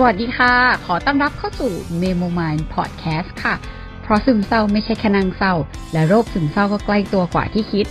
[0.00, 0.54] สวัสดีค่ะ
[0.86, 3.54] ขอต้อนรับเข้าสู่ Memo Mind Podcast ค่ะ
[4.02, 5.54] เพราะซึมเศร้าไม่ใช่แค่นางเศร้า
[5.92, 7.86] และโรคซึมเศร้าก็ใกล้ตัวกว่าที่คิด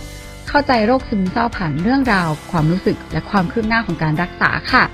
[0.48, 4.84] เข้าใจโรคซึมเศร้าผ่านเรื่องราว ความรู้สึกและความคืบหน้าของการรักษาค่ะ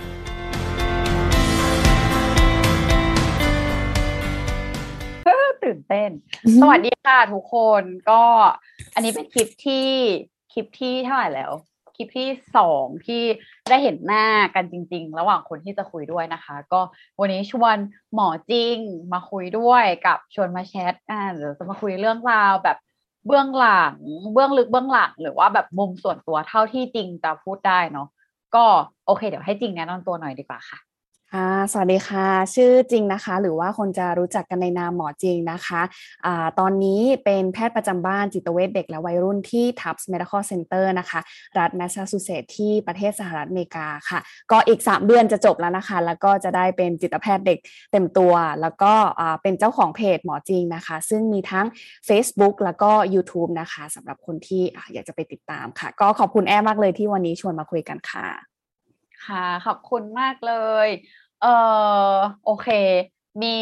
[5.65, 6.11] ตื่นเต้น
[6.61, 8.23] สวัสดีค่ะทุกคนก็
[8.95, 9.89] อันนี้เป็นคลิปที่
[10.53, 11.53] คลิปที่เท่าไหร่แล้ว
[11.97, 13.23] คลิปที่สองที่
[13.69, 16.81] ได้เห็นหน้ากันจริง ๆ ระหว่างคนที่จะคุยด้วยนะคะ ก็
[17.21, 17.77] วันนี้ชวน
[18.15, 18.77] หมอจริง
[19.13, 22.79] มาคุยด้วยกับชวนมาแชทอ่าเดี๋ยวจะมาคุยเรื่องราวแบบ
[23.27, 23.95] เบื้องหลัง
[24.33, 28.09] เบื้องลึกเบื้องหลัง หรือว่าแบบมุมส่วนตัวเท่าที่จริงจะพูดได้เนาะ
[28.55, 28.65] ก็
[29.07, 30.79] โอเค เดี๋ยวให้จริงแนะนำตัวหน่อยดีกว่าค่ะ
[31.35, 35.83] ค่ะสวัสดีค่ะ ชื่อจริงนะคะ หรือว่าคนจะรู้จักกันในนามหมอจริงนะคะ
[36.27, 41.21] อาตอนนี้เป็นแพทย์ประจำบ้านจิตเวชเด็กและวัยรุ่นที่ Tufts Medical Center นะคะ
[41.59, 47.59] รัฐแมสซาชูเซตส์ที่ประเทศสหรัฐอเมริกาค่ะ ก็อีก 3 เดือนจะจบแล้วนะคะ แล้วก็จะได้เป็นจิตแพทย์เด็ก
[47.93, 48.93] เต็มตัว แล้วก็
[49.43, 51.67] เป็นเจ้าของเพจหมอจริงนะคะ ซึ่งมีทั้ง
[52.09, 58.29] Facebook แล้วก็ YouTube นะคะสำหรับคนที่อยากจะไปติดตามค่ะ ก็ขอบคุณแอมากเลยที่วันนี้ชวนมาคุยกันค่ะ
[59.27, 60.55] ค่ะ ขอบคุณมากเล
[60.87, 60.89] ย
[61.45, 61.51] เอ
[62.15, 62.69] อโอเค
[63.43, 63.57] มี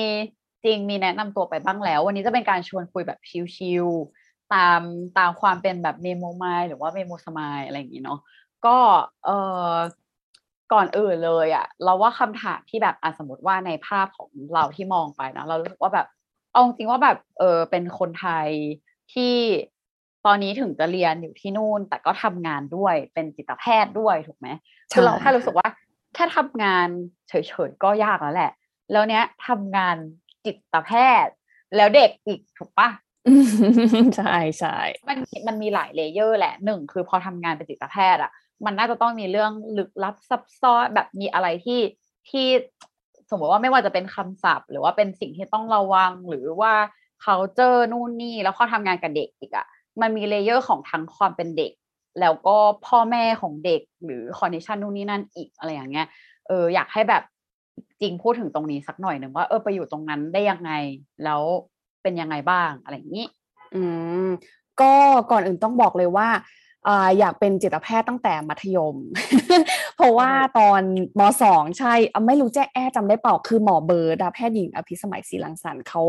[0.65, 3.19] จริงมีแนะนำตัวไปบ้างแล้ว วันนี้จะเป็นการชวนคุยแบบ
[3.57, 4.81] ชิลๆตาม
[5.19, 8.21] ตามความเป็นแบบเมโมไมหรือว่าเมโมสมายอะไรอย่างนี้เนาะ
[8.67, 8.77] ก็
[9.25, 9.31] เอ
[9.73, 9.75] อ
[10.73, 16.07] ก่อนอื่นเลยอะเราว่าคำถามที่แบบอสมมติว่าในภาพของเราที่มองไปนะเรารู้สึกว่าแบบ
[16.53, 18.49] เอาจริงว่าแบบเออเป็นคนไทย
[19.13, 19.35] ที่
[20.27, 24.49] ตอนนี้ถึงจะเรียนอยู่ที่นู่น แต่ก็ทำงานด้วยเป็นจิตแพทย์ด้วยถูกไหม
[24.93, 25.69] คือเราแค่รู้สึกว่า
[26.15, 26.89] แค่ทำงาน
[27.29, 27.33] เฉ
[27.69, 28.53] ยๆก็ยากแล้วแหละ
[28.93, 29.97] แล้วเนี้ยทำงาน
[30.45, 30.91] จิตแพ
[31.25, 31.35] ทย์
[31.77, 32.89] แล้วเด็กอีกถูกปะ
[34.17, 34.77] ใช่ใช่
[35.09, 38.31] มันมันมีหลาย layer แหละหนึ่งคือพอทำงานเป็นจิตแพทย์อะ
[38.65, 41.81] มันน่าจะต้องมีเรื่องลึกลับซับซ้อนแบบมีอะไรที่
[42.31, 42.47] ที่
[43.31, 46.75] สมมติว่าไม่ว่าจะเป็นคำศัพท์ หรือว่าเป็นสิ่งที่ต้องระวังหรือว่า
[47.23, 49.67] เขาเจอนู่นนี่แล้วเขาทำงานกับเด็กอีกอะ
[50.01, 51.73] มันมี layer ของทั้งความเป็นเด็ก
[52.21, 52.57] แล้วก็
[52.87, 56.07] พ่อแม่ของเด็กหรือ condition นู่นนี่นั่นอีกอะไรอย่างเงี้ย
[56.49, 57.23] เอออยากให้แบบ
[58.01, 60.73] จริงพูดถึงตรงนี้สักหน่อยหนึ่งว่าเออไปอยู่ตรงนั้นได้ยังไง
[61.25, 61.43] แล้ว
[62.03, 63.27] เป็นยังไงบ้างอะไรอย่างนี้
[63.75, 63.83] อื
[64.27, 64.29] ม
[64.81, 64.93] ก็
[65.31, 66.29] ก่อนอื่นต้องบอกเลยว่า
[66.89, 68.97] อ่าอยากเป็นจิตแพทย์ตั้งแต่มัธยม
[69.97, 70.81] เพราะว่าตอน
[71.19, 76.03] มสองใช่อะไม่รู้แจ้แอจำได้เปล่าคือหมอเบิร์ดอะแพทย์หญิงอภิสมัยศรีลังสรรค์เขา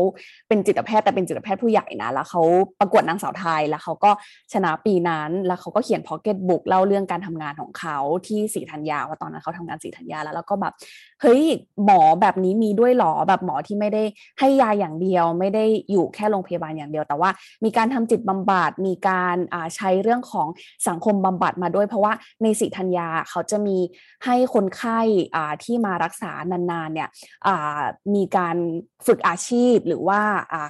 [0.48, 2.42] เป็นจิตแพทย์แต่เป็นจิตแพทย์ผู้ใหญ่นะ แล้วเขา
[2.80, 4.10] ประกวดนางสาวไทยแล้วเขาก็
[4.52, 10.72] ชนะปีนั้น แล้วเขาก็เขียนพ็อกเก็ตบุ๊กเล่าเรื่องการทำงานของเขาที่ศรีธัญญาว่าตอนนั้นเขาทำงานศรีธัญญาแล้วแล้วก็แบบ
[11.22, 11.42] เฮ้ย
[11.84, 14.02] หมอแบบนี้มีด้วยหรอแบบหมอที่ไม่ได้
[14.38, 17.30] ให้ยาอย่างเดียว ไม่ได้อยู่แค่โรงพยาบาลอย่างเดียว แต่ว่า
[17.64, 19.36] มีการทำจิตบำบัดมีการ
[19.76, 20.48] ใช้เรื่องของ
[20.88, 23.76] สังคมบำบัดมาด้วย เพราะว่าในศรีธัญญาเขาจะมี
[24.24, 25.00] ให้คนไข้
[25.64, 27.08] ที่มารักษานานๆเนี่ย
[28.14, 28.56] มีการ
[29.06, 30.20] ฝึกอาชีพหรือว่า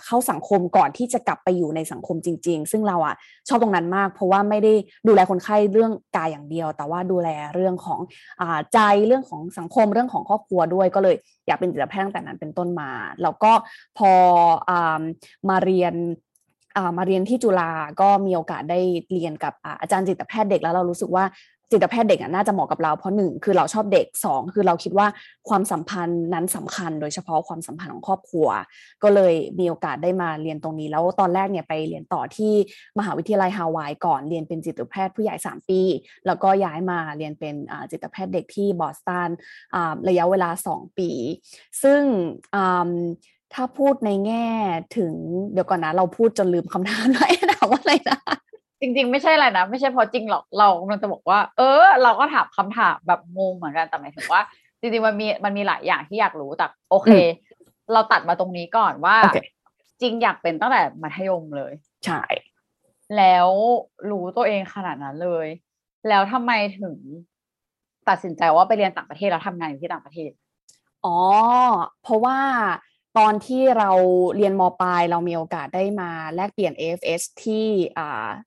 [0.06, 3.14] เข้าสังคมก่อนที่จะกลับไปอยู่ในสังคมจริง ๆ ซึ่งเราอะ
[3.48, 4.72] ชอบตรงนั้นมาก เพราะว่าไม่ได้
[5.08, 8.00] ดูแลคนไข้เรื่องกายอย่างเดียว แต่ว่าดูแลเรื่องของ
[8.40, 11.16] อใจเรื่องของสังคมเรื่องของครอบครัวด้วยก็เลย
[11.46, 12.90] อยากเป็นจิตแพทย์ตั้งแต่นั้นเป็นต้นมา
[13.22, 13.52] แล้วก็
[13.98, 14.10] พอ
[14.68, 14.70] อ
[15.48, 15.94] มาเรียน
[16.96, 17.70] มาเรียนที่จุฬา
[18.00, 18.80] ก็มีโอกาสได้
[19.12, 21.26] เรียนกับอาจารย์จิตแพทย์เด็กแล้วเรารู้สึกว่า
[21.70, 25.06] จิตแพทย์เด็กน่าจะเหมาะกับเราเพราะหนึ่งคือเราชอบเด็กสองคือเราคิดว่า
[25.48, 28.48] ความสัมพันธ์นั้นสำคัญ โดยเฉพาะความสัมพันธ์ของครอบครัว
[29.02, 32.52] ก็เลยมีโอกาสได้มาเรียนตรงนี้ แล้วตอนแรกเนี่ยไปเรียนต่อที่
[32.98, 35.80] มหาวิทยาลัยฮาวายก่อนเรียนเป็นจิตแพทย์ผู้ใหญ่ 3 ปี
[36.26, 37.54] แล้วก็ย้ายมาเรียนเป็น
[37.90, 39.30] จิตแพทย์เด็กที่บอสตัน
[40.08, 41.10] ระยะเวลา 2 ปี
[41.82, 42.02] ซึ่ง
[43.54, 44.46] ถ้าพูดในแง่
[44.96, 45.12] ถึง
[45.52, 48.18] เดี๋ยวก่อนนะ เราพูดจนลืมคำถามแล้วถามว่าอะไรนะ
[48.80, 54.40] จริง ๆ ไม่ใช่อะไรนะ ไม่ใช่เพราะจริงหรอกเรากำลังจะบอกว่า เออ เราก็ถามคำถามแบบงงเหมือนกันแต่หมายถึงว่า
[54.80, 57.10] จริงๆมันมีมันมีหลายอย่างที่อยากรู้แต่โอเค
[57.92, 59.16] เราตัดมาตรงนี้ก่อนว่า
[60.00, 61.72] จริงอยากเป็นตั้งแต่มัธยมเลย
[62.06, 62.22] ใช่
[63.16, 63.48] แล้ว
[64.10, 65.46] รู้ตัวเองขนาดนั้นเลย
[66.08, 66.96] แล้วทำไมถึง
[68.08, 70.30] ตัดสินใจว่าไปเรียนต่างประเทศแล้วทำงานอยู่ที่ต่างประเทศ
[71.04, 71.16] อ๋อ
[72.02, 72.38] เพราะว่า
[73.18, 73.90] ตอนที่เรา
[74.36, 77.66] เรียนมปลายเรามีโอกาสได้มาแลกเปลี่ยน AFS ที่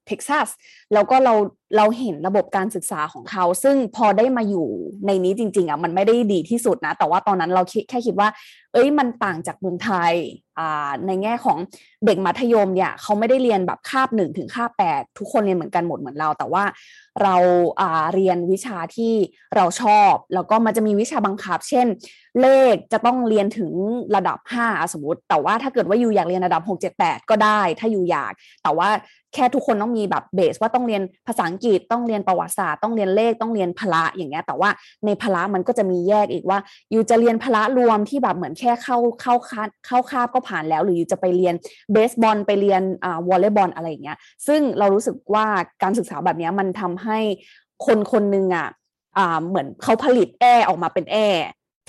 [0.08, 0.48] เท็กซัส
[0.94, 1.34] แล้วก็เรา
[1.76, 4.68] เราเห็นระบบการศึกษาของเขา ซึ่งพอได้มาอยู่
[5.06, 8.30] ในนี้จริง ๆอะมันไม่ได้ดีที่สุดนะ แต่ว่าตอนนั้นเราแค่คิดว่า
[8.74, 10.14] เอ้ยมันต่างจากเมืองไทย
[10.60, 11.58] อ่าในแง่ของ
[12.06, 16.64] เด็กมัธยมเนี่ยเขาไม่ได้เรียนแบบคาบหนึ่งถึงคาบแปดทุกคนเรียนเหมือนกันหมดเหมือนเรา แต่ว่า
[17.24, 17.36] เรา
[17.80, 19.14] อ่าเรียนวิชาที่
[19.56, 21.88] เราชอบ แล้วก็มันจะมีวิชาบังคับ เช่น
[22.42, 23.72] เลขจะต้องเรียนถึง
[24.16, 24.38] ระดับ
[24.68, 28.90] 5สมมติ แต่ว่าถ้าเกิดว่าอยู่อยากเรียนระดับ6 7 8ก็ได้ถ้าอยู่อยาก แต่ว่า
[29.38, 34.70] แค่ทุกคนต้องมีแบบเบสว่าต้องเรียนภาษาอังกฤษต้องเรียนประวัติศาสตร์ต้องเรียนเลขต้องเรียนพละอย่างเงี้ยแต่ว่า
[35.06, 36.60] ในพละมันก็จะมีแยกอีกว่า
[36.92, 41.56] อยู่จะเรียนพละรวมที่แบบเหมือนแค่เข้าเข้าคาเข้าคาบก็ผ่านแล้ว หรืออยู่จะไปเรียน
[41.92, 44.18] เบสบอลไปเรียนอ่าวอลเลย์บอลอะไรอย่างเงี้ย
[44.48, 45.46] ซึ่งเรารู้สึกว่า
[45.84, 47.20] การศึกษาแบบนี้มันทำให้
[47.86, 48.68] คนคนหนึ่งอะ
[49.18, 51.18] อ่าเหมือนเขาผลิตแอออกมาเป็นแอ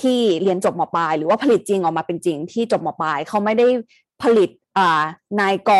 [0.02, 3.66] ที่เรียนจบมปลาย หรือว่าผลิตจริงออกมาเป็นจริงที่จบมปลายเขาไม่ได้
[4.22, 5.02] ผลิตอ่า
[5.40, 5.70] นายก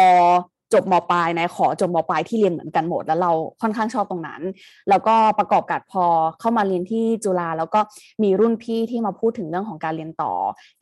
[0.73, 3.33] จบมปลายนายขอจบมปลายที่เรียนเหมือนกันหมด แล้วเรา
[3.63, 4.43] ค่อนข้างชอบตรงนั้น
[4.89, 6.05] แล้วก็ประกอบกับพอ
[6.41, 7.81] เข้ามาเรียนที่จุฬาแล้วก็
[8.23, 10.33] มีรุ่นพี่ที่มาพูดถึงเรื่องของการเรียนต่อ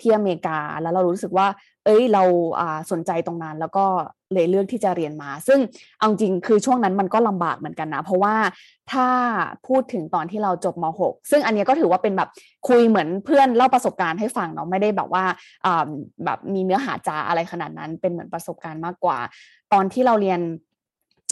[0.01, 1.47] ที่อเมริกา แล้วเรารู้สึกว่า
[1.85, 2.23] เอ้ยเรา
[2.91, 3.87] สนใจตรงนั้น แล้วก็
[4.35, 5.61] เลยเลือกที่จะเรียนมา ซึ่ง
[5.99, 8.35] เอาจริงคือช่วงนั้นมันก็ลำบากเหมือนกันนะ เพราะว่า
[8.93, 9.09] ถ้า
[9.67, 12.31] พูดถึงตอนที่เราจบม .6 ซึ่งอันนี้ก็ถือว่าเป็นแบบ
[12.69, 15.25] คุยเหมือนเพื่อนเล่าประสบการณ์ให้ฟังเนาะไม่ได้แบบว่า
[16.25, 19.19] แบบมีเนื้อหาจาอะไรขนาดนั้น เป็นเหมือนประสบการณ์มากกว่า
[19.73, 20.43] ตอนที่เราเรียน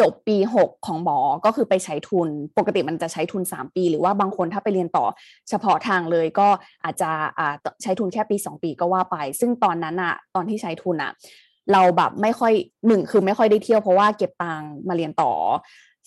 [0.00, 5.06] จบปี 6 ของหมอ ก็คือไปใช้ทุน ปกติมันจะใช้ทุน 3 ปี หรือว่าบางคนถ้าไปเรียนต่อ
[5.48, 6.48] เฉพาะทางเลยก็
[6.84, 7.10] อาจจะ
[7.82, 11.12] ใช้ทุนแค่ปี 2 ปีก็ว่าไป ซึ่งตอนนั้นอะตอนที่ใช้ทุนอะ
[11.72, 12.52] เราแบบไม่ค่อย
[12.86, 15.32] หนึ่งคือไม่ค่อยได้เที่ยวเพราะว่าเก็บตังมาเรียนต่อ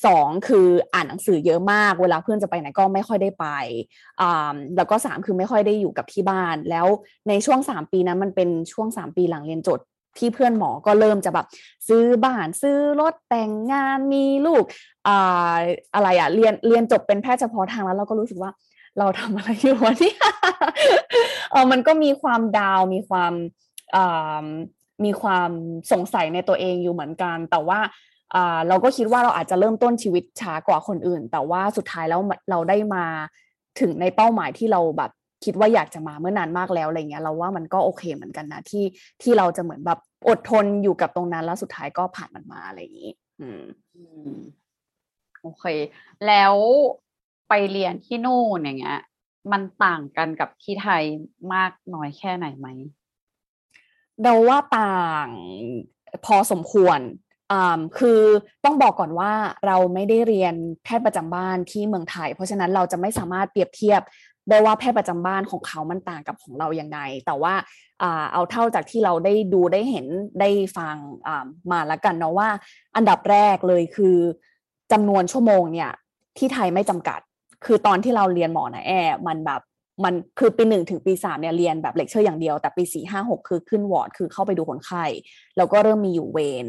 [0.06, 3.46] สองคืออ่านหนังสือเยอะมาก เวลาเพื่อนจะไปไหนก็ไม่ค่อยได้ไป
[4.22, 6.88] อ่าแล้วก็สามคือไม่ค่อยได้อยู่กับที่บ้าน แล้ว
[7.28, 9.80] ในช่วงสามปีนั้นมันเป็นช่วงสามปีหลังเรียนจบ
[10.18, 11.46] ที่เพื่อนหมอก็เริ่มจะแบบ
[11.88, 14.64] ซื้อบ้านซื้อรถแต่งงานมีลูก
[15.08, 15.56] อ่า
[15.96, 18.52] อะไรอะเรียนเรียนจบเป็นแพทย์เฉพาะทางแล้วเราก็รู้สึกว่า
[19.00, 20.18] เราทำอะไรอยู่วะเนี่ย
[21.52, 23.34] เออมันก็มีความดาวมีความ
[23.96, 24.46] อ่า
[25.06, 25.50] มีความ
[25.92, 27.80] สงสัยในตัวเองอยู่เหมือนกัน แต่ว่า
[28.68, 33.06] เราก็คิดว่าเราอาจจะเริ่มต้นชีวิตช้ากว่าคนอื่น แต่ว่าสุดท้ายแล้วเราได้มา
[33.80, 35.12] ถึงในเป้าหมายที่เราแบบ
[35.46, 38.86] คิดว่าอยากจะมาเมื่อนานมากแล้วอะไรเงี้ยเราว่ามันก็โอเคเหมือนกันนะที่
[39.22, 43.12] ที่เราจะเหมือนแบบอดทนอยู่กับตรงนั้นแล้วสุดท้ายก็ผ่านมันมาอะไรอย่างนี้
[43.42, 43.64] อืม
[45.42, 45.66] โอเค
[46.28, 46.54] แล้ว
[47.50, 49.00] ไปเรียนที่นู่นอย่างเงี้ย
[49.52, 51.04] มันต่างกันกับที่ไทย
[51.54, 52.68] มากน้อยแค่ไหนไหม
[54.24, 55.28] เราว่าต่าง
[56.26, 57.00] พอสมควร
[57.98, 58.22] คือ
[58.66, 59.32] ต้องบอกก่อนว่า
[59.68, 64.02] เราไม่ได้เรียนแพทย์ประจำบ้านที่เมืองไทย เพราะฉะนั้นเราจะไม่สามารถเปรียบเทียบ
[64.50, 67.54] ได้ว่าแพทย์ประจำบ้านของเขามันต่างกับของเราอย่างไงแต่ว่า
[68.34, 70.06] เอาเท่าจากที่เราได้ดูได้เห็น
[70.40, 70.96] ได้ฟัง
[71.72, 72.50] มาแล้วกันเนาะว่า
[72.96, 74.16] อันดับแรกเลยคือ
[74.92, 75.92] จำนวนชั่วโมงเนี่ย
[76.38, 77.20] ที่ไทยไม่จำกัด
[77.66, 78.92] คือตอนที่เราเรียนหมอนะแอ
[79.28, 79.62] มันแบบ
[80.04, 85.06] มันคือปีหนึ่งถึงปีสามเนี่ยเรียนแบบเลคเชอร์อย่างเดียว แต่ปีสี่ห้าหกคือขึ้นวอร์ดคือเข้าไปดูคนไข้
[85.58, 86.66] แล้วก็เริ่มมีอยู่เวร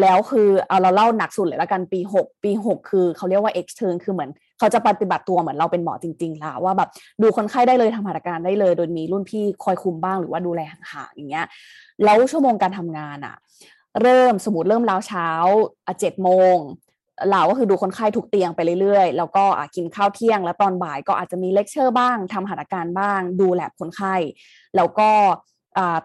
[0.00, 6.88] แล้วคือเอาเราเล่าหนักสุดเลยละกันปีหกปีหกคือเขาเรียกว่า extern คือเหมือนเขาจะปฏิบัติตัวเหมือนเราเป็นหมอจริง ๆ แล้วว่าแบบ
[7.22, 11.46] ดูคนไข้ได้เลยทำหัตถการได้เลย โดยมีรุ่นพี่คอยคุมบ้างหรือว่าดูแลห่างๆอย่างเงี้ย
[12.04, 13.36] แล้วชั่วโมงการทำงานอะ
[14.02, 15.28] เริ่มสมมติเริ่มแล้วเช้า
[15.86, 16.56] อะเจ็ดโมง
[17.30, 24.14] เราก็คือดูคนไข้ทุกเตียงไปเรื่อยๆ แล้วก็กินข้าวเที่ยง แล้วตอนบ่ายก็อาจจะมีเลคเชอร์บ้างทำหัตถการบ้าง ดูแลคนไข้
[24.76, 25.10] แล้วก็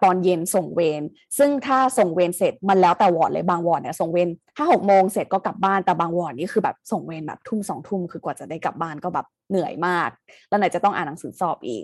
[0.04, 1.02] ตอนเย็นส่งเวร
[1.38, 10.10] ซึ่งถ้าส่งเวรเสร็จมันแล้วแต่วอร์ดเลยบางวอร์ดเนี่ยส่งเวรห้าหกโมงเสร็จก็กลับบ้านแต่บางวอร์ดนี่คือแบบส่งเวรแบบทุ่มสองทุ่มคือกว่าจะได้กลับบ้านก็แบบเหนื่อยมาก
[10.48, 11.84] แล้วไหนจะต้องอ่านหนังสือสอบอีก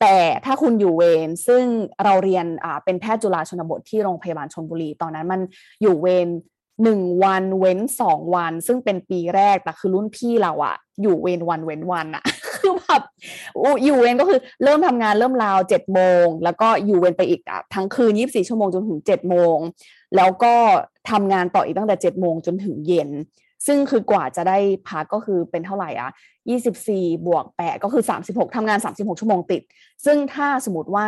[0.00, 1.64] แต่ถ้าคุณอยู่เวรซึ่ง
[2.04, 2.46] เราเรียน
[2.84, 5.40] เป็นแพทย์จุฬาชนบทที่โรงพยาบาลชนบุรี ตอนนั้นมัน
[5.82, 6.28] อยู่เวร
[6.82, 12.24] หนึ่งวันเว้นสองวัน ซึ่งเป็นปีแรกแต่คือรุ่นพี่เราอะอยู่เว้นวันเว้นวันอะ
[12.56, 13.02] คือแบบ
[13.84, 19.56] อยู่เว้นก็คือเริ่มทำงานเริ่มราวเจ็ดโมงแล้วก็อยู่เว้นไปอีกอะทั้งคืนยี่สิบสี่ชั่วโมงจนถึงเจ็ดโมง
[20.16, 20.54] แล้วก็
[21.10, 23.10] ทำงานต่ออีกตั้งแต่เจ็ดโมงจนถึงเย็น
[23.66, 26.10] ซึ่งคือกว่าจะได้พักก็คือเป็นเท่าไหร่อะ
[26.50, 29.62] ยี่สิบสี่บวกแปดก็คือสามสิบหกทำงานสามสิบหกชั่วโมงติด
[30.04, 31.06] ซึ่งถ้าสมมติว่า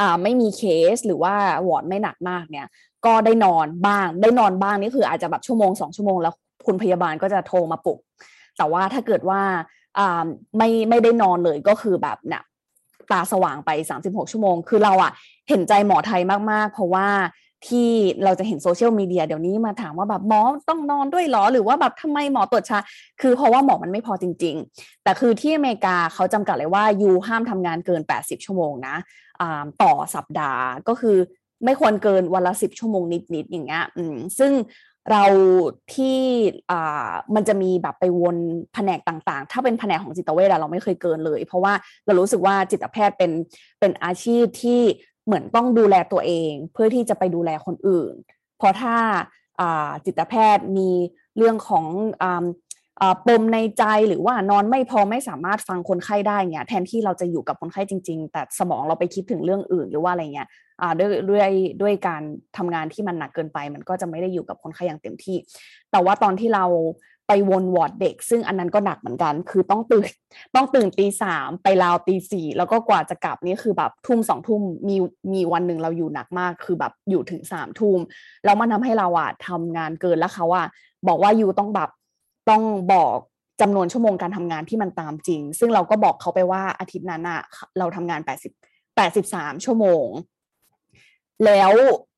[0.00, 0.62] อ่าไม่มีเค
[0.94, 1.34] สหรือว่า
[1.68, 2.66] วอร์ดไม่หนักมากเนี่ย
[3.06, 6.34] ก็ได้นอนบ้าง ได้นอนบ้างนี่คืออาจจะแบบชั่วโมงสองชั่วโมงแล้ว
[6.66, 7.98] คุณพยาบาลก็จะโทรมาปลุก
[8.56, 9.40] แต่ว่าถ้าเกิดว่า
[9.98, 10.24] อ่า
[10.56, 12.42] ไม่ไม่ได้นอนเลยก็คือแบบเนี่ย
[13.12, 13.70] ตาสว่างไป
[14.04, 15.12] 36 ชั่วโมง คือเราอะ
[15.48, 17.06] เห็นใจหมอไทยมาก ๆ เพราะว่า
[17.68, 17.90] ที่
[18.24, 22.78] เราจะเห็น social media เดี๋ยวนี้มาถามว่าแบบหมอต้องนอนด้วยหรอ หรือว่าแบบทำไมหมอตรวจช้า
[23.20, 28.96] คือเพราะว่าหมอมันไม่พอจริง ๆ แต่คือที่อเมริกาเขาจำกัดเลยว่า you ห้ามทำงานเกิน 80 ชั่วโมงนะ
[29.82, 31.16] ต่อสัปดาห์ก็คือ
[31.64, 33.02] ไม่ควรเกินวันละสิบชั่วโมง
[33.34, 34.52] นิดๆอย่างเงี้ยอืมซึ่ง
[35.10, 35.24] เรา
[35.94, 36.20] ที่
[36.70, 38.36] อ่ามันจะมีแบบไปวน
[38.74, 41.72] แผนกต่างๆ ถ้าเป็นแผนกของจิตเวชเราไม่เคยเกินเลย เพราะว่า
[42.06, 43.30] เรารู้สึกว่าจิตแพทย์เป็น
[43.80, 44.80] เป็นอาชีพที่
[45.26, 48.14] เหมือนต้องดูแลตัวเอง เพื่อที่จะไปดูแลคนอื่น
[48.58, 48.96] เพราะถ้า
[50.06, 50.90] จิตแพทย์มี
[51.36, 51.84] เรื่องของ
[53.26, 60.48] ปมในใจหรือว่านอนไม่พอไม่สามารถฟังคนไข้ได้เนี่ยแทนที่เราจะอยู่กับคนไข้จริง ๆ แต่สมองเราไปคิดถึงเรื่องอื่นหรือว่าอะไรเงี้ย
[60.98, 61.50] ด้วยด้วย
[61.82, 62.22] ด้วยการ
[62.56, 65.36] ทำงานที่มันหนักเกินไป มันก็จะไม่ได้อยู่กับคนไข้อย่างเต็มที่
[65.90, 66.64] แต่ว่าตอนที่เรา
[67.30, 70.08] ไปวนวอร์ดเด็ก ซึ่งอันนั้นก็หนักเหมือนกัน คือต้องตื่น
[70.54, 74.96] ต้องตื่นตีสามไปราวตีสี่แล้วก็กว่าจะกลับนี่คือแบบทุ่มสองทุ่มมี
[75.32, 77.98] มีวันหนึ่งเราอยู่หนักมาก คือแบบอยู่ถึงสามทุ่ม
[78.44, 80.66] แล้วมันทำให้เราอะทำงานเกินแล้วเขาอะ
[81.08, 81.90] บอกว่าอยู่ต้องแบบ
[82.50, 82.62] ต้อง
[82.92, 83.16] บอก
[83.60, 87.40] จำนวนชั่วโมงการทำงานที่มันตามจริง ซึ่งเราก็บอกเขาไปว่าอาทิตย์นั้นอะ
[87.78, 88.52] เราทำงานแปดสิบ
[88.96, 90.06] แปดสิบสามชั่วโมง
[91.44, 91.72] แล้ว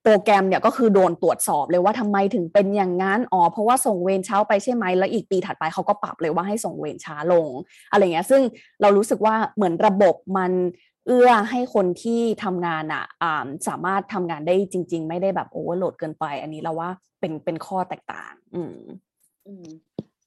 [0.04, 7.48] โปรแกรมเนี่ยก็คือโดนตรวจสอบเลยว่าทำไมถึงเป็นอย่างนั้นอ๋อเพราะว่าส่งเวรเช้าไปใช่ไหมแล้วอีกปีถัดไปเขาก็ปรับเลยว่าให้ส่งเวรช้าลง
[7.90, 8.42] อะไรเงี้ยซึ่ง
[8.80, 10.52] เรารู้สึกว่าเหมือนระบบมัน
[11.06, 13.04] เอื้อให้คนที่ทำงานอะ
[13.68, 18.76] สามารถทำงานได้จริง ๆ ไม่ได้แบบโอเวอร์โหลดเกินไป อันนี้เราว่าเป็นเป็นข้อแตกต่าง อืม
[19.46, 19.66] อืม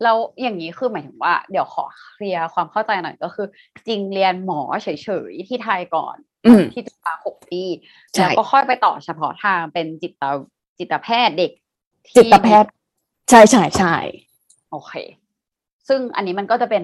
[0.03, 3.47] แล้วอย่างนี้คือหมายถึงว่าเดี๋ยวขอเคลียร์ความเข้าใจหน่อยก็คือ
[3.87, 4.87] จริงเรียนหมอเฉ
[5.29, 7.63] ยๆที่ไทยก่อนอืมที่จุฬาหกปี
[8.11, 10.23] ใช่แล้วก็ค่อยไปต่อเฉพาะทางเป็นจิต
[10.79, 11.51] จิตแพทย์เด็ก
[12.07, 12.69] ที่จิตแพทย์
[13.29, 13.95] ใช่ใช่ใช่
[14.71, 14.93] โอเค
[15.87, 16.83] ซึ่งอันนี้มันก็จะเป็น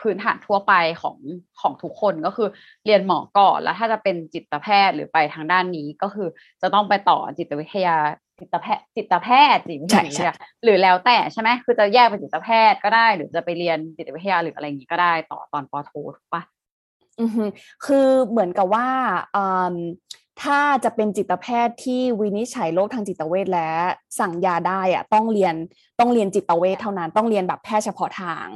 [0.00, 0.72] พื้นฐานทั่วไป
[1.02, 1.16] ของ
[1.60, 2.48] ของทุกคนก็คือ
[2.86, 6.28] เรียนหมอก่อนแล้วถ้าจะเป็นจิตแพทย์หรือไปทางด้านนี้ก็คือ
[6.62, 7.96] จะต้องไปต่อจิตวิทยา
[8.42, 10.26] จิตแพทย์จิตแพทย์จิตวิทใช่ยาใช่
[10.64, 16.42] หรือแล้วแต่ใช่ไหมคือจะแยกเป็นจิตแพทย์ก็ได้ หรือจะไปเรียนจิตวิทยาหรืออะไรอย่างนี้ก็ได้ต่อตอนปอโทถูกปะ
[17.20, 17.44] อือฮึ
[17.86, 18.88] คือเหมือนกับว่า
[19.36, 19.76] อืม
[20.42, 23.70] ถ้าจะเป็นจิตแพทย์ที่วินิจฉัยโรคทางจิตเวชและ
[24.18, 25.54] สั่งยาได้อะต้องเรียน
[26.00, 28.46] ต้องเรียนจิตเวชเท่านั้นต้องเรียนแบบแพทย์เฉพาะทาง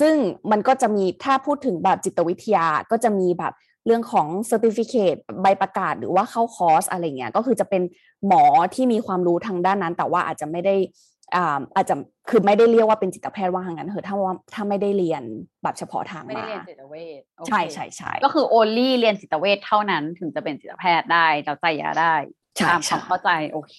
[0.00, 0.14] ซึ่ง
[0.50, 3.52] มันก็จะมีถ้าพูดถึงแบบจิตวิทยาก็จะมีแบบ
[3.86, 7.82] เรื่องของ certificate ใบประกาศหรือว่าเข้าคอร์สอะไรเงี้ยก็คือจะเป็น
[8.26, 8.44] หมอ
[8.74, 10.76] ที่มีความรู้ทางด้านนั้น แต่ว่าอาจจะไม่ได้
[11.34, 11.94] อ่าอาจจะ
[12.30, 15.22] คือไม่ได้เรียกว่าเป็นจิตแพทย์ว่าอย่างนั้นเถอะถ้าว่าถ้าไม่ได้เรียน
[15.62, 22.14] แบบเฉพาะทางไม่ได้มาเรียนจิตเวชโอเคใช่ใช่ใช่ก็คือ only เรียนจิตเวชเท่านั้นถึงจะเป็นจิตแพทย์ได้เราใจยาได้
[22.56, 23.74] ใช่ตามคใช่วามเข้าใจโอเค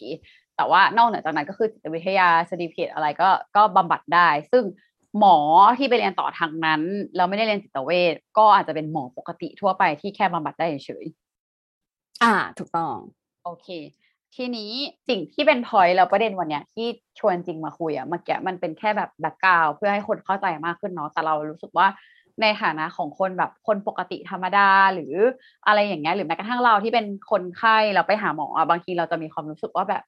[0.58, 4.63] แต่ว่านอกเหนือจากนั้นก็คือจิตวิทยาสติเพตอะไรก็ก็บำบัดได้ ซึ่ง
[5.19, 5.37] หมอ
[5.77, 6.81] ที่ไปเรียนต่อทางนั้น
[7.15, 11.05] เราไม่ได้เรียนจิตเวชก็อาจจะเป็นหมอปกติทั่วไปที่แค่บำบัดได้เฉย
[12.23, 13.67] อ่า ถูกต้องๆโอเค
[14.35, 14.71] ทีนี้
[15.09, 16.87] สิ่งที่เป็น point แล้วประเด็นวันเนี้ยที่
[17.19, 21.87] ชวนจริงมาคุยอะเมื่อกี้มันเป็นแค่แบบ background เพื่อให้คนเข้าใจมากขึ้นเนาะแต่เรารู้สึกว่า
[22.41, 25.13] ในฐานะของคนแบบคนปกติธรรมดาหรือ
[25.67, 30.03] อะไรอย่างเงี้ยหรือแม้กระทั่งเราที่เป็นคนไข้เราไปหาหมออะบางทีเราจะมีความรู้สึกว่าแบบ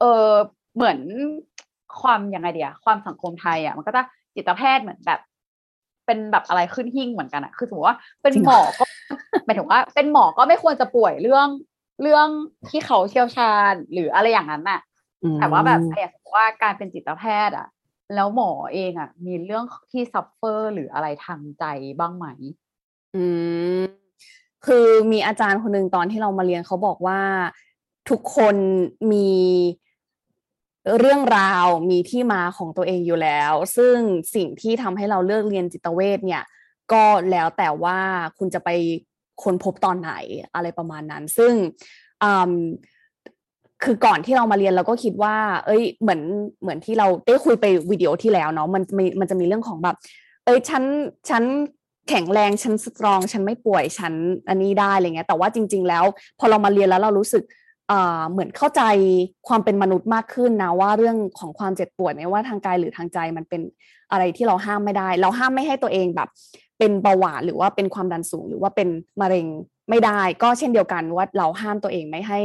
[0.00, 0.30] เออ
[0.74, 0.98] เหมือน
[2.00, 4.02] ความยังไงเดียความสังคมไทยอะมันก็จะ
[4.34, 5.20] จิตแพทย์เหมือนแบบ
[6.06, 8.84] เป็นแบบอะไรขึ้นหิ้งเหมือนกันอะคือสมมติว่าเป็นจริงเหรอ หมอก็
[9.44, 11.48] หมายถึงว่า เป็นหมอก็ไม่ควรจะป่วยเรื่อง
[12.02, 12.28] เรื่อง
[12.70, 14.80] ที่เขาเชี่ยวชาญหรืออะไรอย่างนั้นน่ะ
[15.38, 17.68] แต่ว่าแบบอยากสมมติว่าการเป็นจิตแพทย์อะ
[18.14, 21.64] แล้วหมอเองอะ มีเรื่องที่ suffer หรืออะไรทางใจ
[21.98, 22.26] บ้างไหม
[23.14, 23.24] อื
[23.80, 23.82] ม
[24.66, 27.20] คือมีอาจารย์คนหนึ่งตอนที่เรามาเรียนเขาบอกว่า
[28.10, 28.56] ทุกคน
[29.12, 29.30] มี
[30.98, 33.96] เรื่องราวมีที่มาของตัวเองอยู่แล้ว ซึ่ง
[34.34, 36.42] สิ่งที่ทำให้เราเลือกเรียนจิตเวชเนี่ย
[36.92, 37.98] ก็แล้วแต่ว่า
[38.38, 38.70] คุณจะไป
[39.42, 40.12] ค้นพบตอนไหน
[40.54, 41.52] อะไรประมาณนั้น ซึ่ง
[43.84, 45.36] คือก่อนที่เรามาเรียนเราก็คิดว่า
[45.66, 46.20] เอ้ย เหมือน
[46.62, 49.96] เหมือนที่เราได้คุยไปวิดีโอที่แล้วเนาะมันมีมันจะมีเรื่องของแบบ
[50.44, 50.84] เอ้ยฉัน
[51.30, 51.42] ฉัน
[52.08, 54.12] แข็งแรงฉันสตรอง ฉันไม่ป่วยฉัน
[54.48, 56.04] อันนี้ได้อะไรเงี้ยแต่ว่าจริง ๆ แล้ว
[56.38, 57.42] พอเรามาเรียนแล้วเรารู้สึก
[58.30, 58.82] เหมือนเข้าใจ
[59.48, 63.60] ความเป็นมนุษย์มากขึ้นนะว่าเรื่องของความเจ็บป่วยไม่ว่าทางกายหรือทางใจมันเป็น
[64.10, 66.28] อะไรที่เราห้ามไม่ได้ เราห้ามไม่ให้ตัวเองแบบ
[66.78, 68.88] เป็นเบาหวานหรือว่าเป็นความดันสูงหรือว่าเป็น
[69.20, 69.46] มะเร็ง
[69.90, 72.40] ไม่ได้ ก็เช่นเดียวกันว่าเราห้ามตัวเองไม่ให้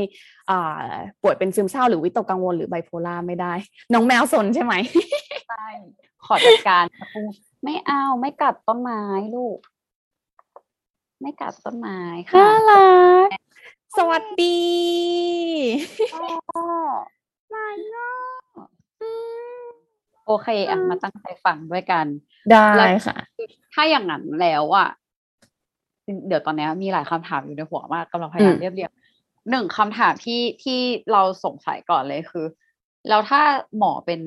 [0.50, 0.84] อ่า
[1.22, 3.54] ป่วยเป็นซึมเศร้าหรือวิตกกังวลหรือไบโพล่าไม่ได้
[3.94, 4.74] น้องแมวสนใช่ไหม
[5.48, 5.68] ใช่
[6.26, 7.24] ขอจัดการค่ะคุณ
[7.64, 9.02] ไม่เอาไม่กัดต้นไม้
[9.36, 9.58] ลูก
[11.22, 12.00] ไม่กัดต้นไม้
[12.30, 12.88] ค่ะน่ารั
[13.26, 13.30] ก
[13.98, 14.60] สวัสดี
[16.14, 16.64] อ๋อ
[17.50, 18.68] ไม่เนาะ
[20.28, 22.06] โอเคอะมาตั้งใจฟังด้วยกัน
[22.52, 23.16] ได้แล้วค่ะ
[23.74, 24.90] ถ้าอย่างนั้นแล้วอะ
[26.28, 28.92] เดี๋ยวตอนนี้มีหลายคำถามอยู่ในหัวมากกำลังพยายามอืมเรียบเรียง
[29.50, 30.80] หนึ่งคำถามที่ที่
[31.12, 32.46] เราสงสัยก่อนเลยคือ
[33.10, 33.42] แล้วถ้า
[33.78, 34.22] หมอเป็น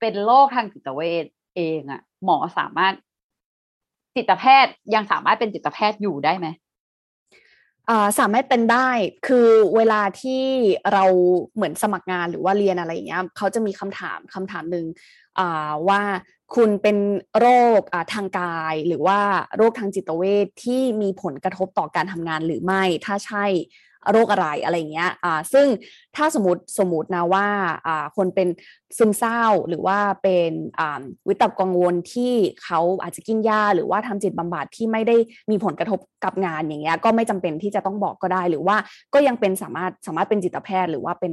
[0.00, 1.24] เป็นโรคทางจิตเวช
[1.56, 2.94] เองอะหมอสามารถ
[4.16, 6.67] จิตแพทย์ยังสามารถเป็นจิตแพทย์อยู่ได้ไหมอ่า
[8.18, 8.90] สามารถเป็นได้
[9.26, 10.44] คือเวลาที่
[10.92, 11.04] เรา
[11.54, 14.86] เหมือนสมัครงานหรือว่าเรียนอะไรอย่างเงี้ยเขาจะมีคำถามคำถามหนึ่ง
[15.88, 16.02] ว่า
[16.54, 16.96] คุณเป็น
[17.38, 17.46] โร
[17.78, 17.80] ค
[18.14, 19.20] ทางกาย หรือว่า
[19.56, 23.44] โรคทางจิตเวชที่มีผลกระทบต่อการทำงานหรือไม่ ถ้าใช่
[24.12, 25.66] โรคอะไรอะไรเงี้ยอ่าซึ่ง
[26.16, 27.46] ถ้าสมมติสมมตินะว่า
[27.86, 28.48] อ่าคนเป็น
[28.98, 35.16] ซึมเศร้าหรือว่าเป็นอ่าวิตกกังวลที่เขาอาจจะกินยาหรือว่าทำจิตบำบัดที่ไม่ได้
[35.50, 38.76] มีผลกระทบกับงานอย่างเงี้ยก็ไม่จำเป็นที่จะต้องบอกก็ได้ หรือว่า
[39.14, 41.32] ก็ยังเป็นสามารถสามารถเป็นจิตแพทย์ หรือว่าเป็น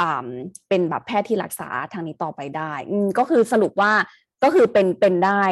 [0.00, 0.26] อ่า
[0.68, 3.92] เป็นแบบแพทย์ที่รักษาทางนี้ต่อไปได้อืมก็คือสรุปว่า
[4.44, 5.42] ก็คือเป็นเป็นได้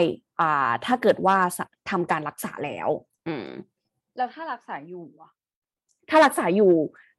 [0.40, 1.36] อ่าถ้าเกิดว่า
[1.90, 2.88] ทำการรักษาแล้ว
[3.28, 3.48] อืม
[4.16, 5.32] แล้วถ้ารักษาอยู่อะ
[6.10, 6.74] ถ้ารักษาอยู่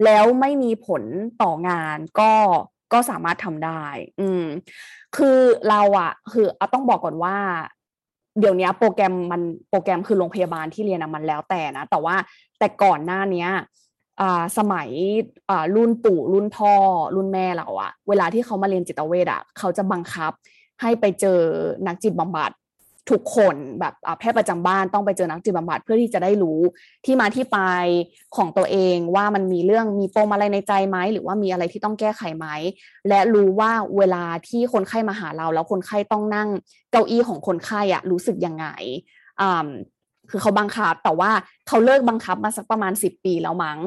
[0.05, 1.03] แล้วไม่มีผล
[1.41, 2.31] ต่องานก็
[2.93, 3.85] ก็สามารถทำได้
[4.19, 4.43] อืม
[5.17, 7.37] คือเราอะคือเอาต้องบอกก่อนว่า
[8.39, 12.15] เดี๋ยวนี้โปรแกรมมันโปรแกรมคือโรงพยาบาลที่เรียนอะมันแล้วแต่นะ แต่ว่า
[12.59, 13.49] แต่ก่อนหน้าเนี้ย
[14.57, 14.89] สมัย
[15.75, 16.73] รุ่นปู่รุ่นพ่อ
[17.15, 20.31] รุ่นแม่เราอะเวลาที่เขามาเรียนจิตเวชอะเขาจะบังคับ
[20.81, 21.39] ให้ไปเจอ
[21.87, 22.51] นักจิตบำบัด
[23.11, 26.59] ทุกคนแบบแพทย์ประจำบ้านต้องไปเจอนักจิตบำบัดเพื่อที่จะได้รู้
[27.05, 27.59] ที่มาที่ไป
[28.35, 32.47] ของตัวเองว่ามันมีเรื่องมีปมอะไรในใจไหมหรือว่ามีอะไรที่ต้องแก้ไขไหม
[33.09, 36.49] และรู้ว่าเวลาที่คนไข้มาหาเรา แล้วคนไข้ต้องนั่ง
[36.91, 38.65] เก้าอี้ของคนไข้อะรู้สึกยังไง
[39.41, 39.67] อ่า
[40.29, 41.31] คือเขาบังคับแต่ว่า
[41.67, 43.79] เขาเลิกบังคับมาสักประมาณ 10 ปีแล้วมั้ง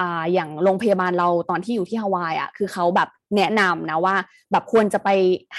[0.00, 4.16] อ่าอย่างโรงพยาบาลเราตอนที่อยู่ที่ฮาวายอะคือเขาแบบ แนะนำนะว่า
[4.52, 5.08] แบบควรจะไป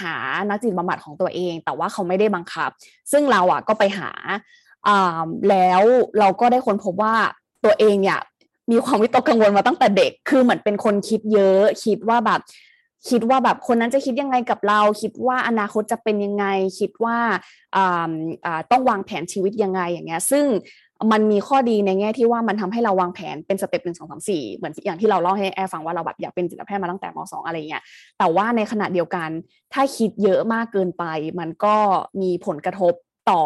[0.01, 0.15] หา
[0.49, 2.69] นักจิตบำบัดของตัวเอง แต่ว่าเขาไม่ได้บังคับ
[3.11, 4.11] ซึ่งเราอะก็ไปหา
[5.49, 5.81] แล้ว
[6.19, 7.15] เราก็ได้ค้นพบว่า
[7.65, 8.19] ตัวเองเนี่ย
[8.71, 12.41] มีความวิตกกังวลมาตั้งแต่เด็ก คือเหมือนเป็นคนคิดเยอะ คิดว่าแบบ
[13.09, 16.45] คิดว่าแบบคนนั้นจะคิดยังไงกับเรา คิดว่าอนาคตจะเป็นยังไง
[16.79, 17.17] คิดว่า
[18.71, 20.45] ต้องวางแผนชีวิตยังไงอย่างเงี้ย ซึ่ง
[21.11, 27.83] มันมีข้อดีในแง่ที่ว่ามันทำให้เราวางแผนเป็นสเต็ปหนึ่งสองสามสี่เหมือนอย่างที่เราเล่าให้แอร์ฟังว่าเราแบบอยากเป็นจิตแพทย์มาตั้งแต่มสองอะไรเงี้ย
[28.17, 29.29] แต่ว่าในขณะเดียวกัน
[29.73, 31.03] ถ้าคิดเยอะมากเกินไป
[31.39, 31.75] มันก็
[32.21, 32.93] มีผลกระทบ
[33.29, 33.41] ต่อ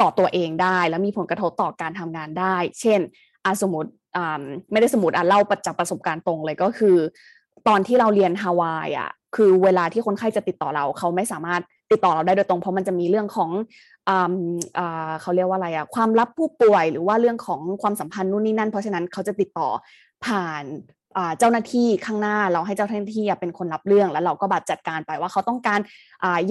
[0.00, 3.00] ต่อตัวเองได้ แล้วมีผลกระทบต่อการทำงานได้ เช่น
[3.44, 4.42] อาสมมติอ่า
[4.72, 6.96] ไม่ได้สมมติอะเล่าประจากประสบการณ์ตรงเลยก็คือ
[7.68, 13.50] ตอนที่เราเรียนฮาวายอะคือเวลาที่คนไข้จะติดต่อเราเขาไม่สามารถติดต่อเราได้โดยตรงเพราะมันจะมีเรื่องของ
[15.20, 19.68] เขาเรียกว่าอะไรอะความลับผู้ป่วยหรือว่าเรื่องของความสัมพันธ์นู่นนี่นั่น เพราะฉะนั้นเขาจะติดต่อ
[20.24, 20.64] ผ่าน
[21.38, 25.80] เจ้าหน้าที่ข้างหน้าเราให้เจ้าหน้าที่เป็นคนรับเรื่องแล้วเราก็แบบจัดการไปว่าเขาต้องการ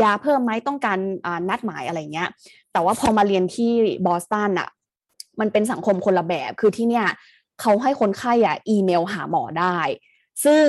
[0.01, 0.97] ยาเพิ่มไหมต้องการ
[1.49, 2.29] นัดหมายอะไรเงี้ย
[2.73, 3.71] แต่ว่าพอมาเรียนที่
[4.05, 4.69] บอสตันอะ
[5.39, 7.07] มันเป็นสังคมคนละแบบคือที่เนี่ย
[7.61, 9.77] เขาให้คนไข้อะอีเมลหาหมอได้
[10.45, 10.65] ซึ่ง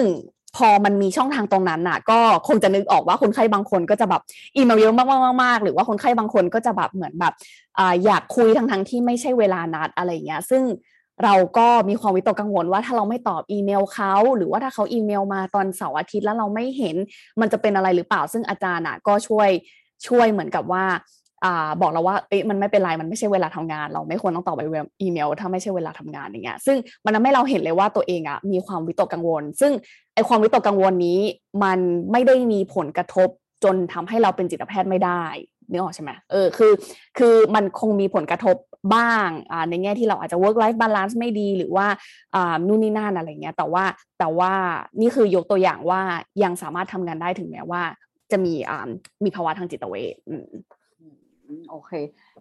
[0.56, 4.22] พอมันมีช่องทางตรงนั้นน่ะ ก็คงจะนึกออกว่าคนไข้บางคนก็จะแบบ
[4.56, 4.94] อีเมลเยอะ
[5.42, 7.34] มากๆๆหรือว่าคนไข้บางคนก็จะแบบเหมือนแบบ
[8.04, 10.62] อยากคุยทั้งทั้งที่ไม่ใช่เวลานัดอะไรเงี้ย ซึ่ง
[11.24, 16.96] เราก็มีความวิตกกังวลว่าถ้าเราไม่ตอบอีเมลเขาหรือว่าถ้าเขาอีเมลมาตอนเสาร์อาทิตย์แล้วเราไม่เห็น
[17.40, 19.48] มันจะเป็นอะไรหรือเปล่า ซึ่งอาจารย์อะก็ช่วย
[20.08, 20.84] ช่วยเหมือนกับว่า
[21.80, 24.60] บอกเราว่าเอ๊ะมันไม่เป็นไรมันไม่ใช่เวลาทำงาน เราไม่ควรต้องตอบไป
[25.02, 29.72] อีเมล ถ้าไม่ใช่เวลาทำงานอย่างเงี้ยซึ่งมันทำให้เราเห็นเลยว่าตัวเองอะมีความวิตกกังวล ซึ่ง
[30.14, 31.20] ไอความวิตกกังวลนี้
[31.64, 31.78] มัน
[32.12, 33.28] ไม่ได้มีผลกระทบ
[33.64, 35.24] จนทำให้เราเป็นจิตแพทย์ไม่ได้
[35.70, 36.72] นึกออกใช่ไหมเออคือ
[37.18, 38.56] คือมันคงมีผลกระทบ
[38.94, 41.86] บ้างอ่าในแง่ที่เราอาจจะ work life balance ไม่ดีหรือว่า
[42.34, 43.84] อ่านู่นนี่นั่นอะไรเงี้ยแต่ว่า
[44.18, 44.52] แต่ว่า
[45.00, 46.00] นี่คือยกตัวอย่างว่า
[46.42, 47.82] ยังสามารถทำงานได้ถึงแม้ว่า
[48.32, 48.88] จะมีอ่า
[49.24, 50.46] มีภาวะทางจิตเวชอืม
[51.70, 51.92] โอเค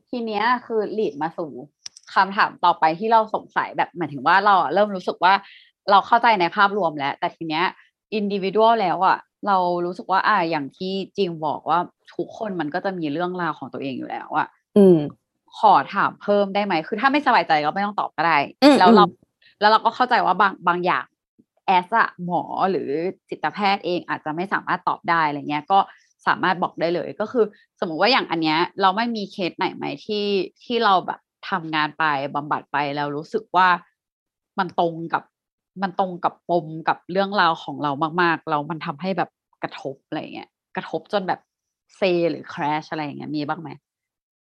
[0.10, 1.50] ทีเนี้ยคือลีดมาสู่
[2.14, 5.34] คำถามต่อไปที่เราสงสัยแบบหมายถึงว่าเราเริ่มรู้สึกว่า
[5.92, 7.66] เราเข้าใจในภาพรวมแล้ว แต่ทีเนี้ย
[8.14, 9.18] อินดิวิวลแล้วอะ
[9.48, 11.80] เรารู้สึกว่าอ่าอย่างที่จริงบอกว่า
[12.16, 14.98] ทุกคนมันก็จะมีเรื่องราวของตัวเองอยู่แล้วอะอืม
[15.60, 19.18] ขอถามเพิ่มได้ไหมคือถ้าไม่สบายใจก็ไม่ต้องตอบก็ได้อืมแล้วเราอืม
[19.60, 21.06] แล้วเราก็เข้าใจว่าบางบางอย่าง
[21.66, 22.90] แอสอะหมอหรือ
[23.30, 25.80] จิตแพทย์เองอาจจะไม่สามารถตอบได้อะไรเงี้ยก็
[26.28, 27.46] สามารถบอกได้เลย ก็คือ
[27.80, 30.26] สมมุติว่าอย่างอันเนี้ย เราไม่มีเคสไหนไหมที่
[30.64, 32.06] ที่เราแบบทำงานไป
[32.36, 33.68] บำบัดไปแล้วรู้สึกว่า
[34.60, 35.24] มันตรงกับ
[35.82, 39.30] มันตรงกับปมกับเรื่องราวของเรามากๆ เรามันทำให้แบบ
[39.64, 41.40] กระทบอะไรเงี้ยกระทบจนแบบ
[41.98, 42.02] เซ
[42.32, 43.70] หรือ crash อะไรอย่างเงี้ยมีบ้างไหม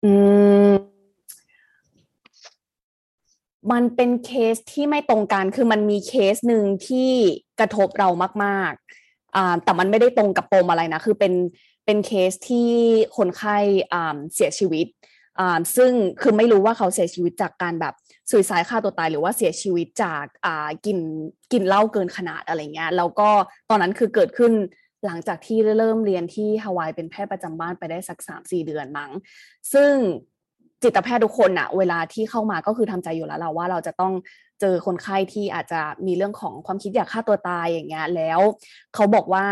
[0.05, 0.13] อื
[0.71, 0.73] ม
[3.73, 7.11] มันเป็นเคสที่ไม่ตรงกันคือมันมีเคสหนึ่งที่
[7.61, 8.09] กระทบเรา
[8.45, 9.00] มากๆ
[9.64, 11.33] แต่มันไม่ได้ตรงกับปมอะไรนะ คือเป็น
[11.87, 12.71] เป็นเคสที่
[13.16, 13.57] คนไข้
[13.93, 14.87] อ่าเสียชีวิต
[15.38, 17.95] อ่าซึ่งคือไม่รู้ว่าเขาเสียชีวิตจากการแบบ
[18.31, 20.99] สุยสายฆ่าตัวตาย หรือว่าเสียชีวิตจากอ่ากิน
[21.53, 23.29] กินเหล้าเกินขนาดอะไรเงี้ยแล้วก็
[23.71, 24.53] ตอนนั้นคือเกิดขึ้น
[25.07, 29.11] หลังจากที่เริ่มเรียนที่ฮาวายเป็นแพทย์ประจำบ้านไปได้สักสามสี่เดือนมั้ง
[29.73, 29.93] ซึ่ง
[30.83, 34.12] จิตแพทย์ทุกคนอะเวลาที่เข้ามาก็คือทำใจอยู่แล้วเราว่าเราจะต้อง
[34.61, 38.40] เจอคนไข้ที่อาจจะมีเรื่องของความคิดอยากฆ่าตัวตายอย่างเงี้ยแล้ว
[38.94, 39.46] เขาบอกว่า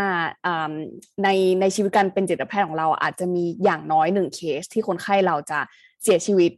[1.24, 1.28] ใน
[1.60, 5.58] ในชีวิตการเป็นจิตแพทย์ของเราอาจจะมีอย่างน้อยหนึ่งเคสที่คนไข้เราจะ
[6.02, 6.52] เสียชีวิต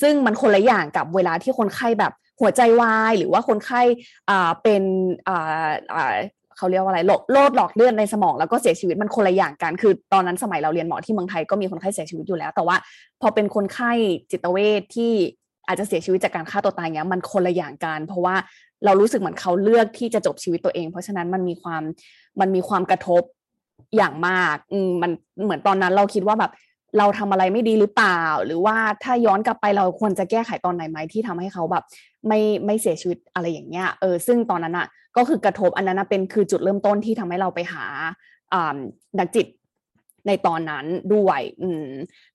[0.00, 3.80] ซึ่งมันคนละอย่างกับเวลาที่คนไข้แบบหัวใจวาย หรือว่าคนไข้
[4.30, 4.82] อ่าเป็น
[5.28, 6.14] อ่าอ่า
[6.56, 7.00] เขาเรียกว่าอะไร
[7.32, 12.76] โรคหลอดเลือดในสมองแล้วก็เสียชีวิตมันคนละอย่างกัน คือตอนนั้นสมัยเราเรียนหมอที่เมืองไทยก็มีคนไข้เสียชีวิตอยู่แล้ว แต่ว่า
[13.20, 13.92] พอเป็นคนไข้
[14.30, 15.12] จิตเวชที่
[15.66, 18.34] อาจจะเสียชีวิตจากการฆ่าตัวตายเงี้ยมันคนละอย่างกัน เพราะว่า
[18.84, 21.82] เรารู้สึกเหมือนเขาเลือกที่จะจบชีวิตตัวเอง เพราะฉะนั้นมันมีความ
[22.40, 23.22] มันมีความกระทบ
[23.96, 25.10] อย่างมากอืมมัน
[25.44, 26.52] เหมือนตอนนั้นเราคิดว่าแบบ
[26.98, 31.84] เราทำอะไรไม่ดีหรือเปล่า หรือว่าถ้าย้อนกลับไปเราควรจะแก้ไขตอนไหนไหมที่ทำให้เขาแบบ
[32.28, 37.84] ไม่ไม่เสียชีวิตอะไรอย่างเงี้ยเออซึ่งตอนนั้นอะก็คือกระทบอันนั้นเป็นคือจุดเริ่มต้นที่ทำให้เราไปหา
[38.52, 38.76] อ่า
[39.18, 39.46] นักจิต
[40.26, 41.88] ในตอนนั้นด้วย อืม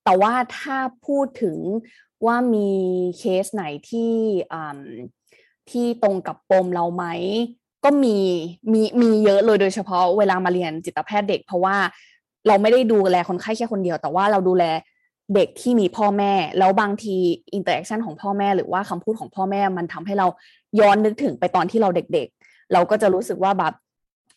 [0.05, 1.57] แต่ว่าถ้าพูดถึง
[2.25, 2.69] ว่ามี
[3.19, 4.13] เคสไหนที่
[5.69, 7.05] ที่ตรงกับปมเราไหม
[7.83, 8.17] ก็มี
[8.73, 11.75] มีมีเยอะเลยโดยเฉพาะเวลามาเรียนจิตแพทย์เด็ก เพราะว่า
[12.47, 14.63] เราไม่ได้ดูแลคนไข้แค่คนเดียว แต่ว่าเราดูแล
[15.35, 17.17] เด็กที่มีพ่อแม่ แล้วบางที
[17.53, 20.27] interaction ของพ่อแม่หรือว่าคำพูดของพ่อแม่มันทำให้เรา
[20.79, 23.73] ย้อนนึกถึงไปตอนที่เราเด็กๆ เราก็จะรู้สึกว่าแบบ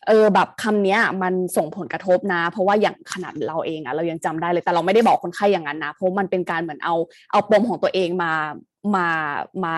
[0.09, 6.95] เออแบบคำนี้มันส่งผลกระทบนะ เพราะว่าอย่างขนาดเราเองอะเรายังจำได้เลย แต่เราไม่ได้บอกคนไข้อย่างนั้นนะเพราะมันเป็นการเหมือนเอา
[7.33, 8.33] เอาปมของตัวเองมา
[8.97, 9.09] มา
[9.65, 9.75] มา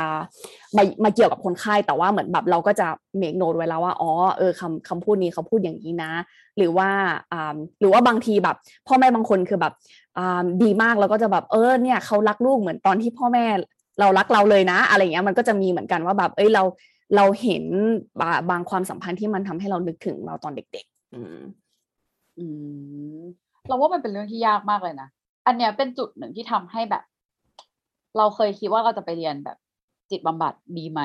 [0.77, 2.87] มามาเกี่ยวกับคนไข้แต่ว่าเหมือนแบบเราก็จะ
[3.19, 6.11] เมกโนดไว้แล้วว่าอ๋อเออคำคำพูดนี้เขาพูดอย่างนี้นะ
[6.57, 6.89] หรือว่า
[7.33, 8.57] อ่าหรือว่าบางทีแบบ
[8.87, 9.73] พ่อแม่บางคนคือแบบ
[10.19, 13.47] อ่าดีมากแล้วก็จะแบบเออเนี่ยเขารักลูกเหมือนตอนที่พ่อแม่
[14.01, 16.63] เรารักเราเลยนะ อะไรเงี้ยมันก็จะมีเหมือนกันว่าแบบเอ้ยเรา
[17.17, 17.65] เราเห็น
[18.51, 21.39] บางความสัมพันธ์ที่มันทำให้เรานึกถึงเราตอนเด็ก ๆ อืม
[22.39, 22.47] อื
[23.19, 23.23] ม
[23.69, 25.09] เราว่ามันเป็นเรื่องที่ยากมากเลยนะ
[25.47, 27.05] อันเนี้ยเป็นจุดหนึ่งที่ทำให้แบบ
[28.19, 29.57] เราเคยคิดว่าเราจะไปเรียนแบบ
[30.11, 31.03] จิตบำบัดดีไหม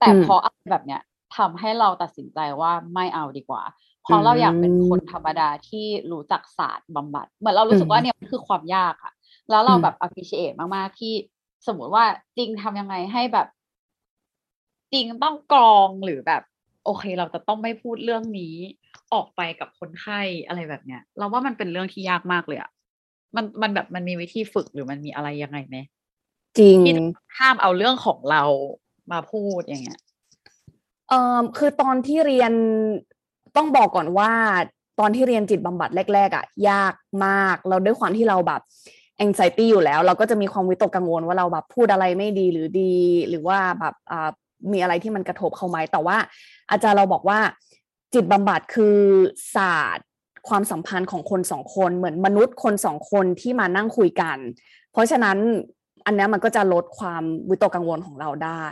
[0.00, 1.00] แต่พออะไรแบบเนี้ย
[1.36, 3.62] ทำให้เราตัดสินใจว่าไม่เอาดีกว่า
[4.02, 9.12] เพราะเราอยากเป็นคนธรรมดาที่รู้จักศาสตร์บำบัด เหมือนเรารู้สึกว่าเนี่ยคือความยากอะ
[9.50, 11.12] แล้วเราแบบ appreciate มาก ๆ ที่
[11.66, 12.04] สมมติว่า
[12.36, 13.46] จริงทำยังไงให้แบบ
[14.94, 16.42] จริงต้องกรองหรือแบบ
[16.84, 18.54] โอเค เราจะต้องไม่พูดเรื่องนี้
[19.12, 22.70] ออกไปกับคนไข้อะไรแบบเนี้ย เราว่ามันเป็นเรื่องที่ยากมากเลยอะ
[23.36, 25.76] มันมันแบบมันมีวิธีฝึกหรือมันมีอะไรยังไงไหม
[26.58, 26.94] จริงที่
[27.38, 28.42] ห้ามเอาเรื่องของเรา
[29.12, 30.00] มาพูดอย่างเงี้ย
[31.08, 32.52] เอ่อคือตอนที่เรียน
[33.56, 34.30] ต้องบอกก่อนว่า
[35.00, 36.94] ตอนที่เรียนจิตบำบัดแรก ๆอะ ยาก
[37.26, 38.60] มาก เราด้วยความที่เราแบบ
[39.24, 42.94] anxiety อยู่แล้ว เราก็จะมีความวิตกกังวลว่าเราแบบพูดอะไรไม่ดีหรือดี
[43.28, 44.30] หรือว่าแบบอ่า
[44.72, 46.16] มีอะไรที่มันกระทบเขาไหมแต่ว่า
[46.70, 47.38] อาจารย์เราบอกว่า
[48.14, 48.98] จิตบำบัดคือ
[49.56, 50.06] ศาสตร์
[50.48, 54.38] ความสัมพันธ์ของคนสองคนเหมือนมนุษย์คนสองคนที่มานั่งคุยกัน
[54.92, 55.38] เพราะฉะนั้น
[56.06, 58.64] อันนี้มันก็จะลดความวิตกกังวลของเราได้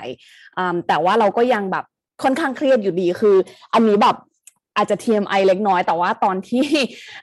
[0.88, 1.84] แต่ว่าเราก็ยังแบบ
[2.22, 3.36] ค่อนข้างเครียดอยู่ดีคือ
[3.74, 4.16] อันนี้แบบ
[4.76, 6.66] อาจจะ TMI เล็กน้อย แต่ว่าตอนที่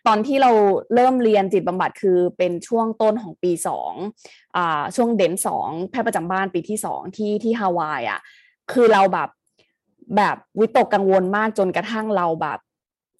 [0.07, 0.51] ตอนที่เรา
[0.95, 3.93] เริ่มเรียนจิตบำบัดคือเป็นช่วงต้นของปีสอง
[4.57, 4.59] อ
[4.95, 8.19] ช่วงเดนสองแพทย์ประจำบ้านปีที่สองที่ที่ฮาวายอะ
[8.71, 9.29] คือเราแบบ
[10.17, 12.59] แบบวิตกกังวลมากจนกระทั่งเราแบบ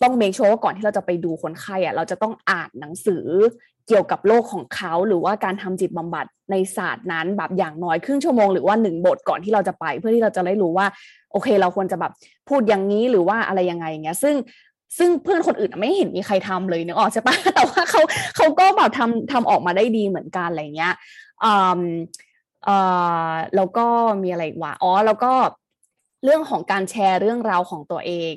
[0.03, 3.25] ต้องเมคชัวร์ว่าก่อนที่เราจะไปดูคนไข้อะเราจะต้องอ่านหนังสือ
[3.88, 10.85] เกี่ยวกับโรคของเขา หรือว่าการทำจิตบำบัดในศาสตร์นั้นแบบอย่างน้อยครึ่งชั่วโมงหรือว่าหนึ่งบทก่อนที่เราจะไป เพื่อที่เราจะได้รู้ว่า
[11.31, 12.12] โอเค เราควรจะแบบ
[12.49, 14.35] พูดอย่างนี้หรือว่าอะไรยังไงอย่างเงี้ย ซึ่ง
[14.97, 18.01] ซึ่งเพื่อนคนอื่นไม่เห็นมีใครทำเลยนึกออกใช่ปะแต่ว่าเขา
[18.35, 20.93] เขาก็แบบทำทำออกมาได้ดีเหมือนกันอะไรเงี้ย
[22.67, 22.78] อ่
[23.30, 23.86] อแล้วก็
[24.24, 25.32] มีอะไรวะอ๋อแล้วก็
[26.24, 28.36] เรื่องของการแชร์เรื่องราวของตัวเอง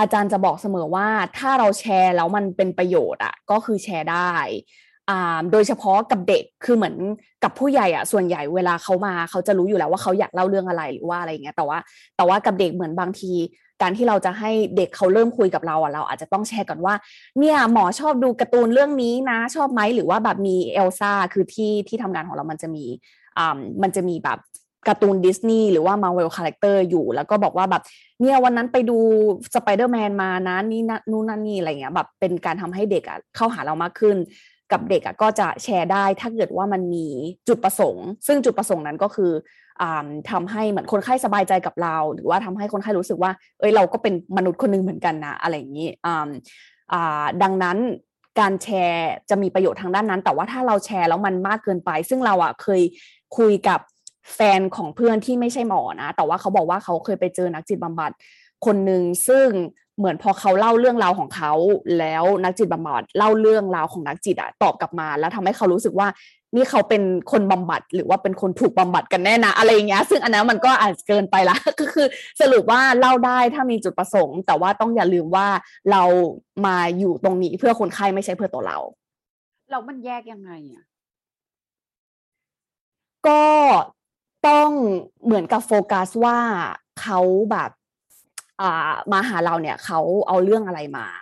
[0.00, 4.34] อาจารย์จะบอกเสมอว่าถ้าเราแชร์แล้วมันเป็นประโยชน์อะก็คือแชร์ได้
[5.52, 6.96] โดยเฉพาะกับเด็กคือเหมือน
[7.42, 11.78] กับผู้ใหญ่อะส่วนใหญ่เวลาเขามาเขาจะรู้อยู่แล้วว่าเขาอยากเล่าเรื่องอะไรหรือว่าอะไรเงี้ยแต่ว่า
[12.16, 13.32] แต่ว่ากับเด็กเหมือนบางที
[13.82, 16.94] การที่เราจะให้เด็กเขาเริ่มคุยกับเราอะเราอาจจะต้องแชร์ก่อนว่า
[17.38, 22.84] เนี่ยหมอชอบดูการ์ตูนเรื่องนี้นะ ชอบไหมหรือว่าแบบมีเอลซ่าคือที่ที่ทำงานของเรามันจะมี
[23.38, 24.38] อ่ามันจะมีแบบ
[24.88, 27.82] การ์ตูนดิสนีย์หรือว่า Marvel character อยู่แล้วก็บอกว่าแบบ
[28.20, 28.98] เนี่ยวันนั้นไปดู
[29.54, 34.16] สไปเดอร์แมนมานะนี่นนู่นนั่นนี่อะไรเงี้ยแบบเป็นการทำให้เด็กอะเข้าหาเรามากขึ้น
[34.72, 37.06] กับเด็กอะก็จะแชร์ได้ถ้าเกิดว่ามันมี
[37.48, 39.32] จุดประสงค์ ซึ่งจุดประสงค์นั้นก็คือ
[40.30, 43.30] ทำให้เหมือนคนไข้สบายใจกับเรา หรือว่าทำให้คนไข้รู้สึกว่า
[43.60, 45.88] เอ้ยเราก็เป็นมนุษย์คนนึงเหมือนกันนะอะไรอย่างนี้
[47.42, 47.78] ดังนั้น
[48.40, 52.82] การแชร์จะมีประโยชน์ทางด้านนั้น แต่ว่าถ้าเราแชร์แล้วมันมากเกินไป ซึ่งเราอะเคย
[53.38, 53.80] คุยกับ
[54.34, 58.10] แฟนของเพื่อนที่ไม่ใช่หมอนะ แต่ว่าเขาบอกว่าเขาเคยไปเจอนักจิตบำบัด
[58.66, 59.48] คนหนึ่งซึ่ง
[59.98, 61.52] เหมือนพอเขาเล่าเรื่องราวของเขา
[61.98, 66.08] แล้วนักจิตบำบัดเล่าเรื่องราวของนักจิตอะตอบกลับมา แล้วทำให้เขารู้สึกว่า
[66.54, 72.06] นี่เขาเป็นคนบำบัดหรือว่าเป็นคนถูกบำบัดกันแน่นะอะไรอย่างเงี้ยซึ่งอันนั้นมันก็อาจเกินไปละก็คือ
[72.40, 75.48] สรุปว่าเล่าได้ถ้ามีจุดประสงค์ แต่ว่าต้องอย่าลืมว่า
[75.90, 76.02] เรา
[76.66, 78.78] มาอยู่ตรงนี้เพื่อคนไข้ไม่ใช่เพื่อตัวเรา
[79.70, 80.84] เรามันแยกยังไงอะ
[83.28, 83.44] ก็
[84.48, 84.70] ต้อง
[85.24, 86.38] เหมือนกับโฟกัสว่า
[87.02, 87.70] เขาแบบ
[88.60, 91.21] อ่ามาหาเราเนี่ยเขาเอาเรื่องอะไรมาอ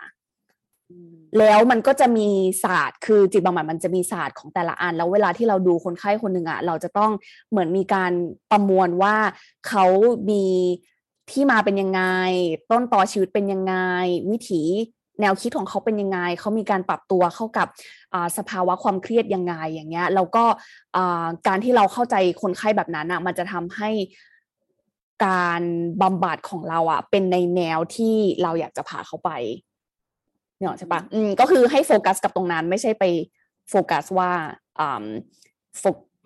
[1.39, 2.27] แล้วมันก็จะมี
[2.63, 7.11] ศาสตร์ คือจิตบำบัดมันจะมีศาสตร์ของแต่ละอัน แล้วเวลาที่เราดูคนไข้คนหนึ่งอะเราจะต้อง
[7.49, 8.11] เหมือนมีการ
[8.51, 9.15] ประมวลว่า
[9.67, 9.85] เขา
[10.29, 10.43] มี
[11.31, 12.01] ที่มาเป็นยังไง
[12.71, 13.75] ต้นตอชีวิตเป็นยังไง
[14.31, 14.61] วิถี
[15.21, 17.67] แนวคิดของเขาเป็นยังไง เขามีการปรับตัวเข้ากับ
[18.37, 20.43] สภาวะความเครียดยังไงอย่างเงี้ย แล้วก็
[21.47, 23.89] การที่เราเข้าใจคนไข้แบบนั้นอะมันจะทำให้
[25.25, 25.61] การ
[26.01, 29.31] บำบัดของเราอะเป็นในแนวที่เราอยากจะพาเขาไป
[30.61, 33.03] เนี่ยหรอกใช่ปะอืมก็คือให้โฟกัสกับตรงนั้น ไม่ใช่ไป
[33.69, 34.31] โฟกัสว่า
[34.79, 35.05] อ่า
[35.79, 35.83] โฟ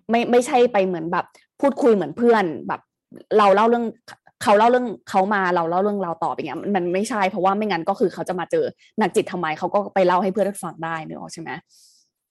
[0.09, 1.25] ไม่ไม่ใช่ไปเหมือนแบบ
[1.61, 2.81] พูดคุยเหมือนเพื่อนแบบ
[3.37, 3.85] เราเล่าเรื่อง
[4.43, 8.65] เขาเล่าเรื่องเขามาเราเล่าเรื่องเราตอบอย่างเงี้ยมันมันไม่ใช่เพราะว่าไม่งั้นก็คือเขาจะมาเจอ
[9.01, 11.49] นักจิตทำไมเขาก็ไปเล่าให้เพื่อนฟังได้เนกอะใช่ไหม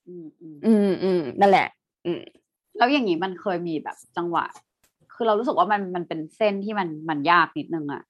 [0.09, 1.67] อืมอืมอืมอืมนั่นแหละ
[2.07, 2.21] อืม
[2.79, 4.45] แล้วอย่างนี้มันเคยมีแบบจังหวะ
[5.15, 8.03] คือเรารู้สึกว่ามันมันเป็นเส้นที่มันมันยากนิดนึงอะ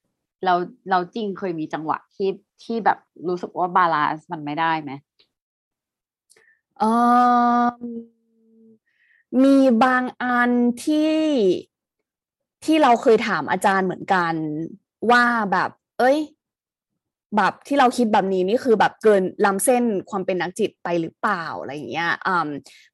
[0.45, 0.55] เรา
[0.91, 2.31] เราจริงเคยมีจังหวะที่
[2.65, 4.93] ที่แบบรู้สึกว่า balance มันไม่ได้ไหม
[6.79, 7.75] เออ
[9.43, 10.51] มีบางอัน
[10.85, 11.19] ที่
[12.65, 14.35] ที่เราเคยถามอาจารย์เหมือนกัน
[15.11, 16.19] ว่าแบบ เอ้ย
[17.37, 22.49] แบบที่เราคิดแบบนี้นี่คือแบบเกินล้ำเส้นความเป็นนักจิตไปหรือเปล่าอะไรอย่างเงี้ยอืม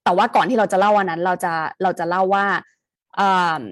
[0.04, 2.46] แต่ว่าก่อนที่เราจะเล่าวันนั้น เราจะเราจะเล่าว่า
[3.18, 3.28] อื
[3.60, 3.62] ม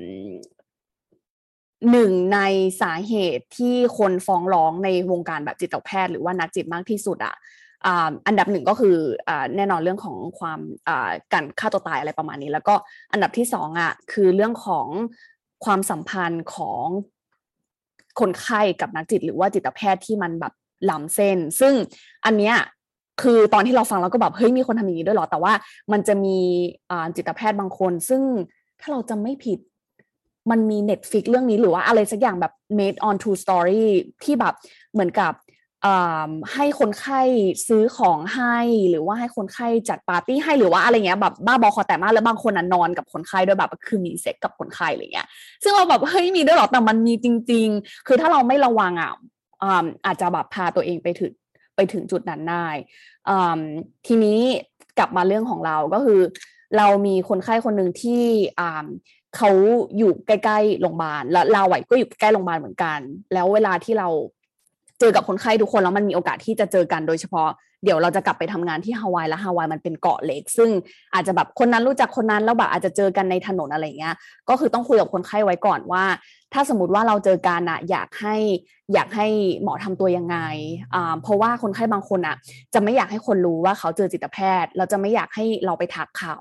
[1.90, 2.40] หนึ่งใน
[2.82, 7.34] สาเหตุที่คนฟ้องร้องในวงการแบบจิตแพทย์หรือว่านักจิตมากที่สุดอะ
[8.26, 8.96] อันดับหนึ่งก็คือ
[9.28, 10.60] อแน่นอนเรื่องของความ
[11.32, 12.74] การฆ่าตัวตายอะไรประมาณนี้ แล้วก็
[13.12, 14.86] อันดับที่สองอะคือเรื่องของ
[15.64, 16.84] ความสัมพันธ์ของ
[18.20, 20.52] คนไข้กับนักจิต หรือว่าจิตแพทย์ที่มันแบบ
[20.90, 21.74] ล้ำเส้น ซึ่ง
[22.26, 22.56] อันเนี้ย
[23.22, 25.52] คือตอนที่เราฟังเราก็แบบเฮ้ยมีคนทำอย่างนี้ด้วยเหรอแต่ว่า
[25.92, 26.38] มันจะมี
[27.16, 28.22] จิตแพทย์บางคน ซึ่ง
[28.80, 29.58] ถ้าเราจำไม่ผิด
[30.50, 33.84] มันมี Netflix เรื่องนี้หรือว่าอะไรสักอย่างแบบ made on true story
[34.24, 34.54] ที่แบบ
[34.92, 35.32] เหมือนกับ
[36.54, 37.20] ให้คนไข้
[37.68, 38.58] ซื้อของให้
[38.90, 45.26] หรือว่าให้คนไข้จัดปาร์ตี้ให้หรือว่าอะไรเงี้ยแบบบ้าบอคอแต่มากแล้วบางคนน่ะนอนกับคนไข้ด้วยแบบคือมีเซ็กกับคนไข้อะไรเงี้ย
[45.62, 49.12] ซึ่งเราแบบเฮ้ยมีด้วยหรอแต่มันมีจริง ๆ คือถ้าเราไม่ระวังอะ
[50.06, 51.32] อาจจะแบบพาตัวเองไปถึง
[51.76, 52.66] ไปถึงจุดนั้นได้
[54.06, 54.40] ทีนี้
[54.98, 56.20] กลับมาเรื่องของเราก็คือ
[56.76, 58.24] เรามีคนไข้คนหนึ่งที่
[58.61, 58.87] อ่า
[59.37, 59.50] เขา
[59.96, 62.98] อยู่ใกล้ๆโรงพยาบาลแล้วเราไหวก็อยู่ใกล้โรงพยาบาลเหมือนกัน
[63.33, 64.09] แล้วเวลาที่เรา
[65.00, 67.48] เจอกับคนไข้ทุกคนแล้วมันมีโอกาสที่จะเจอกันโดยเฉพาะ
[67.84, 70.70] เดี๋ยวเราจะกลับไปทำงานที่ฮาวายแล้วฮาวายมันเป็นเกาะเล็ก ซึ่ง
[71.14, 74.14] อาจจะแบบคนนั้นรู้จักคนนั้นแล้วแบบอาจจะเจอกันในถนนอะไรเงี้ย
[74.48, 76.04] ก็คือต้องคุยกับคนไข้ไว้ก่อนว่า
[76.54, 78.37] ถ้าสมมติว่าเราเจอกันอะอยากให้
[78.94, 79.26] อยากให้
[79.62, 80.37] หมอทำตัวยังไง
[80.94, 82.37] อ่าเพราะว่าคนไข้บางคนอะ
[82.74, 86.37] จะไม่อยากให้คนรู้ว่าเขาเจอจิตแพทย์เราจะไม่อยากให้เราไปทักเขา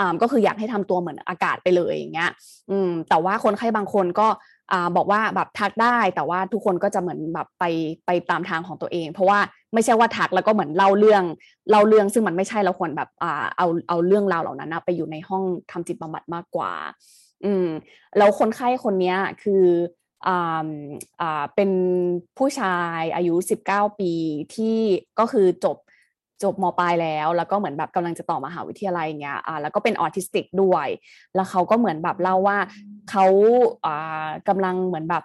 [0.00, 2.30] อ่าก็คืออยากให้ทำตัวเหมือนอากาศไปเลยอย่างเงี้ย
[2.70, 4.28] อืมแต่ว่าคนไข้บางคนก็
[4.96, 7.64] บอกว่าแบบทักได้แต่ว่าทุกคนก็จะเหมือนแบบไป
[8.06, 9.38] ไปตามทางของตัวเอง เพราะว่า
[9.74, 11.24] ไม่ใช่ว่าทักแล้วก็เหมือนเล่าเรื่อง
[11.70, 16.72] เล่าเรื่องซึ่งมันไม่ใช่เราควรแบบอ่าเอาเอาเรื่องราวเหล่านั้นนะไปอยู่ในห้องทำจิตบำบัดมากกว่า
[17.44, 17.66] อืม
[18.18, 19.64] แล้วคนไข้คนนี้คือ
[20.26, 20.68] อ่า
[21.20, 21.70] อ่าเป็น
[22.38, 23.34] ผู้ชายอายุ
[23.68, 24.12] 19 ปี
[24.54, 24.78] ที่
[25.18, 25.76] ก็คือจบ
[26.42, 30.86] จบมปลายแล้ว แล้วก็เหมือนแบบกำลังจะต่อมหาวิทยาลัยเงี้ยอ่าแล้วก็เป็นออทิสติกด้วย
[31.34, 32.58] แล้วเขาก็เหมือนแบบเล่าว่า
[33.10, 33.24] เขา
[33.86, 35.24] อ่ากำลังเหมือนแบบ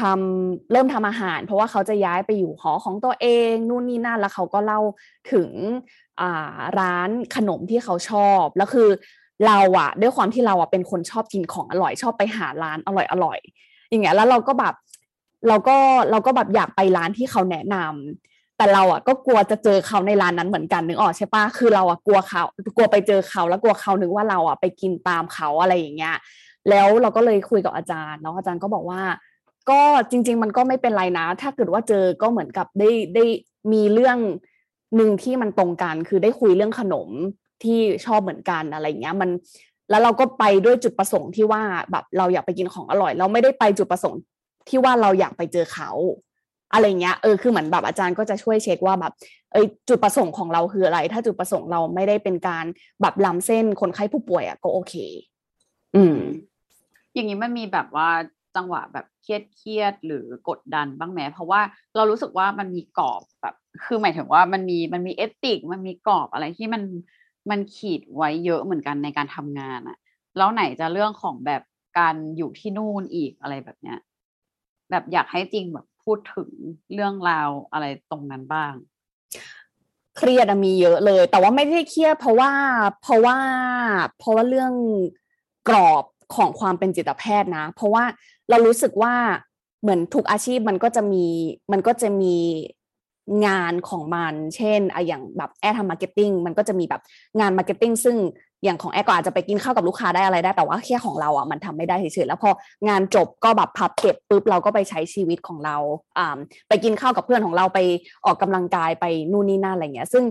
[0.00, 4.80] ทำเริ่มทำอาหาร เพราะว่าเขาจะย้ายไปอยู่หอของตัวเองนู่นนี่นั่นแล้วเขาก็เล่า
[5.32, 5.50] ถึง
[6.20, 8.88] อ่าร้านขนมที่เขาชอบแล้วคือ
[9.46, 13.38] เราอะด้วยความที่เราอะเป็นคนชอบกินของอร่อยชอบไปหาร้านอร่อยอร่อย
[13.88, 14.74] อย่างเงี้ยแล้วเราก็แบบ
[15.48, 15.76] เราก็
[16.10, 22.42] เราก็แบบอยากไปร้านที่เขาแนะนำ แต่เราอะก็กลัวจะเจอเขาในร้านนั้นเหมือนกันนึกออกใช่ปะคือเราอะกลัวเขา
[22.76, 26.16] กลัวไปเจอเขาแล้วกลัวเขานึกว่าเราอะไปกินตามเขาอะไรอย่างเงี้ย
[26.70, 29.02] แล้วเราก็เลยคุยกับอาจารย์แล้วอาจารย์ก็บอกว่า
[29.70, 33.24] ก็จริง ๆ มันก็ไม่เป็นไรนะ ถ้าเกิดว่าเจอก็เหมือนกับได้ได้
[33.72, 34.18] มีเรื่อง
[34.96, 37.08] หนึ่งที่มันตรงกันคือได้คุยเรื่องขนม
[37.62, 39.30] ที่ชอบเหมือนกันอะไรเงี้ยมัน
[39.90, 44.20] แล้วเราก็ไปด้วยจุดประสงค์ที่ว่าแบบเราอยากไปกินของอร่อย เราไม่ได้ไปจุดประสงค์
[44.68, 45.90] ที่ว่าเราอยากไปเจอเขา
[46.72, 49.12] อะไรเงี้ยเออคือเหมือนแบบอาจารย์ก็จะช่วยเช็คว่าแบบ
[49.52, 52.64] เอยจุดประสงค์ของเราคืออะไร ถ้าจุดประสงค์เราไม่ได้เป็นการ
[53.00, 54.94] แบบล้ำเส้นคนไข้ผู้ป่วยอะก็โอเค
[55.96, 56.18] อืม
[57.14, 58.08] อย่างนี้มันมีแบบว่า
[58.56, 61.60] จังหวะแบบเครียดเครียดหรือกดดันบ้างไหมเพราะว่า
[61.96, 63.54] เรารู้สึกว่ามันมีกรอบแบบ
[63.84, 66.82] คือหมายถึงว่ามันมีมันมีเอติก มันมีกรอบอะไรที่มัน
[67.50, 69.98] มันขีดไว้เยอะเหมือนกันในการทำงานอะ
[70.36, 71.62] แล้วไหนจะเรื่องของแบบ
[71.98, 73.98] การอยู่ที่นู่นอีกอะไรแบบเนี้ย
[74.90, 76.50] แบบอยากให้จริงแบบ พูดถึง
[76.94, 78.74] เรื่องราวอะไรตรงนั้นบ้าง
[80.16, 82.52] เครียดอะมีเยอะเลย แต่ว่าไม่ได้เครียดเพราะว่า
[83.02, 83.38] เพราะว่า
[84.18, 84.72] เพราะว่าเรื่อง
[85.68, 88.04] กรอบของความเป็นจิตแพทย์นะ เพราะว่า
[88.50, 89.14] เรารู้สึกว่า
[89.82, 91.24] เหมือนทุกอาชีพมันก็จะมี
[91.72, 92.36] มันก็จะมี
[93.46, 97.02] งานของมัน เช่นอะอย่างแบบแอร์ทำ marketing มันก็จะมีแบบ
[97.40, 98.16] งาน marketing ซึ่ง
[98.64, 102.50] อย่างของแอร์ก็อาจจะไปกินข้าวกับลูกค้าได้อะไรได้แต่ว่าแค่ของเราอะมันทำไม่ได้เฉยๆแล้วพอ
[102.88, 105.76] งานจบก็แบบพับเก็บปุ๊บเราก็ไปใช้ชีวิตของเรา
[106.18, 107.78] อ่าไปกินข้าวกับเพื่อนของเราไป
[108.26, 110.24] ออกกำลังกายไปนู่นนี่นั่นอะไรเงี้ย ซึ่ง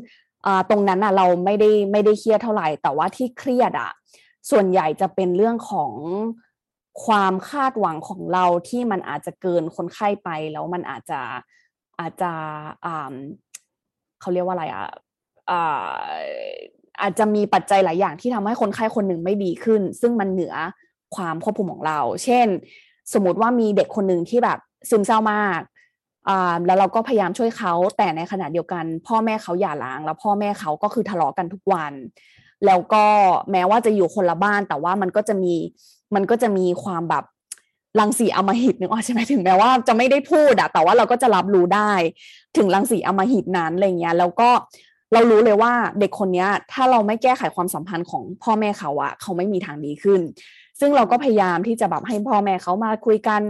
[0.69, 3.91] ตรงนั้นอะเราไม่ได้ไม่ได้เครียดเท่าไหร่ แต่ว่าที่เครียดอะ
[4.51, 5.93] ส่วนใหญ่จะเป็นเรื่องของ
[7.05, 11.21] ความคาดหวังของเราที่มันอาจจะเกินคนไข้ไปแล้วมันอาจจะ
[11.99, 12.31] อาจจะ
[14.21, 14.85] เขาเรียกว่าอะไรอะ
[17.01, 20.53] อาจจะมีปัจจัยหลายอย่างที่ทำให้คนไข้คนหนึ่งไม่ดีขึ้น ซึ่งมันเหนือ
[21.15, 22.47] ความควบคุมของเรา เช่น
[23.13, 25.61] สมมติว่ามีเด็กคนหนึ่งที่แบบซึมเศร้ามาก
[26.65, 31.93] แล้วเราก็พยายามช่วยเขาแต่ในขณะเดียวกัน พ่อแม่เขาหย่าร้าง แล้วพ่อแม่เขาก็คือทะเลาะกันทุกวัน
[32.65, 33.05] แล้วก็
[33.51, 35.53] แม้ว่าจะอยู่คนละบ้าน แต่ว่ามันก็จะมี
[36.15, 37.23] มันก็จะมีความแบบ
[37.99, 41.91] รังสีอมหิตนึกออกใช่ไหมถึงแม้ว่าจะไม่ได้พูดอะแต่ว่าเราก็จะรับรู้ได้
[42.57, 44.49] ถึงรังสีอมหิตนั้นอะไรเงี้ยแล้วก็
[45.13, 50.21] เรารู้เลยว่าเด็กคนนี้ถ้าเราไม่แก้ไขความสัมพันธ์ของพ่อแม่เขาอะเขาไม่มีทางดีขึ้น
[50.79, 53.41] ซึ่งเราก็พยายามที่จะแบบให้พ่อแม่เขามาคุยกัน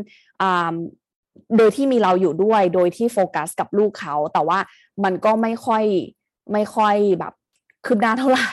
[1.57, 4.59] โดยที่มีเราอยู่ด้วย โดยที่โฟกัสกับลูกเขา แต่ว่า
[5.03, 5.83] มันก็ไม่ค่อย
[6.53, 7.33] ไม่ค่อยแบบ
[7.85, 8.51] คืบหน้าเท่าไหร่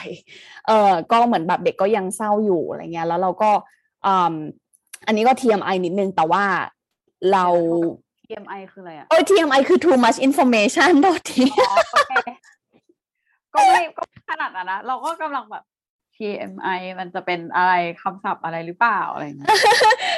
[0.67, 3.51] เออก็เหมือนแบบเด็กก็ยังเศร้าอยู่อะไรเงี้ย แล้วเราก็
[5.07, 6.43] อันนี้ก็ TMI นิดนึง แต่ว่า
[7.31, 7.45] เรา
[8.27, 11.45] TMI คืออะไรอะโอ้ TMI คือ too much information โทษที
[13.55, 15.63] ก็ไม่ก็ขนาดนั้นนะเราก็กำลังแบบ
[16.15, 19.49] TMI มันจะเป็นอะไรคำศัพท์อะไรหรือเปล่าอะไรเงี้ย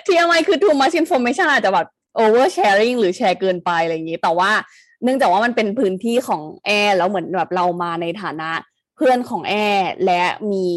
[0.07, 1.87] TMI คือ too much information อาจจะแบบ
[2.21, 4.51] over sharing หรือแชร์เกินไปอะไรอย่างนี้ แต่ว่า
[5.03, 8.49] เนื่องจากว่ามันเป็นพื้นที่ของแอร์แล้วเหมือนแบบเรามาในฐานะ
[8.95, 10.67] เพื่อนของแอร์และมี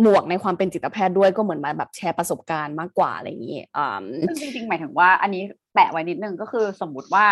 [0.00, 4.04] หมวกในความเป็นจิตแพทย์ด้วยก็เหมือนมาแบบแชร์ประสบการณ์มากกว่าอะไรอย่างนี้อ่า
[4.40, 5.42] จริงๆหมายถึงว่า อันนี้
[5.74, 7.26] แปะไว้นิดนึงก็คือสมมุติว่า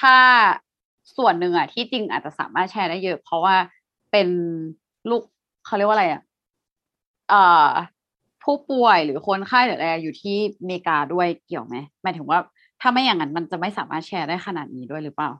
[0.00, 0.16] ถ้า
[1.16, 3.56] ส่วนหนึ่งอะที่จริงอาจจะสามารถแชร์ได้เยอะ เพราะว่า
[4.14, 4.32] เป็น
[5.10, 5.22] ลูก
[5.66, 6.22] เขาเรียกว่าอะไรอะ
[7.28, 7.68] เอ่อ
[8.42, 12.38] ผู้ป่วยหรือคนไข้หรืออะไรอยู่ที่อเมริกาด้วยเกี่ยวไหมหมายถึงว่า
[12.80, 15.30] ถ้าไม่อย่างนั้นมันจะไม่สามารถแชร์ได้ขนาดนี้ด้วยหรือเปล่า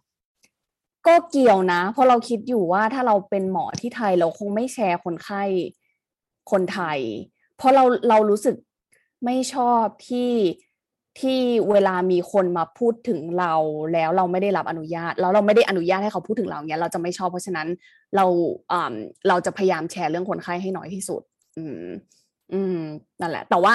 [1.07, 5.43] ก็เกี่ยวนะ เพราะเราคิดอยู่ว่าถ้าเราเป็นหมอที่ไทยเราคงไม่แชร์คนไข้
[6.51, 6.99] คนไทย
[7.57, 8.57] เพราะเราเรารู้สึก
[9.25, 10.31] ไม่ชอบที่
[11.21, 13.53] ที่เวลามีคนมาพูดถึงเรา
[13.93, 17.69] แล้วเราไม่ได้รับอนุญาต แล้วเราไม่ได้อนุญาตให้เขาพูดถึงเราเนี้ยเราจะไม่ชอบเพราะฉะนั้น
[18.17, 18.25] เรา
[18.73, 18.93] อ่า
[19.29, 21.23] เราจะพยายามแชร์เรื่องคนไข้ให้น้อยที่สุด
[21.57, 21.87] อืม
[22.53, 22.79] อืม
[23.21, 23.75] นั่นแหละ แต่ว่า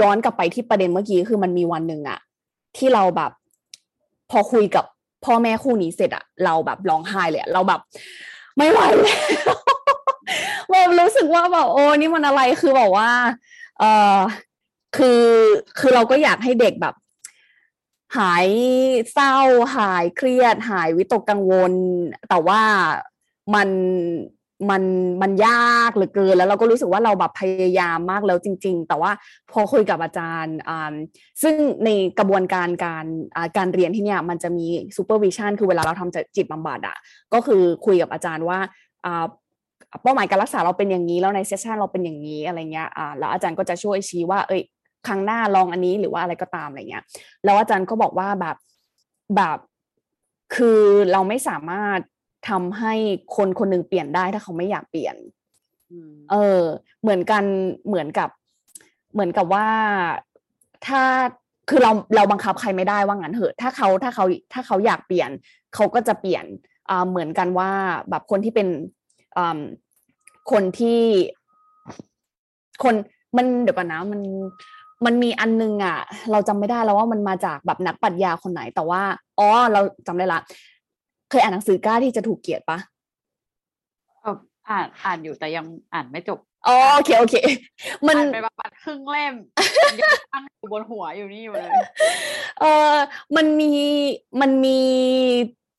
[0.00, 2.18] ย้อนกลับไปที่ประเด็นเมื่อกี้คือมันมีวันหนึ่งอะ
[2.76, 3.32] ที่เราแบบ
[4.30, 4.84] พอคุยกับ
[5.24, 7.80] พ่อแม่คู่นี้เสร็จอะเราแบบร้องไห้เลยเราแบบ
[8.56, 9.14] ไม่ไหวแล้
[9.54, 9.58] ว
[10.70, 13.08] แบบรู้สึกว่าแบบโอ้นี่มันอะไรคือแบบว่า
[13.78, 14.16] เออ
[14.96, 15.24] คือ
[15.78, 16.94] คือเราก็อยากให้เด็กแบบ
[18.18, 18.48] หาย
[19.12, 19.36] เศร้า
[19.76, 21.72] หายเครียด หายวิตกกังวล
[22.28, 22.60] แต่ว่า
[23.54, 23.68] มัน
[24.70, 24.82] มัน
[25.22, 29.10] มันยากเหลือเกินแล้วเราก็รู้สึกว่าเราแบบพยายามมากแล้วจริง ๆ แต่ว่า
[29.52, 30.56] พอคุยกับอาจารย์
[31.42, 33.06] ซึ่งในกระบวนการการ
[33.56, 36.96] การเรียนที่เนี่ยมันจะมี supervision คือเวลาเราทำจิตบำบัดอะ
[37.34, 38.58] ก็คือคุยกับอาจารย์ว่า
[40.02, 44.62] เป้าหมายการรักษาเราเป็นอย่างนี้แล้วใน session เราเป็นอย่างนี้อะไรเงี้ยอ่าแล้วอาจารย์ก็จะช่วยชี้ว่าเอ้ย
[45.06, 47.04] ครั้งหน้าลองอันนี้หรือว่าอะไรก็ตามอะไรเงี้ย
[47.44, 48.56] แล้วอาจารย์ก็บอกว่าแบบ
[49.36, 49.58] แบบ
[50.54, 50.80] คือ
[51.12, 52.00] เราไม่สามารถ
[52.48, 52.94] ทำให้
[53.36, 55.16] คนคนหนึ่งเปลี่ยนได้ถ้าเขาไม่อยากเปลี่ยน
[56.30, 56.62] เออ
[57.02, 57.44] เหมือนกัน
[57.86, 58.28] เหมือนกับ
[59.12, 59.68] เหมือนกับว่า
[60.86, 61.02] ถ้า
[61.68, 65.30] คือเราเราบังคับใครไม่ได้ว่างั้นเหอะ ถ้าเขาถ้าเขาถ้าเขาอยากเปลี่ยน
[65.74, 66.44] เขาก็จะเปลี่ยน
[66.90, 67.70] อ่าเหมือนกันว่า
[68.10, 68.68] แบบคนที่เป็น
[70.50, 71.00] คนที่
[72.82, 72.94] คน
[73.36, 74.20] มันเดี๋ยวก่อนนะมัน
[75.06, 75.98] มันมีอันนึงอะ
[76.30, 79.02] เราจำไม่ได้แล้วว่ามันมาจากแบบนักปรัชญาคนไหน แต่ว่า
[79.38, 80.40] อ๋อเราจำได้ละ
[81.30, 82.78] เคยอ่านหนังสือกล้าที่จะถูกเกลียดปะ
[84.68, 87.36] อ่านอ่านอยู่แต่ยังอ่านไม่จบอ๋อโอเคโอเค
[88.06, 89.34] มันไปประมาณครึ่งเล่ม
[90.00, 91.70] ยังตั้งอยู่บนหัวอยู่นี่อยู่เลย
[92.60, 92.94] เออ
[93.36, 93.72] มันมี
[94.40, 94.80] มันมี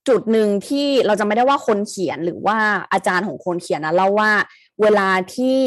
[0.07, 2.57] จุดหนึ่งที่เราจะไม่ได้ว่าคนเขียนหรือว่า
[2.91, 4.31] อาจารย์ของคนเขียนนะเล่าว่า
[4.81, 5.59] เวลาที่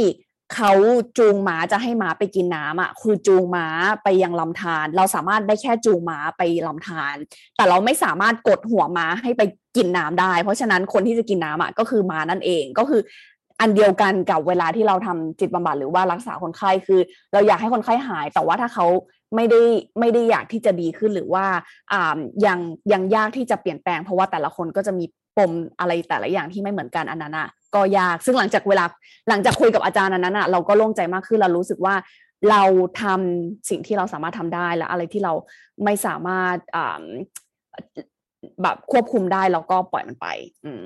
[0.55, 0.73] เขา
[1.19, 3.67] จูงม้าจะให้ม้าไปกินน้ำอะคือจูงม้า
[4.03, 7.17] ไปยังลำธารเราสามารถได้แค่จูงม้าไปลำธาร
[7.57, 9.43] แต่เราไม่สามารถกดหัวม้าให้ไป
[9.77, 13.01] กินน้ำได้ เพราะฉะนั้นคนที่จะกินน้ำอะก็คือม้านั่นเองก็คือ
[13.61, 17.01] อันเดียวกันกับเวลาที่เราทำจิตบำบัดหรือว่ารักษาคนไข้คือ
[17.33, 18.87] เราอยากให้คนไข้หาย แต่ว่าถ้าเขา
[19.37, 19.63] ไม่ได้
[20.01, 21.47] ไม่ได้อยากที่จะดีขึ้นหรือว่า
[21.93, 22.59] อ่ายัง
[22.93, 25.05] ยังยากที่จะเปลี่ยนแปลง เพราะว่าแต่ละคนก็จะมี
[25.39, 28.85] ปมอะไรแต่ละอย่างที่ไม่เหมือนกันอันนั้นอะ ก็ยาก ซึ่งหลังจากเวลา
[29.29, 31.95] หลังจากคุยกับอาจารย์อันนั้นอะเราก็โล่งใจมากขึ้นเรารู้สึกว่า
[32.51, 32.63] เรา
[33.03, 35.33] ทำสิ่งที่เราสามารถทำได้แล้วอะไรที่เรา
[35.85, 36.57] ไม่สามารถ
[38.63, 40.27] แบบควบคุมได้เราก็ปล่อยมันไป
[40.65, 40.85] อืม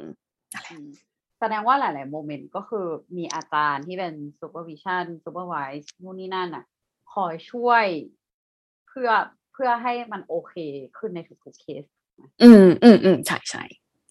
[1.41, 6.65] แสดงว่าหลาย ๆ โมเมนต์ก็คือมีอาจารย์ที่เป็นsupervision supervise นู่นนี่นั่นอะ
[7.15, 7.85] คอยช่วย
[8.89, 9.11] เพื่อ
[9.53, 10.55] เพื่อให้มันโอเค
[10.99, 11.85] ขึ้นในทุกๆเคส
[12.43, 13.65] อืมอืมอืมใช่ใช่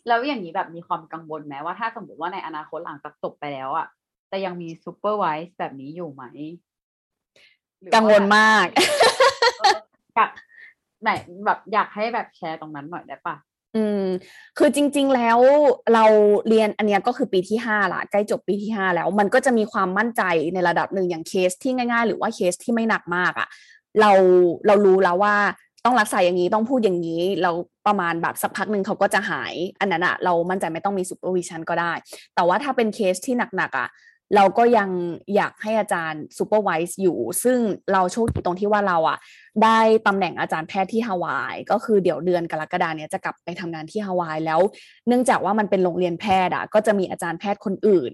[0.08, 3.88] แล้วอย่างนี้แบบมีความกังวลไหมว่าถ้าสมมติว่าในอนาคตหลังจากจบไปแล้วอะ
[4.30, 6.24] แต่ยังมี supervise แบบนี้อยู่ไหม
[7.96, 8.68] กังวลมาก
[10.16, 10.30] อยาก
[11.02, 11.10] ไหน
[11.46, 13.36] แบบอยากให้แบบแชร์ตรงนั้นหน่อยได้ปะ
[13.76, 14.04] อืม
[14.58, 15.40] คือจริง ๆ แล้ว
[15.94, 16.06] เรา
[16.48, 23.48] เรียนอันนี้ก็คือปีที่ห้าละใกล้จบปีที่ห้าแล้ว มันก็จะมีความมั่นใจในระดับหนึ่งอย่างเคสที่ง่าย ๆ หรือว่าเคสที่ไม่หนักมากอะ่ะ
[24.02, 24.12] เรา
[24.68, 25.36] เรารู้แล้วว่า
[25.86, 27.52] ต้องรักษาอย่างนี้ต้องพูดอย่างนี้เรา
[27.88, 31.94] ประมาณแบบสักพักหนึ่งเขาก็จะหาย อันนั้นอะเรามั่นใจไม่ต้องมี supervision ก็ได้
[32.36, 33.90] แต่ว่าถ้าเป็นเคสที่หนักๆอะ
[34.36, 34.90] เราก็ยัง
[35.36, 37.60] อยากให้อาจารย์ supervise อยู่ ซึ่ง
[37.94, 39.18] เราโชคดีตรงที่ว่าเราอะ
[39.64, 44.60] ได้ตำแหน่งอาจารย์แพทย์ที่ฮาวาย ก็คือเดี๋ยวเดือนกรกฎาเนี้ยจะกลับไปทำงานที่ฮาวายแล้ว
[45.08, 48.12] เนื่องจากว่ามันเป็นโรงเรียนแพทย์อะก็จะมีอาจารย์แพทย์คนอื่น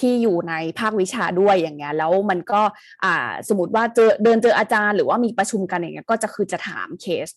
[0.00, 2.60] ที่อยู่ในภาควิชาด้วยอย่างเงี้ยแล้วมันก็
[3.04, 7.28] อ่าสมมติว่าเจอเดินเจออาจารย์ หรือว่ามีประชุมกันอย่างเงี้ยก็จะคือจะถามเคส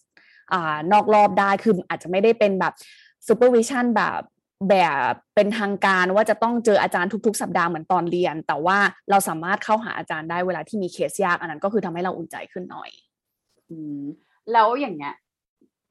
[0.53, 2.73] อ่านอกรอบได้คืออาจจะไม่ได้เป็นแบบ
[3.27, 4.21] supervision แบบ
[4.69, 4.75] แบ
[5.11, 8.77] บเป็นทางการว่าจะต้องเจออาจารย์ทุก ๆ สัปดาห์เหมือนตอนเรียน แต่ว่า
[9.09, 12.89] เราสามารถเข้าหาอาจารย์ได้เวลาที่มีเคสยากอันนั้นก็คือทำให้เราอุ่นใจขึ้นหน่อย
[13.69, 14.01] อืม
[14.53, 15.15] แล้วอย่างเงี้ย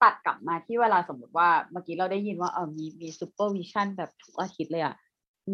[0.02, 4.94] ตัดกลับมาที่เวลาสมมติว่าเมื่อกี้เราได้ยินว่าเออมีมี supervision แบบทุกอาทิตย์เลยอะ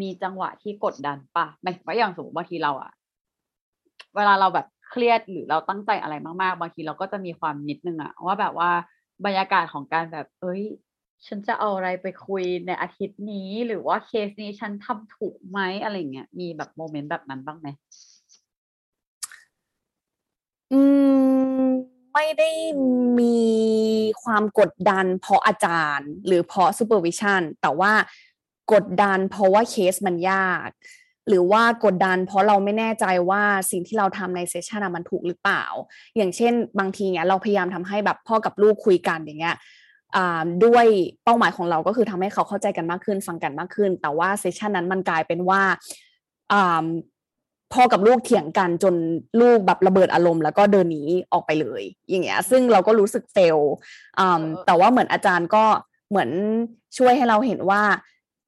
[0.01, 2.91] มีจังหวะที่กดดันปะไม่ว่าอย่างสมมติบางทีเราอะ
[4.15, 8.71] เวลาเราแบบเครียดหรือเราตั้งใจอะไรมากๆ บางทีเราก็จะมีความนิดนึงอะว่าแบบว่า
[9.25, 10.61] บรรยากาศของการแบบ เอ้ย
[11.27, 17.67] ฉันจะเอาอะไรไปคุยในอาทิตย์นี้ หรือว่าเคสนี้ฉันทำถูกไหมอะไรเงี้ยมีแบบ moment แบบนั้นบ้างไหม
[20.71, 20.81] อื
[21.61, 21.65] ม
[22.13, 22.49] ไม่ได้
[23.19, 23.37] มี
[24.23, 27.91] ความกดดันเพราะอาจารย์ หรือเพราะ supervision แต่ว่า
[28.73, 30.69] กดดันเพราะว่าเคสมันยาก
[31.27, 35.63] หรือว่ากดดันเพราะเราไม่แน่ใจว่าสิ่งที่เราทำใน session มันถูกหรือเปล่า
[36.15, 39.55] อย่างเช่น บางทีเนี่ยเราพยายามทำให้แบบพ่อกับลูกคุยกันอย่างเงี้ย
[40.65, 40.85] ด้วย
[41.23, 45.61] เป้าหมายของเราก็คือทำให้เขาเข้าใจกันมากขึ้นฟังกันมากขึ้น แต่ว่า session นั้นมันกลายเป็นว่า
[47.73, 48.95] พ่อกับลูกเถียงกันจน
[49.41, 51.03] ลูกแบบระเบิดอารมณ์แล้วก็เดินหนี
[51.33, 53.57] ออกไปเลย อย่างเงี้ย ซึ่งเราก็รู้สึกเฟล
[54.65, 55.65] แต่ว่าเหมือนอาจารย์ก็
[56.09, 56.29] เหมือน
[56.97, 57.81] ช่วยให้เราเห็นว่า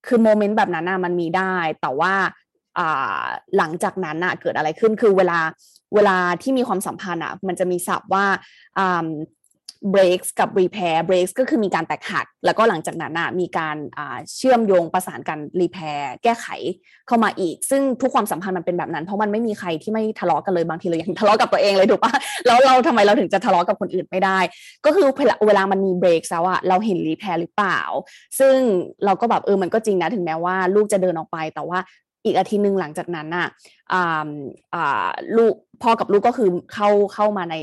[0.08, 2.14] คือโมเมนต์แบบนั้นน่ะมันมีได้ แต่ว่า
[3.58, 5.40] หลังจากนั้นน่ะเกิดอะไรขึ้นคือเวลา
[5.96, 8.26] เวลาที่มีความสัมพันธ์อะมันจะมีศัพท์ว่า
[9.94, 13.78] breaks กับ repair breaks ก็คือมีการแตกหัก แล้วก็หลังจากนั้นนะมีการ
[14.36, 16.48] เชื่อมโยงประสานกัน repair แก้ไข
[17.08, 22.14] เข้ามาอีก ซึ่งทุกความสัมพันธ์มันเป็นแบบนั้น เพราะมันไม่มีใครที่ไม่ทะเลาะกันเลยบางทีเรายังทะเลาะกับตัวเองเลยถูกปะ
[22.48, 24.40] แล้วเราทำไมเราถึงจะทะเลาะกับคนอื่นไม่ได้
[24.86, 25.08] ก็คือ
[25.48, 27.80] เวลามันมี break แล้วอะเราเห็น repair หรือเปล่า
[28.40, 28.56] ซึ่ง
[29.06, 31.80] เราก็แบบเออมันก็จริงนะถึงแม้ว่าลูกจะเดินออกไป แต่ว่า
[32.26, 33.48] อีกอาทิตย์หนึ่งหลังจากนั้นน่ะ
[35.38, 35.54] ลูก
[35.84, 37.56] พ่อกับลูกก็คือเข้าเข้ามาใน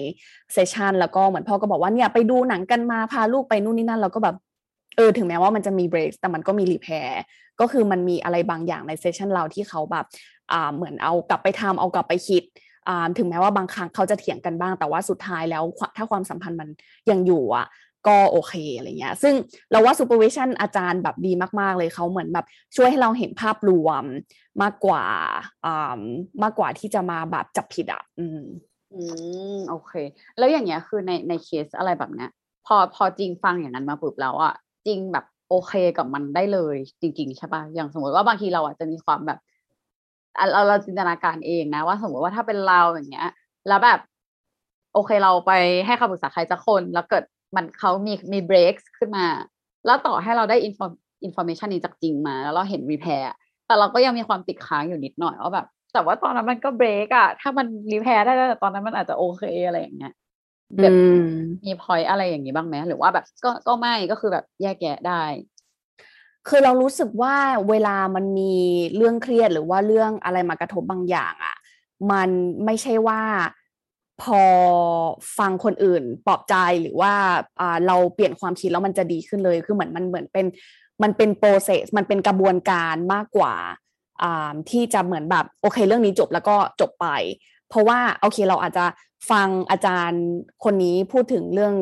[0.53, 4.37] เซสชันแล้วก็เหมือนพ่อก็บอกว่าเนี่ยไปดูหนังกันมาพาลูกไปนู่นนี่นั่นเราก็แบบ
[4.97, 7.21] เออถึงแม้ว่ามันจะมีเบรกแต่มันก็มี repair
[7.61, 10.05] ก็คือมันมีอะไรบางอย่างใน session เราที่เขาแบบ
[10.53, 12.43] อ่าเหมือนเอากลับไปทำเอากลับไปคิด
[12.89, 15.65] อ่าถึงแม้ว่าบางครั้งเขาจะเถียงกันบ้างแต่ว่าสุดท้ายแล้ว
[15.97, 16.69] ถ้าความสัมพันธ์มัน
[17.11, 17.67] ยังอยู่อะ
[18.09, 19.35] ก็โอเคอะไรเงี้ย ซึ่ง
[19.71, 22.47] เราว่า supervision อาจารย์แบบดีมาก ๆ เลยเขาเหมือนแบบ
[22.77, 24.05] ช่วยให้เราเห็นภาพรวม
[24.63, 25.05] มากกว่า
[25.65, 26.01] อ่า
[26.43, 28.43] มากกว่าที่จะมาแบบจับผิดอะอืม
[28.95, 29.01] อื
[29.57, 29.93] มโอเค
[30.39, 32.31] แล้วอย่างเงี้ยคือในในเคสอะไรแบบเนี้ย
[32.67, 34.55] พอพอจริงฟังอย่างนั้นมาปุ๊บแล้วอะ
[34.87, 39.39] จริงแบบโอเคกับมันได้เลยจริงๆใช่ปะอย่างสมมติว่าบางทีเราอะจะมีความแบบ
[40.53, 43.31] เราเราจินตนาการเองนะว่าสมมติว่าถ้าเป็นเราอย่างเงี้ย
[43.69, 43.99] แล้วแบบ
[44.95, 45.53] โอเคเราไป
[45.87, 47.25] ให้คำปรึกษาใครสักคน แล้วเกิด
[47.57, 49.27] มันเขามีมีเบรกขึ้นมา
[49.87, 50.81] แล้วต่อให้เราได้ info
[51.25, 53.29] information นี้จากจริงมา แล้วเราเห็น repair
[53.67, 60.13] แต่เราก็ยังมีความติดค้างอยู่นิดหน่อยว่าแบบแต่ว่าตอนนั้นมันก็เบรกอะถ้ามันรีแพร์ได้แต่ตอนนั้นมันอาจจะโอเคอะไรอย่างเงี้ย
[60.83, 60.97] แบบ
[61.65, 65.23] มีพอยอะไรอย่างนี้บ้างไหมหรือว่าแบบก็ก็ไม่ก็คือแบบแยกแยะได้
[66.49, 67.35] คือเรารู้สึกว่า
[67.71, 68.55] เวลามันมี
[68.97, 71.57] เรื่องเครียดหรือว่าเรื่องอะไรมากระทบบางอย่างอะ่ะ
[72.11, 72.31] มัน
[72.65, 73.21] ไม่ใช่ว่า
[74.23, 74.43] พอ
[75.39, 77.13] ฟังคนอื่นปลอบใจหรือว่า
[77.87, 80.47] เราเปลี่ยนความคิดแล้วมันจะดีขึ้นเลย คือเหมือนมันเหมือนเป็น
[81.03, 83.55] มันเป็น process มันเป็นกระบวนการมากกว่า
[84.71, 87.07] ที่จะเหมือนแบบโอเค เรื่องนี้จบแล้วก็จบไป
[87.69, 88.87] เพราะว่าโอเคเราอาจจะ
[89.31, 90.25] ฟังอาจารย์
[90.65, 91.75] คนนี้พูดถึงเรื่อง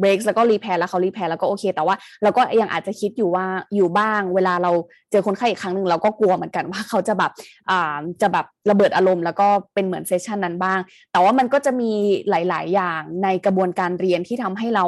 [0.00, 4.72] เบรกแล้วก็ repair แล้วเขา repair แล้วก็โอเค แต่ว่าเราก็ยังอาจจะคิดอยู่ว่าอยู่บ้าง เวลาเรา
[5.10, 7.32] เจอคนไข้อีกครั้งหนึ่งเราก็กลัวเหมือนกันว่าเขาจะแบบ
[7.70, 10.78] อ่าจะแบบระเบิดอารมณ์ แล้วก็เป็นเหมือน session นั้นบ้าง
[11.12, 11.92] แต่ว่ามันก็จะมี
[12.30, 14.84] หลาย ๆ อย่างในกระบวนการเรียนที่ทำให้เรา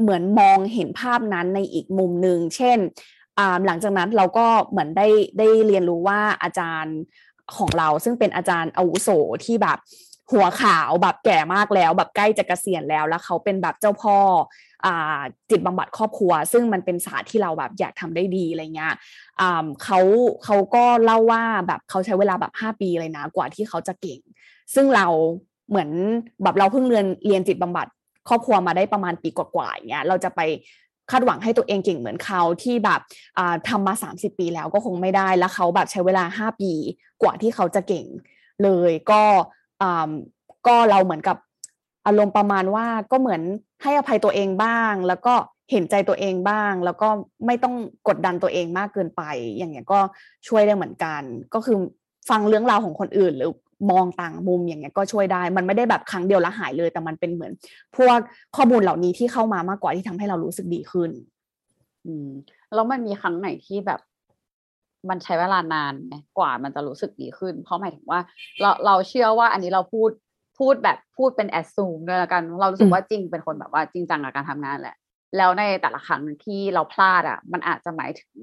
[0.00, 2.78] เหมือนมองเห็นภาพนั้นในอีกมุมหนึ่งเช่น
[3.66, 6.96] หลังจากนั้นเราก็เหมือนได้ได้เรียนรู้ว่าอาจารย์
[7.56, 9.08] ของเราซึ่งเป็นอาจารย์อาวุโส
[9.44, 9.78] ที่แบบ
[10.32, 14.18] หัวขาวแบบแก่มากแล้ว แบบใกล้จะเกษียณแล้วแล้วเขาเป็นแบบเจ้าพ่อ
[14.86, 15.20] อ่า
[15.50, 18.94] จิตบำบัดครอบครัว ซึ่งมันเป็นศาสตร์ที่เราแบบอยากทำได้ดีอะไรเงี้ย
[19.40, 20.00] อ่าเขา
[20.44, 24.20] เขาก็เล่าว่าแบบเขาใช้เวลาแบบห้าปีเลยนะกว่าที่เขาจะเก่ง
[24.74, 25.06] ซึ่งเรา
[25.68, 25.90] เหมือน
[26.42, 27.86] แบบเราเพิ่งเรียนเรียนจิตบำบัด
[28.28, 30.40] ครอบครัวมาได้ประมาณปีกว่าๆอย่างเงี้ยเราจะไป
[31.10, 33.00] คาดหวังให้ตัวเองเก่งเหมือนเขาที่แบบ
[33.68, 36.72] ทำมา 30 ปีแล้วก็คงไม่ได้แล้วเขาแบบใช้เวลา 5 ปี
[37.22, 38.06] กว่าที่เขาจะเก่ง
[38.64, 39.22] เลยก็
[40.66, 41.36] ก็เราเหมือนกับ
[42.06, 43.42] อารมณ์ประมาณว่าก็เหมือน
[43.82, 45.34] ให้อภัยตัวเองบ้าง แล้วก็
[45.70, 47.08] เห็นใจตัวเองบ้าง แล้วก็
[47.46, 47.74] ไม่ต้อง
[48.08, 49.22] กดดันตัวเองมากเกินไป
[49.56, 50.00] อย่างเงี้ยก็
[50.48, 51.22] ช่วยได้เหมือนกัน
[51.54, 51.76] ก็คือ
[52.30, 53.52] ฟังเรื่องราวของคนอื่น หรือ
[53.90, 57.52] มองต่างมุมอย่างเงี้ยก็ช่วยได้ มันไม่ได้แบบครั้งเดียวล้วหายเลย แต่มันเป็นเหมือน
[57.96, 58.18] พวก
[58.56, 61.10] ข้อมูลเหล่านี้ที่เข้ามามากกว่าที่ทำให้เรารู้สึกดีขึ้น
[62.06, 62.28] อืม
[62.74, 64.00] แล้วมันมีครั้งไหนที่แบบ
[65.10, 68.20] มันใช้เวลานานไหมกว่ามันจะรู้สึกดีขึ้น เพราะหมายถึงว่า
[68.60, 70.10] เราเราเชื่อว่าอันนี้เราพูด
[70.58, 74.96] พูดแบบพูดเป็นแอดซูมด้วยละกัน เรารู้สึกว่าจริงเป็นคนแบบว่าจริงจังกับการทำงานแหละ
[75.36, 78.36] แล้วในแต่ละครั้งที่เราพลาดอะ มันอาจจะหมายถึง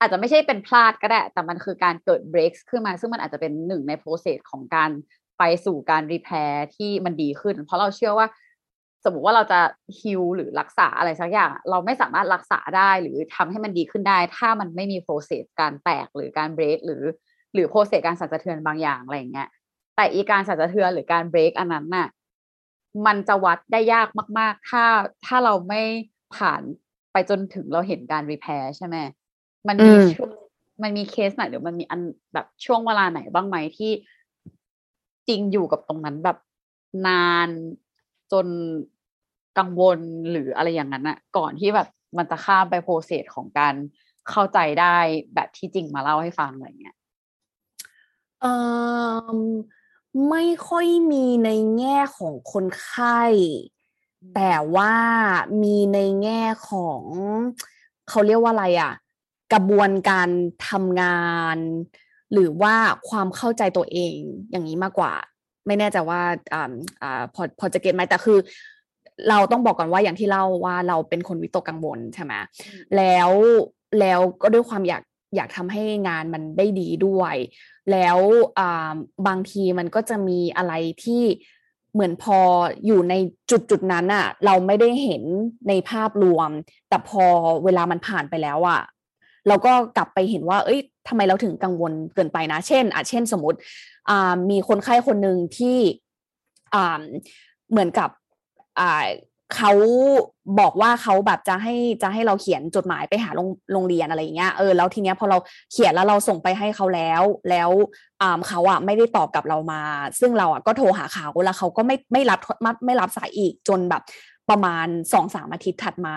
[0.00, 4.90] อาจจะไม่ใช่เป็นพลาดก็ได้ แต่มันคือการเกิดเบรกขึ้นมา ซึ่งมันอาจจะเป็นหนึ่งใน process ของการ
[5.38, 8.26] ไปสู่การ repair ที่มันดีขึ้น เพราะเราเชื่อว่า
[9.06, 9.60] สมมติว่าเราจะ
[10.00, 17.02] heal หรือรักษาอะไรสักอย่าง เราไม่สามารถรักษาได้หรือทำให้มันดีขึ้นได้ ถ้ามันไม่มี process การแตกหรือการเบรกหรือ
[17.54, 19.48] หรือ process การสั่นสะเทือนบางอย่างอะไรอย่างเงี้ย
[19.96, 22.08] แต่อีการสั่นสะเทือนหรือการเบรกอันนั้นน่ะ
[23.06, 24.84] มันจะวัดได้ยากมาก ๆ ถ้า
[25.26, 25.82] ถ้าเราไม่
[26.36, 26.62] ผ่าน
[27.12, 28.96] ไปจนถึงเราเห็นการ repair ใช่ไหม
[29.68, 30.30] มันมีช่วง
[30.82, 32.00] มันมีเคสไหนหรือมันมีอัน
[32.34, 33.92] แบบช่วงเวลาไหนบ้างไหมที่
[35.28, 36.38] จริงอยู่กับตรงนั้นแบบ
[37.06, 37.48] นาน
[38.32, 38.46] จน
[39.58, 39.98] กังวล
[40.30, 43.74] หรืออะไรอย่างนั้นอะก่อนที่แบบมันจะข้ามไป process ของการ
[44.30, 44.96] เข้าใจได้
[45.34, 46.96] แบบที่จริงมาเล่าให้ฟังอะไรเงี้ย
[48.40, 48.46] เอ
[49.26, 49.36] อ
[50.30, 53.22] ไม่ค่อยมีในแง่ของคนไข้
[54.34, 54.94] แต่ว่า
[55.62, 57.02] มีในแง่ของ
[58.08, 58.92] เขาเรียกว่าอะไรอะ
[59.52, 60.28] กระบวนการ
[60.68, 61.24] ทำงา
[61.56, 61.58] น
[62.32, 62.74] หรือว่า
[63.08, 64.16] ความเข้าใจตัวเอง
[64.50, 65.12] อย่างนี้มากกว่า
[65.66, 66.20] ไม่แน่ใจว่า
[66.54, 68.38] อ่าอ่าพอพอจะเก็ตไหมแต่คือ
[69.30, 72.32] เราต้องบอกก่อนว่าอย่างที่เล่าว่าเราเป็นคนวิตกกังวลใช่ไหม
[72.96, 73.30] แล้ว
[74.00, 75.02] แล้วก็ด้วยความอยาก
[75.36, 77.34] อยากทำให้งานมันได้ดีด้วย
[77.92, 78.18] แล้ว
[79.26, 80.72] บางทีมันก็จะมีอะไร
[81.04, 81.22] ที่
[81.92, 82.38] เหมือนพอ
[82.86, 83.14] อยู่ใน
[83.50, 85.22] จุดจุดนั้นอะเราไม่ได้เห็น
[85.68, 86.50] ในภาพรวม
[86.88, 87.24] แต่พอ
[87.64, 88.80] เวลามันผ่านไปแล้วอะ
[89.48, 93.58] เราก็กลับไปเห็นว่า เอ้ยทำไมเราถึงกังวลเกินไปนะ เช่นอะเช่นสมมติ
[94.50, 95.78] มีคนไข้คนหนึ่งที่
[97.70, 98.10] เหมือนกับ
[99.56, 99.72] เขา
[100.60, 105.38] บอกว่าเขาแบบจะให้จะให้เราเขียนจดหมายไปหาโรงโรงเรียนอะไรอย่างเงี้ยเออแล้วทีเนี้ยพอเรา
[105.72, 107.70] เขียนแล้วเราส่งไปให้เขาแล้ว แล้ว
[108.48, 109.82] เขาอะไม่ได้ตอบกับเรามา
[110.20, 112.40] ซึ่งเราอะก็โทรหาเขาแล้วเขาก็ไม่ไม่รับ
[112.86, 114.02] ไม่รับสายอีกจนแบบ
[114.50, 116.16] ประมาณสองสามอาทิตย์ถัดมา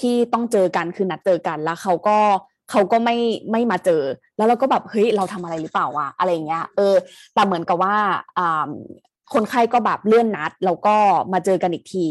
[0.00, 2.18] ที่ต้องเจอกันคือนัดเจอกันแล้วเขาก็
[2.70, 3.16] เขาก็ไม่
[3.52, 4.02] ไม่มาเจอ
[4.36, 6.94] แล้วเราก็แบบเฮ้ยเราทำอะไรหรือเปล่าวะอะไรเงี้ยเออ
[7.34, 7.96] แต่เหมือนกับว่า
[8.38, 8.68] อ่า
[9.34, 10.96] คนไข้ก็แบบเลื่อนนัด แล้วก็
[11.32, 12.06] มาเจอกันอีกที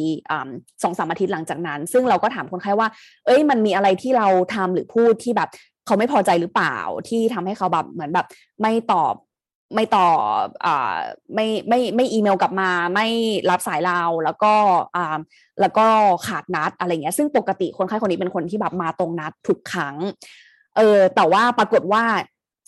[0.83, 2.87] สองสามอาทิตย์หลังจากนั้น ซึ่งเราก็ถามคนไข้ว่า
[3.25, 5.49] เอ้ยมันมีอะไรที่เราทำหรือพูดที่แบบ
[5.85, 6.77] เขาไม่พอใจหรือเปล่า
[7.09, 8.27] ที่ทำให้เขาแบบเหมือนแบบ
[8.61, 9.15] ไม่ตอบ
[9.75, 10.11] ไม่ตอ
[10.43, 10.97] บอ่า
[11.35, 13.07] ไม่ไม่ไม่อีเมลกลับมาไม่
[13.49, 14.53] รับสายเราแล้วก็
[14.95, 15.17] อ่า
[15.61, 15.87] แล้วก็
[16.27, 19.95] ขาดนัดอะไรเงี้ยซึ่งปกติคนไข้คนนี้เป็นคนที่แบบมาตรงนัดทุกครั้ง
[20.77, 22.03] เออแต่ว่าปรากฏว่า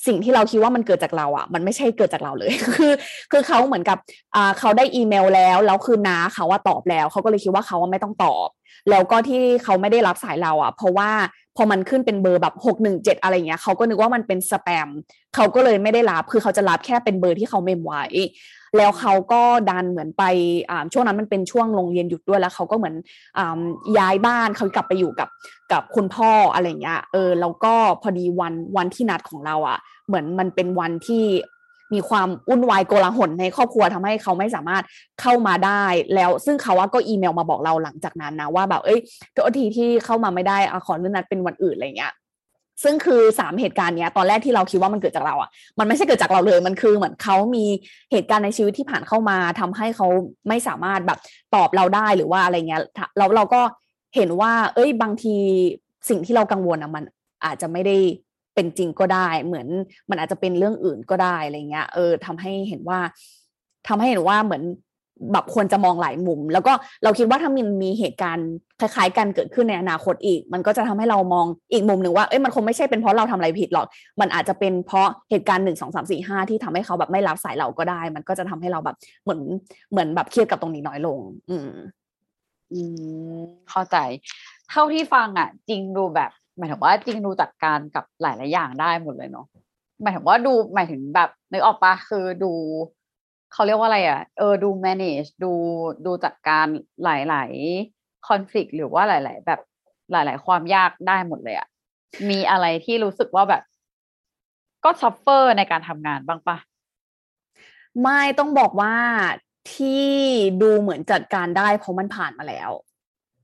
[0.08, 2.93] สิ่งที่เราคิดว่ามันเกิดจากเราอะ มันไม่ใช่เกิดจากเราเลย คือ
[3.32, 3.97] คือเขาเหมือนกับ
[4.36, 8.50] อ่าเขาได้อีเมลแล้วแล้วคือน้าเขาว่าตอบแล้ว เขาก็เลยคิดว่าเขาว่าไม่ต้องตอบ
[8.89, 11.10] แล้วก็ที่เขาไม่ได้รับสายเราอะ เพราะว่า
[11.58, 14.89] พอมันขึ้นเป็นเบอร์แบบหกหนึ่งเจ็ดอะไรเงี้ยเขาก็นึกว่ามันเป็นสแปม
[15.36, 18.04] เขาก็เลยไม่ได้รับคือเขาจะรับแค่เป็นเบอร์ที่เขาเมมไว้
[18.78, 20.24] แล้วเขาก็ดันเหมือนไป
[20.93, 22.95] ช่วงนั้นมันเป็นช่วงโรงเรียนหยุดด้วยแล้วเขาก็เหมือน
[23.97, 25.30] ย้ายบ้านเขากลับไปอยู่กับ
[25.72, 31.26] กับคุณพ่ออะไรเงี้ยเออแล้วก็พอดีวันวันที่นัดของเราอะ่ะ เหมือนมันเป็นวันที่
[31.93, 34.84] มีความวุ่นวายโกลาหลในครอบครัวทำให้เขาไม่สามารถ
[35.22, 35.84] เข้ามาได้
[36.15, 38.99] แล้วซึ่งเขาว่าก็อีเมลมาบอกเราหลังจากนั้นนะว่าแบบเอ้ย
[39.36, 42.13] ทุกทีที่เข้ามาไม่ได้อขอเลื่อนนัดเป็นวันอื่นอะไรเงี้ย
[42.84, 45.50] ซึ่งคือสามเหตุการณ์เนี้ยตอนแรกที่เราคิดว่ามันเกิดจากเราอะ
[45.80, 47.66] มันไม่ใช่เกิดจากเราเลยมันคือเหมือนเขามี
[48.12, 50.08] เหตุการณ์ในชีวิตที่ผ่านเข้ามาทำให้เขา
[50.48, 51.20] ไม่สามารถแบบ
[51.56, 52.82] ตอบเราได้หรือว่าอะไรเงี้ย
[53.18, 53.62] เราเราก็
[54.16, 55.36] เห็นว่า เอ้ยบางที
[56.10, 57.04] สิ่งที่เรากังวลอะมัน
[57.46, 57.98] อาจจะไม่ได้
[58.56, 59.68] เป็นจริงก็ได้ เหมือน
[60.10, 63.00] มันอาจจะเป็นเรื่องอื่นก็ได้อะไรเงี้ยเออทำให้เห็นว่า
[63.88, 64.64] ทำให้เห็นว่าเหมือน
[65.34, 68.49] แบบควรจะมองหลายมุม แล้วก็เราคิดว่าถ้ามันมีเหตุการณ์
[68.80, 73.86] คล้ายๆกันเกิดขึ้นในอนาคตอีก มันก็จะทำให้เรามองอีกมุมหนึ่งว่าเอ้ยมันคงไม่ใช่เป็นเพราะเราทำอะไรผิดหรอก
[74.22, 79.41] มันอาจจะเป็นเพราะเหตุการณ์หนึ่งสองสามสี่ห้าที่ทำให้เขาแบบไม่รับสายเราก็ได้ มันก็จะทำให้เราแบบเหมือน
[79.91, 81.70] เหมือนแบบเครียดกับตรงนี้น้อยลง อืม
[82.74, 82.82] อื
[83.36, 83.39] ม
[83.70, 83.97] เข้าใจ
[84.70, 89.45] เท่าที่ฟังอะ จริงดูแบบหมายถึงว่าจริงดูจัดการกับหลาย ๆ อย่างได้หมดเลยเนาะ
[90.01, 92.51] หมายถึงว่าดูหมายถึงแบบนึกออกปะคือดู
[93.54, 95.52] เขาเรียกว่าอะไรอะ เออดู manage ดู
[96.06, 96.66] ดูจัดการ
[97.04, 99.62] หลายๆ conflict หรือว่าหลาย ๆ แบบ
[100.12, 101.68] หลาย ๆ ความยากได้หมดเลยอะ
[102.30, 103.64] มีอะไรที่รู้สึกว่าแบบ
[104.84, 106.58] ก็ suffer ในการทำงานบ้างปะ
[108.04, 108.95] ไม่ต้องบอกว่า
[109.74, 110.10] ที่
[110.62, 112.70] ดูเหมือนจัดการได้เพราะมันผ่านมาแล้ว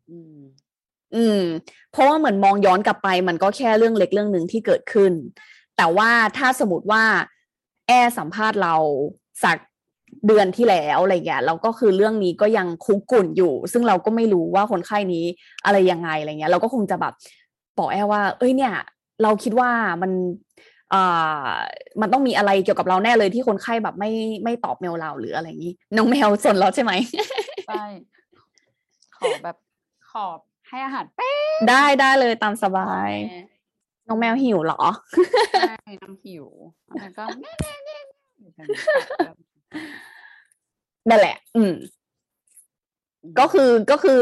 [0.10, 0.40] อืม
[1.16, 1.42] อืม
[1.92, 5.14] เพราะว่าเหมือนมองย้อนกลับไป มันก็แค่เรื่องเล็กเรื่องหนึ่งที่เกิดขึ้น
[5.78, 7.04] แต่ว่าถ้าสมมติว่า
[7.88, 8.76] แอร์สัมภาษณ์เรา
[9.44, 9.58] สัก
[10.28, 15.26] เดือนที่แล้วอะไรเงี้ยเราก็คือเรื่องนี้ก็ยังคุกรุ่นอยู่ ซึ่งเราก็ไม่รู้ว่าคนไข้นี้
[15.66, 17.14] อะไรยังไงอะไรเงี้ย เราก็คงจะแบบ
[17.78, 18.74] บอกแอร์ว่า เอ้ยเนี่ย
[19.24, 19.70] เราคิดว่า
[20.02, 20.12] มัน
[20.94, 21.50] อ่า
[22.02, 24.12] มันต้องมีอะไรเกี่ยวกับเราแน่เลยที่คนไข้แบบไม่
[24.44, 26.94] ไม่ตอบเมลเราหรืออะไรอย่างนี้ น้องแมวสนเราใช่ไหม
[27.68, 27.84] ใช่
[29.18, 29.58] ขอแบบ
[30.12, 30.26] ขอ
[30.68, 33.42] ให้อาหารแป๊บได้ได้เลยตามสบายแม่
[34.08, 34.82] น้องแมวหิวเหรอ
[35.52, 36.46] ใช่น้ำหิว
[37.02, 37.98] แล้วก็แม่แม่แม่
[38.56, 38.66] แม่
[41.10, 41.74] นั่นแหละ อืม
[43.40, 44.20] ก็คือก็คือ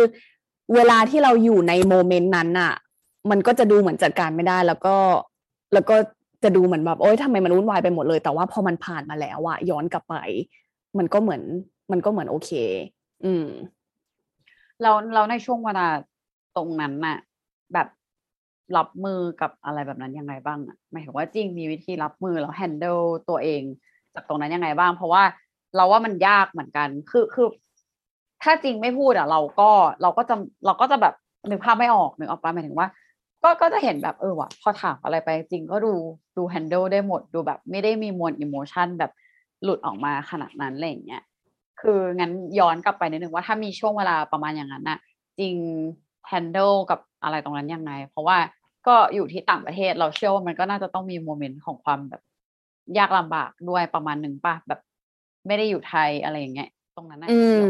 [0.75, 2.73] เวลาที่เราอยู่ในโมเมนต์นั้นน่ะ
[3.29, 4.95] มันก็จะดูเหมือนจัดการไม่ได้ แล้วก็
[5.73, 5.95] แล้วก็
[6.43, 10.15] จะดูเหมือนแบบโอ๊ยทำไมมันวุ่นวายไปหมดเลย แต่ว่าพอมันผ่านมาแล้วอะย้อนกลับไป
[10.97, 11.41] มันก็เหมือน
[11.91, 12.51] มันก็เหมือนโอเค
[13.25, 13.45] อืม
[14.81, 15.87] เราเราในช่วงเวลา
[16.55, 17.17] ตรงนั้นน่ะ
[17.73, 17.87] แบบ
[18.77, 23.61] รับมือกับอะไรแบบนั้นยังไงบ้างอะหมายถึงว่าจริงมีวิธีรับมือแล้ว handle ตัวเอง
[24.13, 25.23] จากตรงนั้นยังไงบ้าง เพราะว่า
[25.75, 27.47] เราว่ามันยากเหมือนกัน คือคือ
[28.43, 29.69] ถ้าจริงไม่พูดอะ เราก็
[30.01, 31.13] เราก็จะเราก็จะแบบ
[31.49, 32.87] นึกภาพไม่ออกนึกออกปะหมายถึงว่า
[33.43, 35.93] ก็ก็จะเห็นแบบเออว่ะพอถามอะไรไปจริงก็ดู
[36.37, 39.11] ดู handle ได้หมดดูแบบไม่ได้มีมวล emotion แบบ
[39.63, 41.21] หลุดออกมาขนาดนั้นอะไรอย่างเงี้ย
[41.81, 44.99] คืองั้นย้อนกลับไปนิดนึงว่าถ้ามีช่วงเวลาประมาณอย่างนั้นน่ะ
[45.39, 45.55] จริง
[46.31, 48.37] handle กับอะไรตรงนั้นยังไง เพราะว่า
[48.87, 52.21] ก็อยู่ที่ต่างประเทศเราเชื่อว่ามันก็น่าจะต้องมีโมเมนต์ของความแบบ
[52.97, 54.79] ยากลำบากด้วยประมาณหนึ่งป่ะแบบ
[55.47, 57.69] ไม่ได้อยู่ไทยอะไรอย่างเงี้ยตรงนั้นน่ะอืมเกี่ยว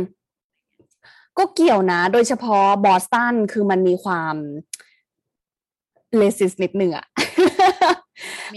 [1.38, 4.36] ก็เกี่ยวนะ โดยเฉพาะบอสตันคือมันมีความ
[6.18, 7.06] เลสิสนิดหนึ่งอะ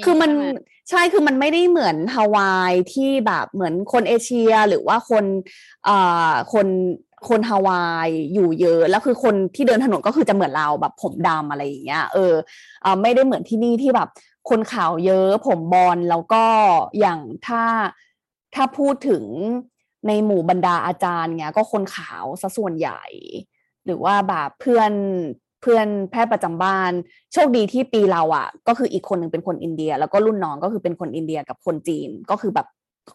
[0.05, 0.59] คือมันใช่ไห
[0.91, 5.25] ใช่คือมันไม่ได้เหมือนฮาวายที่แบบเหมือนคนเอเชียหรือว่าคน
[5.89, 6.67] อ่าคน
[7.29, 12.35] คนฮาวายอยู่เยอะแล้วคือคนที่เดินถนนก็คือจะเหมือนเราแบบผมดำอะไรอย่างเงี้ยเออ
[12.85, 14.09] อ่าไม่ได้เหมือนที่นี่ที่แบบ
[14.51, 16.45] คนขาวเยอะผมบอลแล้วก็
[16.99, 17.63] อย่างถ้า
[18.57, 19.25] ถ้าพูดถึง
[20.07, 23.03] ในหมู่บรรดาอาจารย์เงี้ยก็คนขาวซะส่วนใหญ่
[23.85, 24.93] หรือว่าแบบเพื่อน
[25.63, 26.93] เพื่อนแพทย์ประจำบ้าน
[27.33, 32.67] โชคดีที่ปีเราอะ ก็คืออีกคนหนึ่งเป็นคนอินเดีย แล้วก็รุ่นน้องก็คือเป็นคนอินเดียกับคนจีนก็คือแบบ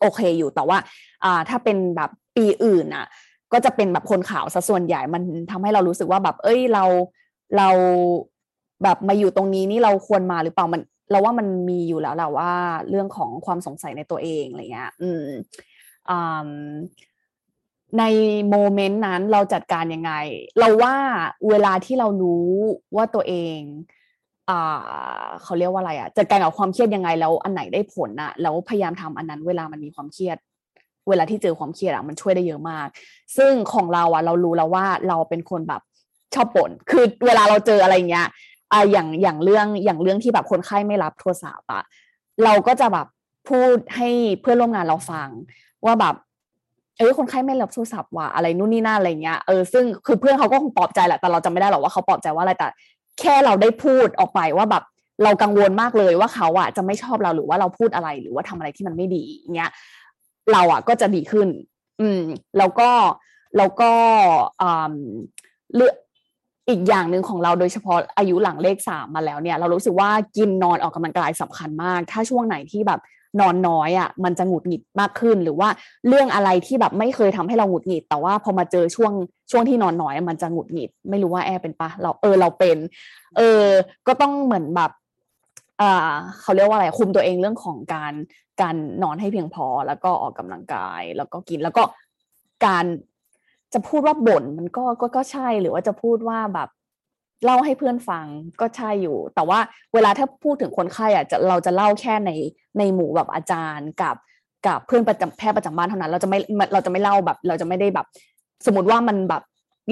[0.01, 0.77] โอเคอยู่แต่ว่า
[1.23, 3.05] อ่าถ้าเป็นแบบปีอื่นอะ
[3.53, 6.83] ก็จะเป็นแบบคนขาวซะส่วนใหญ่มันทำให้เรารู้สึกว่าแบบ เอ้ยเรา
[7.57, 7.69] เรา
[8.83, 10.81] แบบมาอยู่ตรงนี้นี่เราควรมาหรือเปล่ามัน
[11.11, 12.51] เราว่ามันมีอยู่แล้วแหละว่า
[12.89, 15.25] เรื่องของความสงสัยในตัวเองอะไรเงี้ยอืม
[16.09, 16.47] อ่า
[17.99, 18.03] ใน
[18.49, 20.11] โมเมนต์นั้นเราจัดการยังไง
[20.59, 20.95] เราว่า
[21.49, 22.49] เวลาที่เรารู้
[22.95, 23.59] ว่าตัวเอง
[24.49, 30.37] อ่าเขาเรียกว่าอะไรอะจัดการกับความเครียดยังไงแล้วอันไหนได้ผลอะแล้วพยายามทำอันนั้นเวลามันมีความเครียด
[31.09, 32.87] เวลาที่เจอความเครียดอะมันช่วยได้เยอะมาก
[33.37, 35.81] ซึ่งของเราอะเรารู้แล้วว่าเราเป็นคนแบบ
[36.35, 38.27] ชอบบ่นคือเวลาเราเจออะไรเงี้ย
[38.71, 41.83] อ่าอย่างอย่างเรื่องอย่างเรื่องที่แบบคนไข้ไม่รับโทรศัพท์อะ
[42.43, 43.07] เราก็จะแบบ
[43.49, 44.09] พูดให้
[44.41, 45.29] เพื่อนร่วมงานเราฟัง
[45.85, 46.15] ว่าแบบ
[46.97, 52.67] เอ้ยคนไข้ไม่รับโทรศัพท์ว่ะอะไรนู่นนี่นั่นอะไรเงี้ยเออซึ่งคือเพื่อนเขาก็คงปลอบใจแหละแต่เราจำไม่ได้หรอกว่าเขาปลอบใจว่าอะไรแต่
[53.19, 54.83] แค่เราได้พูดออกไปว่าแบบ
[55.23, 59.23] เรากังวลมากเลยว่าเขาอะจะไม่ชอบเราหรือว่าเราพูดอะไรหรือว่าทำอะไรที่มันไม่ดี
[59.55, 59.71] เงี้ย
[60.51, 61.47] เราอะก็จะดีขึ้น
[62.01, 62.21] อืม
[62.57, 62.89] แล้วก็
[63.57, 63.91] แล้วก็
[64.61, 64.93] อ่า
[65.75, 65.93] เลือก
[66.69, 72.99] อีกอย่างหนึ่งของเราโดยเฉพาะอายุหลังเลขสามมาแล้วเนี่ย เรารู้สึกว่ากินนอนออกกำลังกายสำคัญมาก ถ้าช่วงไหนที่แบบ
[73.39, 75.69] นอนน้อยอะมันจะหงุดหงิดมากขึ้น หรือว่า
[76.07, 79.13] เรื่องอะไรที่แบบไม่เคยทำให้เราหงุดหงิด แต่ว่าพอมาเจอช่วง
[79.51, 82.77] ช่วงที่นอนน้อย มันจะหงุดหงิด ไม่รู้ว่าแอร์เป็นปะเราเออเราเป็น
[83.37, 83.63] เออ
[84.07, 84.91] ก็ต้องเหมือนแบบ
[85.81, 88.13] อ่าเขาเรียกว่าอะไรคุมตัวเองเรื่องของการ
[88.61, 91.83] การนอนให้เพียงพอ แล้วก็ออกกำลังกาย แล้วก็กินแล้วก็
[92.65, 92.85] การ
[93.73, 96.69] จะพูดว่าบ่นมันก็ก็ก็ใช่หรือว่าจะพูดว่าแบบ
[97.45, 98.25] เล่าให้เพื่อนฟัง
[98.61, 99.59] ก็ใช่อยู่ แต่ว่า
[99.93, 102.31] เวลาถ้าพูดถึงคนไข้อะจะเราจะเล่าแค่ใน
[102.77, 104.15] ในหมู่แบบอาจารย์กับ
[104.67, 106.39] กับเพื่อนประจำแพทย์ประจำบ้านเท่านั้น เราจะไม่
[106.73, 108.05] เราจะไม่เล่าแบบ เราจะไม่ได้แบบ
[108.65, 109.41] สมมติว่ามันแบบ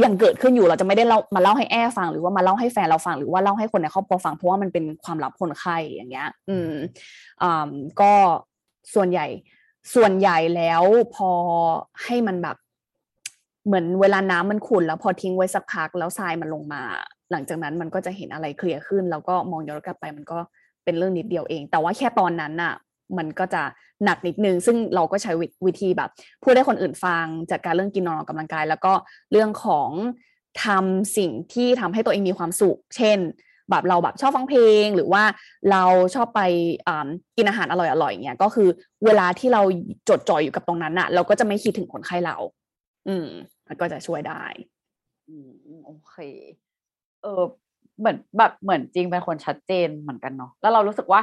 [0.03, 6.71] ยังเกิดขึ้นอยู่เราจะไม่ได้เล่ามาเล่าให้แอ้ฟังหรือว่ามาเล่าให้แฟนเราฟังหรือว่าเล่าให้คนในครอบครัวฟังเพราะว่ามันเป็นความลับคนไข้อย่างเงี้ย อืม
[7.41, 7.69] อ่า
[8.01, 8.11] ก็
[8.93, 9.25] ส่วนใหญ่
[9.95, 10.83] ส่วนใหญ่แล้ว
[11.15, 11.31] พอ
[12.03, 12.57] ให้มันแบบ
[13.65, 16.83] เหมือนเวลาน้ำมันขุ่นแล้วพอทิ้งไว้สักพักแล้วทรายมันลงมา
[17.31, 20.39] หลังจากนั้นมันก็จะเห็นอะไรเคลียร์ขึ้น แล้วก็มองย้อนกลับไปมันก็
[20.83, 22.73] เป็นเรื่องนิดเดียวเอง แต่ว่าแค่ตอนนั้นน่ะ
[23.17, 23.61] มันก็จะ
[24.03, 25.31] หนักนิดนึง ซึ่งเราก็ใช้
[25.65, 26.09] วิธีแบบ
[26.43, 28.93] พูดให้คนอื่นฟังจัดการเรื่องกินนอนออกกำลังกาย แล้วก็
[29.31, 29.89] เรื่องของ
[30.65, 33.17] ทำสิ่งที่ทำให้ตัวเองมีความสุข เช่น
[33.69, 35.23] แบบเราแบบชอบฟังเพลง หรือว่า
[35.71, 35.83] เรา
[36.15, 36.41] ชอบไป
[37.37, 38.69] กินอาหารอร่อยๆอย่างเนี่ยก็คือ
[39.05, 39.61] เวลาที่เรา
[40.09, 42.35] จดจ่อยอยู่กับตรงนั้นอะเราก็จะไม่คิดถึงคนไข้เรา
[43.09, 43.29] อืม
[43.67, 44.43] มันก็จะช่วยได้
[45.27, 45.49] อืม
[45.85, 46.15] โอเค
[47.21, 47.43] เออ
[47.99, 51.21] เหมือนแบบเหมือนจริงเป็นคนชัดเจนเหมือนกันเนาะแล้วเรารู้สึกว่า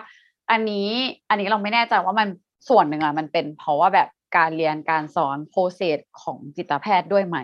[0.50, 0.90] อันนี้
[1.30, 2.28] อันนี้เราไม่แน่ใจว่ามัน
[2.68, 7.38] ส่วนหนึ่งอะมันเป็นเพราะว่าแบบการเรียนการสอนโปรเซสของจิตแพทย์ด้วยไหม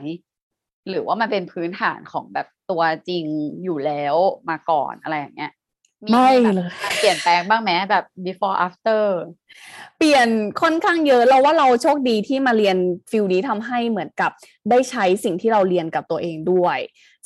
[0.89, 3.25] หรือว่ามันเป็นพื้นฐานของแบบตัวจริง
[3.65, 4.17] อยู่แล้ว
[4.51, 5.53] มาก่อนอะไรอย่างเงี้ย
[6.11, 9.05] ไม่เลยเปลี่ยนแปลงบ้างไหมแบบ before after
[9.99, 10.29] เปลี่ยน
[10.63, 12.77] ค่อนข้างเยอะเราว่าเราโชคดีที่มาเรียน
[13.11, 14.31] ฟิลนี้ทำให้เหมือนกับ
[14.71, 16.79] ได้ใช้สิ่งที่เราเรียนกับตัวเองด้วย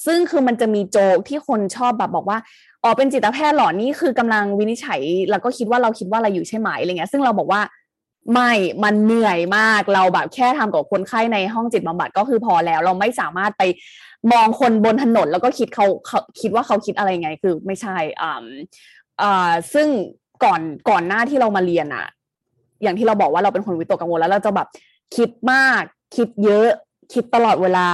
[0.06, 2.38] ซึ่งคือมันจะมีโจกที่คนชอบแบบบอกว่า
[2.82, 5.00] อ๋อเป็นจิตแพทย์หรอนี่คือกำลังวินิจฉัย
[5.30, 7.60] แล้วก็คิดว่าเราคิดว่าอะไรอยู่ใช่ไหมอะไรเงี้ยซึ่งเราบอกว่า
[8.32, 8.52] ไม่
[8.84, 13.62] มันเหนื่อยมากเราแบบแค่ทำกับคนไข้ในห้องจิตบำบัดก็คือพอแล้ว เราไม่สามารถไป
[14.32, 18.44] มองคนบนถนนแล้วก็คิดเขาเขาคิดว่าเขาคิดอะไรไง คือไม่ใช่อ่า
[19.22, 19.88] อ่าซึ่ง
[20.44, 20.60] ก่อน
[20.90, 22.06] ก่อนหน้าที่เรามาเรียนอะ
[22.82, 24.68] อย่างที่เราบอกว่าเราเป็นคนวิตกกังวลแล้วเราจะแบบ
[25.16, 25.82] คิดมาก
[26.16, 26.68] คิดเยอะ
[27.12, 27.88] คิดตลอดเวลา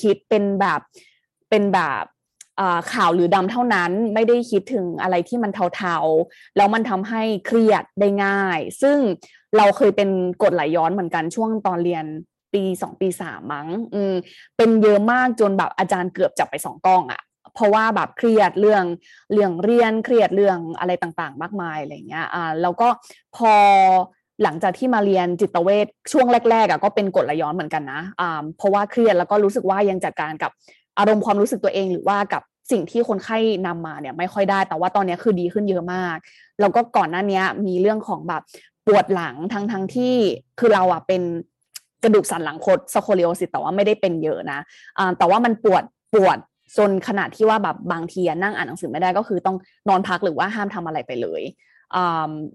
[0.00, 0.80] คิดเป็นแบบ
[1.50, 2.04] เป็นแบบ
[2.92, 8.98] ข่าวหรือดำเท่านั้นไม่ได้คิดถึงอะไรที่มันเทาๆ แล้วมันทำให้เครียดได้ง่าย ซึ่ง
[9.56, 10.08] เราเคยเป็น
[10.42, 12.04] กดไหลย้อนเหมือนกันช่วงตอนเรียน
[12.54, 14.14] ปีสองปีสามมั้ง อืม
[14.56, 17.22] เป็นเยอะมากจนแบบอาจารย์เกือบจับไปสองกล้องอะ
[17.54, 18.84] เพราะว่าแบบเครียดเรื่อง
[19.32, 22.88] เรื่องเรียนเครียดเรื่องอะไรต่างๆ มากมายอะไรเงี้ย อ่า แล้วก็
[23.36, 23.52] พอ
[24.42, 30.50] หลังจากที่มาเรียนจิตเวชช่วงแรกๆอะก็เป็นกดไหลย้อนเหมือนกันนะอ่าเพราะว่าเครียดแล้วก็รู้สึกว่ายังจัดการกับ
[30.98, 32.42] อารมณ์ความรู้สึกตัวเองหรือว่ากับ
[32.72, 36.16] สิ่งที่คนไข้นำมาเนี่ยไม่ค่อยได้แต่ว่าตอนนี้คือดีขึ้นเยอะมาก
[36.60, 38.42] แล้วก็ก่อนหน้านี้มีเรื่องของแบบ
[38.86, 40.14] ปวดหลังทั้งทั้งที่
[40.58, 41.22] คือเราอะเป็น
[42.02, 44.60] กระดูกสันหลังคดสโคลิโอซิสแต่ว่าไม่ได้เป็นเยอะนะ
[44.98, 45.84] อ่าแต่ว่ามันปวด
[46.14, 46.38] ปวด
[46.78, 49.56] จนขนาดที่ว่าแบบบางทีนั่งอ่านหนังสือไม่ได้ก็คือต้อง
[49.88, 51.42] นอนพักหรือว่าห้ามทำอะไรไปเลย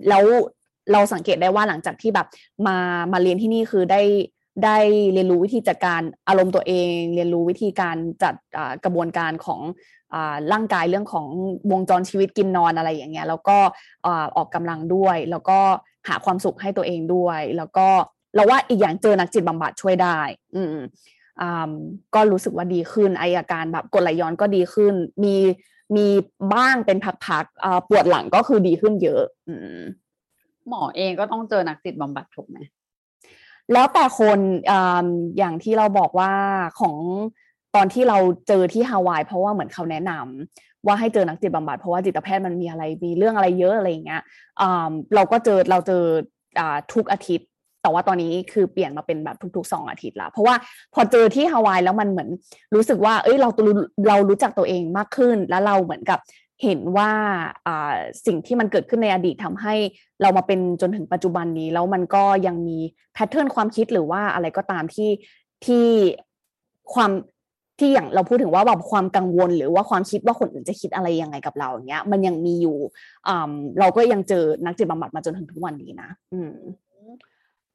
[0.10, 0.24] แล้ว
[0.92, 2.28] เราสังเกตได้ว่าหลังจากที่แบบ
[2.68, 2.78] มา
[3.14, 4.02] มาเรียนที่นี่คือได้
[4.64, 4.78] ได้
[5.14, 8.34] เรียนรู้วิธีจัดการอารมณ์ตัวเอง เรียนรู้วิธีการจัด
[8.84, 9.62] กระบวนการของ
[10.54, 11.28] ร่างกายเรื่องของ
[11.72, 13.58] วงจรชีวิตกินนอนอะไรอย่างเงี้ยแล้วก็
[14.38, 15.60] ออกกำลังด้วย แล้วก็
[16.08, 17.88] หาความสุขให้ตัวเองด้วย แล้วก็
[18.36, 20.19] เราว่าอีกอย่างเจอนักจิตบำบัดช่วยได้
[20.55, 20.77] อืม
[22.15, 25.36] ก็รู้สึกว่าดีขึ้นไออาการแบบกดไหลย้อนก็ดีขึ้น มี
[25.95, 26.07] มี
[26.53, 29.53] บ้างเป็นพักๆปวดหลังก็คือดีขึ้นเยอะ อื
[30.69, 32.57] หมอเองก็ต้องเจอนักจิตบำบัดถูกไหม
[33.73, 34.39] แล้วแต่คน
[35.38, 36.32] อย่างที่เราบอกว่า
[36.79, 36.95] ของ
[37.75, 38.17] ตอนที่เรา
[38.47, 44.21] เจอที่ฮาวายเพราะว่าเหมือนเขาแนะนำว่าให้เจอนักจิตบำบัดเพราะว่าจิตแพทย์มันมีอะไรมีเรื่องอะไรเยอะอะไรอย่างเงี้ย
[45.15, 46.03] เราก็เจอเราเจอ
[46.93, 47.47] ทุกอาทิตย์
[47.82, 50.55] แต่ว่าตอนนี้คือเปลี่ยนมาเป็นแบบทุกๆสองอาทิตย์ละเพราะว่า
[50.93, 52.29] พอเจอที่ฮาวายแล้วมันเหมือน
[52.75, 53.49] รู้สึกว่า เอ้ยเรา
[54.07, 56.19] เรารู้จักตัวเองมากขึ้น แล้วเราเหมือนกับ
[56.63, 57.11] เห็นว่า
[58.25, 59.75] สิ่งที่มันเกิดขึ้นในอดีตทำให้
[60.21, 62.77] เรามาเป็นจนถึงปัจจุบันนี้ แล้วมันก็ยังมี
[63.13, 65.09] แพทเทิร์นความคิดหรือว่าอะไรก็ตามที่
[65.65, 65.88] ที่
[66.93, 67.11] ความ
[67.79, 72.77] ที่อย่างเราพูดถึงว่าแบบความกังวล หรือว่าความคิดว่าคนอื่นจะคิดอะไรยังไงกับเราอย่างเงี้ย มันยังมีอยู่
[73.79, 76.53] เราก็ยังเจอนักจิตบำบัดมาจนถึงทุกวันนี้นะ อืม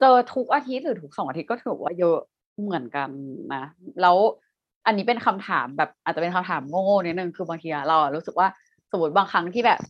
[0.01, 2.19] เจอทุกอาทิตย์หรือทุกสองอาทิตย์ก็ถือว่าเยอะ
[2.61, 3.09] เหมือนกัน
[3.55, 3.65] นะ
[4.03, 4.17] แล้ว
[4.87, 8.49] อันนี้เป็นคำถามแบบอาจจะเป็นคำถามโง่ๆนิดนึงคือบางทีเรารู้สึกว่า
[8.91, 9.81] สมมติบางครั้งที่แบบ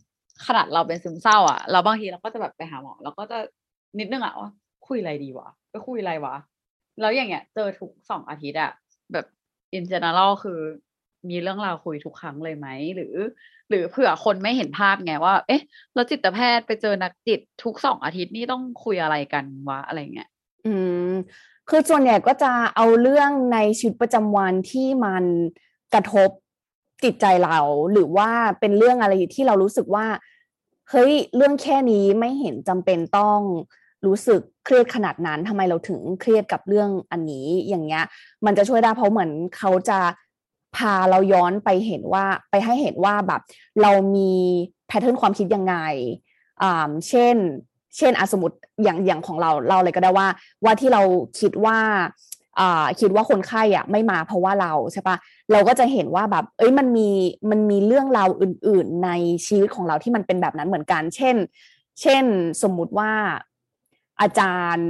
[0.47, 3.39] ขนาดเราเป็นซึมเศร้าอะเราบางทีเราก็จะแบบไปหาหมอเราก็จะ
[3.99, 4.51] นิดนึงอะว่า
[4.87, 6.35] คุยอะไรดีวะไปคุยอะไรวะ
[7.01, 8.73] แล้วอย่างเงี้ย เจอทุกสองอาทิตย์อะ
[9.13, 9.27] แบบ
[9.77, 10.61] in general คือ
[11.31, 13.15] มีเรื่องราวคุยทุกครั้งเลยไหมหรือ
[13.69, 15.63] หรือเผื่อคนไม่เห็นภาพไงว่า เอ๊ะ
[15.95, 20.29] แล้วจิตแพทย์ไปเจอนักจิตทุกสองอาทิตย์นี่ต้องคุยอะไรกันวะอะไรเงี้ย
[20.67, 20.73] อื
[21.11, 21.13] ม
[21.69, 25.25] คือส่วนใหญ่ก็จะเอาเรื่องในชีวิตประจำวันที่มัน
[25.95, 26.31] กระทบ
[27.05, 27.59] จิตใจเรา
[27.93, 30.07] หรือว่าเป็นเรื่องอะไรที่เรารู้สึกว่า
[30.91, 33.41] เฮ้ยเรื่องแค่นี้ไม่เห็นจำเป็นต้อง
[34.07, 38.05] รู้สึกเครียดขนาดนั้นทำไมเราถึงเครียดกับเรื่องอันนี้อย่างเงี้ย
[38.47, 39.99] มันจะช่วยได้เพราะเหมือนเขาจะ
[40.77, 43.41] พาเราย้อนไปเห็นว่าไปให้เห็นว่าแบบ
[43.83, 44.33] เรามี
[44.89, 45.75] แพทเทิร์นความคิดยังไง
[46.63, 47.37] อ่าเช่น
[47.97, 50.29] เช่นอสมมติอย่างอย่างของเราเราเลยก็ได้ว่า
[50.65, 51.03] ว่าที่เรา
[51.41, 51.79] คิดว่า
[52.61, 55.17] อ่าคิดว่าคนไข้อะไม่มาเพราะว่าเราใช่ปะ
[55.53, 57.09] เราก็จะเห็นว่าแบบ เอ้ยมันมี
[57.51, 59.11] มันมีเรื่องราวอื่น ๆ ใน
[59.47, 61.37] ชีวิตของเราที่มันเป็นแบบนั้นเหมือนกัน เช่น
[62.01, 62.25] เช่น
[62.63, 63.13] สมมุติว่า
[64.21, 64.89] อาจารย์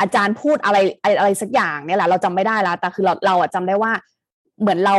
[0.00, 3.92] อาจารย์พูดอะไรอะไรสักอย่างเนี่ยแหละเราจำไม่ได้แล้วแต่คือเราเราอะจำได้ว่า
[4.60, 4.96] เหมือนเรา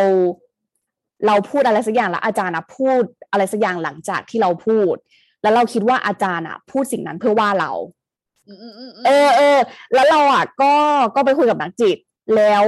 [1.27, 4.95] เราพูดอะไรสักอย่างแล้วอาจารย์อะพูดอะไรสักอย่างหลังจากที่เราพูด
[5.41, 7.71] แล้วเราคิดว่าอาจารย์อะพูดสิ่งนั้นเพื่อว่าเรา
[9.05, 9.59] เออเออ
[9.93, 10.73] แล้วเราอะก็
[11.15, 11.97] ก็ไปคุยกับนักจิต
[12.35, 12.65] แล้ว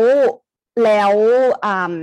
[0.84, 1.12] แล้ว
[1.66, 1.96] อ่า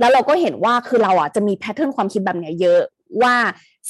[0.00, 2.80] แล้วเราก็เห็นว่าคือเราอะจะมีแพทเทิร์นความคิดแบบเนี้ยเยอะ
[3.22, 3.34] ว่า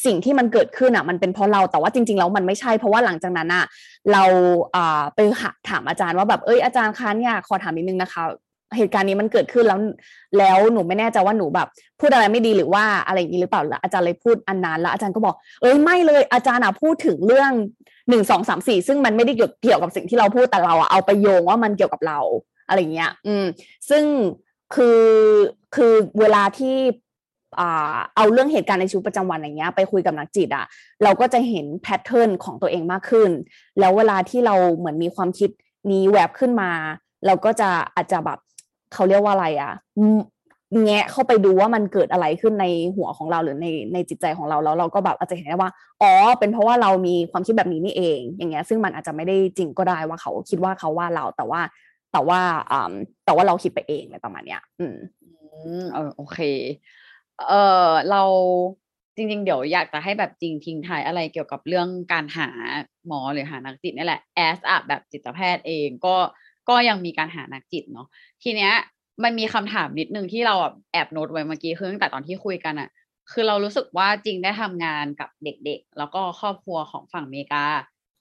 [0.04, 3.64] สิ่งที่มันเกิดขึ้นอะ มันเป็นเพราะเราแต่ว่าจริงๆแล้วมันไม่ใช่เพราะว่าหลังจากนั้นอะ
[4.12, 4.22] เรา
[4.74, 5.18] อ่าไป
[5.68, 8.22] ถามอาจารย์ว่าแบบเอ้ยอาจารย์คะเนี่ยขอถามนิดนึงนะคะ
[8.76, 9.80] เหตุการณ์นี้มันเกิดขึ้นแล้ว
[10.38, 11.68] แล้วหนูไม่แน่ใจว่าหนูแบบ
[12.00, 17.52] พูดอะไรไม่ดีหรือว่าอะไรอย่างนี้หรือเปล่าแล้วอาจารย์เลยพูดอันนั้นแล้วอาจารย์ก็บอก เอ้ยไม่เลย อาจารย์อะพูดถึงเรื่อง
[18.08, 22.18] หนึ่งสองสามสี่ซึ่งมันไม่ได้เกี่ยวกับสิ่งที่เราพูดแต่เราอะเอาไปโยงว่ามันเกี่ยวกับเรา
[22.68, 23.44] อะไรเงี้ย อืม
[23.90, 24.04] ซึ่ง
[24.74, 25.02] คือ
[25.74, 26.76] คือเวลาที่
[27.60, 30.66] อ่าเอาเรื่องเหตุการณ์ในชีวิตประจำวันอย่างเงี้ยไปคุยกับนักจิตอะ
[31.02, 33.30] เราก็จะเห็นแพทเทิร์นของตัวเองมากขึ้น
[33.80, 35.50] แล้วเวลาที่เราเหมือนมีความคิด
[35.90, 36.70] นี้แวบขึ้นมา
[37.26, 38.38] เราก็จะอาจจะแบบ
[38.94, 39.72] เขาเรียกว่าอะไรอะ
[40.84, 42.66] แงะเข้าไปดูว่ามันเกิดอะไรขึ้นใน
[42.96, 45.70] หัวของเราหรือในในจิตใจของเราแล้วเราก็แบบอาจจะเห็นได้ว่า
[46.02, 51.60] อ๋อเป็นเพราะว่าเรามีความคิดแบบนี้นี่เอง อย่างเงี้ยซึ่งมันอาจจะไม่ได้จริงก็ได้ว่าเขาคิดว่าเขาว่าเราแต่ว่า
[52.12, 52.40] แต่ว่า
[52.72, 52.92] อ่า
[53.24, 54.96] แต่ว่าเราคิดไปเองอะไรประมาณเนี้ย อืม
[55.92, 56.38] เออโอเค
[57.48, 57.52] เอ
[57.86, 58.22] อเรา
[59.16, 62.48] จริง ๆ เดี๋ยวอยากจะให้แบบจริงทิ้งท้ายอะไรเกี่ยวกับเรื่องการหา
[63.06, 66.16] หมอหรือหานักจิตนี่แหละแอสอะแบบจิตแพทย์เองก็
[66.68, 68.06] ก็ยังมีการหานักจิตเนาะ
[68.42, 68.72] ทีเนี้ย
[69.24, 70.54] มันมีคำถามนิดนึงที่เรา
[70.92, 72.88] แอบโน้ตไว้เมื่อกี้คือตั้งแต่ตอนที่คุยกันอะ
[73.32, 77.64] คือเรารู้สึกว่าจริงได้ทำงานกับเด็กๆ แล้วก็ครอบครัวของฝั่งอเมริกา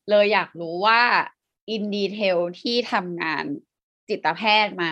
[0.10, 1.02] เลยอยากรู้ว่า
[1.72, 3.44] อินดีเทลที่ทำงาน
[4.10, 4.92] จิตแพทย์มา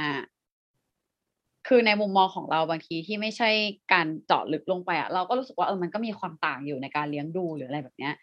[1.67, 3.49] คือในมุมมองของเราบางทีที่ไม่ใช่
[3.93, 8.13] การเจาะลึกลงไปอะเราก็รู้สึกว่าเออมันก็มีความต่างอยู่ในการเลี้ยงดูหรืออะไรแบบเนี้ย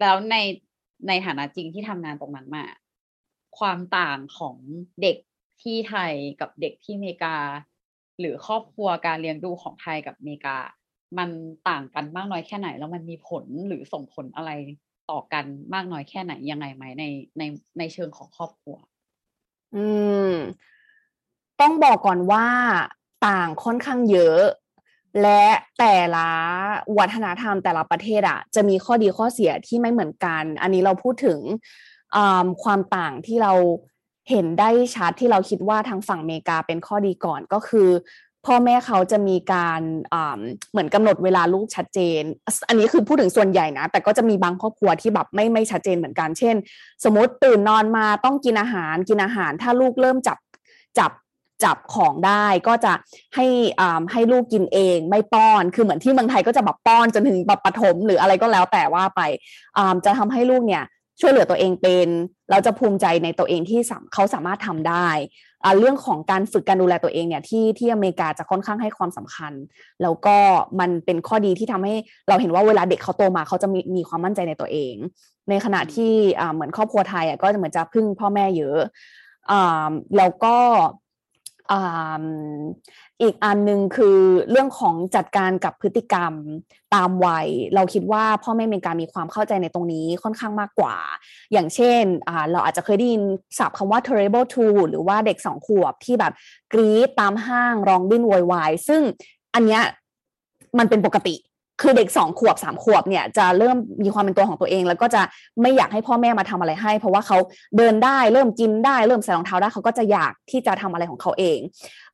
[0.00, 0.36] แล้วใน
[1.08, 2.64] ในฐานะจริงที่ทำงานตรงนั้นมา
[3.58, 4.56] ความต่างของ
[5.02, 5.16] เด็ก
[5.62, 7.36] ที่ไทยกับเด็กที่อเมริกา
[8.18, 10.56] หรือครอบครัวการเลี้ยงดูของไทยกับอเมริกา
[11.18, 11.28] มัน
[11.68, 14.50] ต่างกันมากน้อยแค่ไหน แล้วมันมีผลหรือส่งผลอะไร
[15.10, 15.44] ต่อกัน
[15.74, 17.04] มากน้อยแค่ไหนยังไงไหมใน
[17.38, 17.42] ใน
[17.78, 18.76] ในเชิงของครอบครัว
[19.74, 19.86] อื
[20.30, 20.34] ม
[21.60, 22.46] ต้องบอกก่อนว่า
[23.26, 24.40] ต่างค่อนข้างเยอะ
[25.22, 25.44] และ
[25.78, 26.28] แต่ละ
[26.98, 31.38] วัฒนธรรมแต่ละประเทศอะจะมีข้อดีข้อเสียที่ไม่เหมือนกัน อันนี้เราพูดถึง
[32.64, 33.52] ความต่างที่เรา
[34.30, 37.88] เห็นได้ชัดที่เราคิดว่าทางฝั่งอเมริกาเป็นข้อดีก่อนก็คือ
[38.46, 39.80] พ่อแม่เขาจะมีการ
[40.70, 42.22] เหมือนกำหนดเวลาลูกชัดเจน
[42.68, 46.56] อันนี้คือพูดถึงส่วนใหญ่นะ แต่ก็จะมีบางครอบครัวที่แบบไม่ไม่ชัดเจนเหมือนกัน เช่น
[47.04, 50.38] สมมติตื่นนอนมาต้องกินอาหารกินอาหาร ถ้าลูกเริ่มจับ
[50.98, 51.10] จับ
[51.64, 52.92] จับของได้ก็จะ
[53.34, 53.46] ให้
[54.12, 59.20] ให้ลูกกินเองไม่ป้อน คือเหมือนที่เมืองไทยก็จะแบบป้อนจนถึงแบบปฐมหรืออะไรก็แล้วแต่ว่าไป
[60.04, 60.84] จะทำให้ลูกเนี่ย
[61.20, 62.08] ช่วยเหลือตัวเองเป็น
[62.50, 63.80] เราจะภูมิใจในตัวเองที่
[64.14, 65.08] เขาสามารถทำได้
[65.78, 69.52] เรื่องของการฝึกการดูแลตัวเองเนี่ยที่ที่อเมริกาจะค่อนข้างให้ความสำคัญ
[70.02, 70.36] แล้วก็
[70.80, 71.94] มันเป็นข้อดีที่ทำให้
[72.28, 74.94] เราเห็นว่าเวลาเด็กเขาโตมาเขาจะมีมีความมั่นใจในตัวเอง
[75.48, 76.12] ในขณะที่
[76.52, 78.78] เหมือนครอบครัวไทยก็จะเหมือนจะพึ่งพ่อแม่เยอะ
[80.16, 80.56] แล้วก็
[83.22, 84.18] อีกอันหนึ่งคือ
[84.50, 86.32] เรื่องของจัดการกับพฤติกรรม
[86.94, 90.96] ตามวัย เราคิดว่าพ่อแม่เมกามีความเข้าใจในตรงนี้ค่อนข้างมากกว่า
[91.52, 92.02] อย่างเช่น
[92.52, 93.22] เราอาจจะเคยได้ยิน
[93.58, 96.32] ศัพท์คำว่า terrible two หรือว่าเด็กสองขวบที่แบบ
[96.72, 99.02] กรี๊ดตามห้างร้องดิ้นวอยวายซึ่ง
[99.54, 99.82] อันเนี้ย
[100.78, 101.34] มันเป็นปกติ
[101.80, 105.22] คือเด็กสองขวบสามขวบเนี่ยจะเริ่มมีความเป็นตัวของตัวเอง แล้วก็จะ
[105.62, 107.38] ไม่อยากให้พ่อแม่มาทำอะไรให้ เพราะว่าเขา
[107.76, 111.58] เดินได้เริ่มกินได้เริ่มใส่รองเท้าได้เขาก็จะอยากที่จะทำอะไรของเขาเอง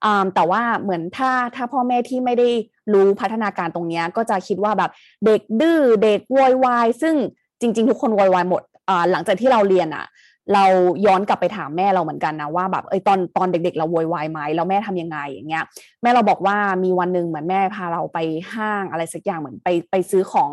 [0.05, 2.49] อแต่ว่าเหมือนถ้าถ้าพ่อแม่ที่ไม่ได้
[2.93, 4.91] รู้พัฒนาการตรงนี้ก็จะคิดว่าแบบ
[5.27, 7.15] เด็กดื้อเด็กวอยวายซึ่ง
[7.61, 8.63] จริง ๆ ทุกคนวอยวายหมด
[9.11, 10.07] หลังจากที่เราเรียนอะ
[10.55, 10.65] เรา
[11.07, 15.65] ย้อนกลับไปถามแม่เราเหมือนกันนะว่าแบบเอ้ยตอนตอนเด็ก ๆ เราโวยวายไหมแล้วแม่ทำยังไงอย่างเงี้ย
[16.03, 18.19] แม่เราบอกว่ามีวันหนึ่งเหมือนแม่พาเราไป
[18.55, 20.51] ห้างอะไรสักอย่างเหมือนไปไปซื้อของ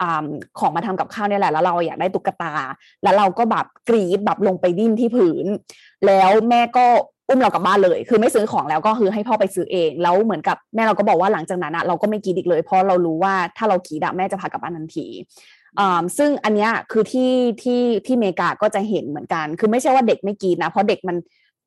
[0.00, 0.02] อ
[0.58, 2.52] ของมาทำกับข้าวเนี่ยแหละแล้วเราอยากได้ตุ๊กตา
[3.02, 5.46] แล้วเราก็แบบกรีดแบบลงไปดิ้นที่ผืน
[6.06, 6.86] แล้วแม่ก็
[7.28, 15.06] อุ้มเรากลับบ้านเลย คือไม่ซื้อของแล้วก็คือให้พ่อไปซื้อเองแล้วเหมือนกับแม่เราก็บอกว่าหลังจากนั้นอะเราก็ไม่กีดอีกเลยเพราะเรารู้ว่าถ้าเรากีดะแม่จะพากลับบ้านทันที
[16.18, 21.16] ซึ่งอันเนี้ยคือที่ที่ที่เมกาก็จะเห็นเหมือนกัน คือไม่ใช่ว่าเด็กไม่กรีดนะ เพราะเด็กมัน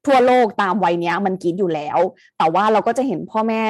[0.06, 2.00] ทั่วโลกตามวัยเนี้ยมันกรีดอยู่แล้ว
[2.38, 3.64] แต่ว่าเราก็จะเห็นพ่อแม่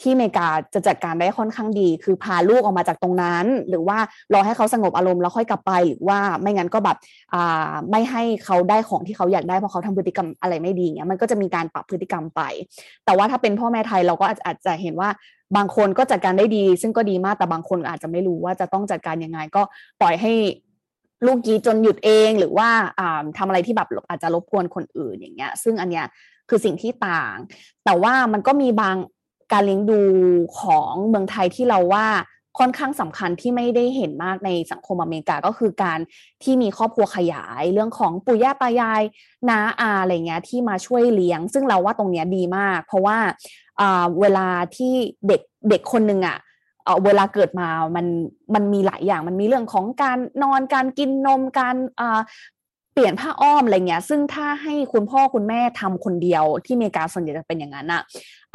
[0.00, 3.98] ที่อเมริกาจะจัดการได้ค่อนข้างดี คือพาลูกออกมาจากตรงนั้น หรือว่า
[4.32, 6.96] รอให้เขาสงบอารมณ์แล้วค่อยกลับไป หรือว่าไม่งั้นก็แบบ
[7.90, 12.42] ไม่ให้เขาได้ของที่เขาอยากได้เพราะเขาทำพฤติกรรมอะไรไม่ดีเงี้ยมันก็จะมีการปรับพฤติกรรมไป
[13.04, 15.08] แต่ว่าถ้าเป็นพ่อแม่ไทยเราก็อาจจะเห็นว่า
[15.56, 19.62] บางคนก็จัดการได้ดี ซึ่งก็ดีมากแต่บางคนอาจจะไม่รู้ว่าจะต้องจัดการยังไง ก็
[20.00, 20.32] ปล่อยให้
[21.26, 22.68] ลูกกีจนหยุดเองหรือว่า
[23.38, 26.06] ทำอะไรที่แบบอาจจะรบกวนคนอื่นอย่างเงี้ย ซึ่งอันเนี้ย
[26.48, 27.36] คือสิ่งที่ต่าง
[27.84, 28.96] แต่ว่ามันก็มีบาง
[29.52, 30.00] การเลี้ยงดู
[30.60, 32.06] ของเมืองไทยที่เราว่า
[32.58, 35.98] ค่อนข้างสำคัญที่ไม่ได้เห็นมากในสังคมอเมริกาก็คือการ
[36.42, 39.02] ที่มีครอบครัวขยายเรื่องของปู่ย่าตายาย
[39.48, 43.18] น้าอาอะไรเงี้ยที่มาช่วยเลี้ยง ซึ่งเราว่าตรงเนี้ยดีมาก เพราะว่า
[44.20, 44.94] เวลาที่
[45.28, 45.40] เด็ก
[45.70, 46.38] เด็กคนหนึ่งอะ่ะ
[47.04, 48.06] เวลาเกิดมา มัน
[48.54, 51.76] มันมีหลายอย่าง มันมีเรื่องของการนอน การกินนม การ
[52.96, 58.02] เปลี่ยนผ้าอ้อมอะไรเงี้ย ซึ่งถ้าให้คุณพ่อคุณแม่ทำคนเดียวที่อเมริกาส่วนใหญ่จะเป็นอย่างนั้นอะ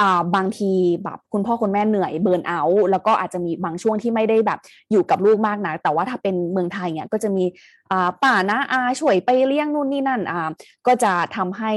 [0.02, 0.72] อ่าบางที
[1.04, 4.60] แบบคุณพ่อคุณแม่เหนื่อยเบิร์นเอาท์แล้วก็อาจจะมีบางช่วงที่ไม่ได้แบบ
[4.92, 7.44] อยู่กับลูกมากนะแต่ว่าถ้าเป็นเมืองไทยเนี่ยก็จะมี
[7.92, 10.50] อ่าป่านะอาช่วยไปเลี้ยงนู่นนี่นั่นอ่า
[10.88, 11.72] ก็จะทำให้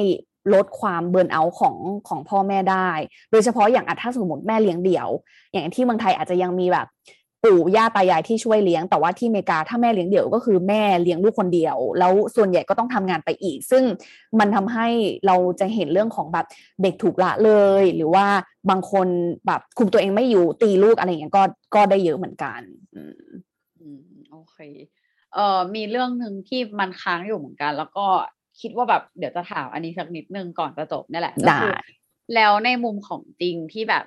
[0.54, 1.76] ลดความเบิร์นเอาท์ของ
[2.08, 2.90] ของพ่อแม่ได้
[3.30, 5.08] โดยเฉพาะอย่างถ้าสมมติแม่เลี้ยงเดี่ยว
[5.52, 6.86] อย่างที่เมืองไทยอาจจะยังมีแบบ
[7.44, 13.82] ปู่ย่าตายายที่ช่วยเลี้ยง แต่ว่าที่อเมริกาถ้าแม่เลี้ยงเดี่ยวก็คือแม่เลี้ยงลูกคนเดียว แล้วส่วนใหญ่ก็ต้องทำงานไปอีก ซึ่ง
[14.38, 14.86] มันทำให้
[15.26, 16.46] เราจะเห็นเรื่องของแบบ
[16.82, 18.26] เด็กถูกละเลย หรือว่า
[18.70, 19.06] บางคน
[19.46, 21.42] แบบคุมตัวเองไม่อยู่ตีลูกอะไรอย่างเงี้ยก็
[21.74, 22.60] ก็ได้เยอะเหมือนกัน
[22.94, 24.58] อืมโอเค
[25.34, 28.06] เอ่อมีเรื่องหนึ่งที่มันค้างอยู่เหมือนกัน แล้วก็
[28.60, 31.72] คิดว่าแบบเดี๋ยวจะถามอันนี้สักนิดนึงก่อนจะจบนี่แหละก็คือ
[32.34, 34.04] แล้วในมุมของจริงที่แบบ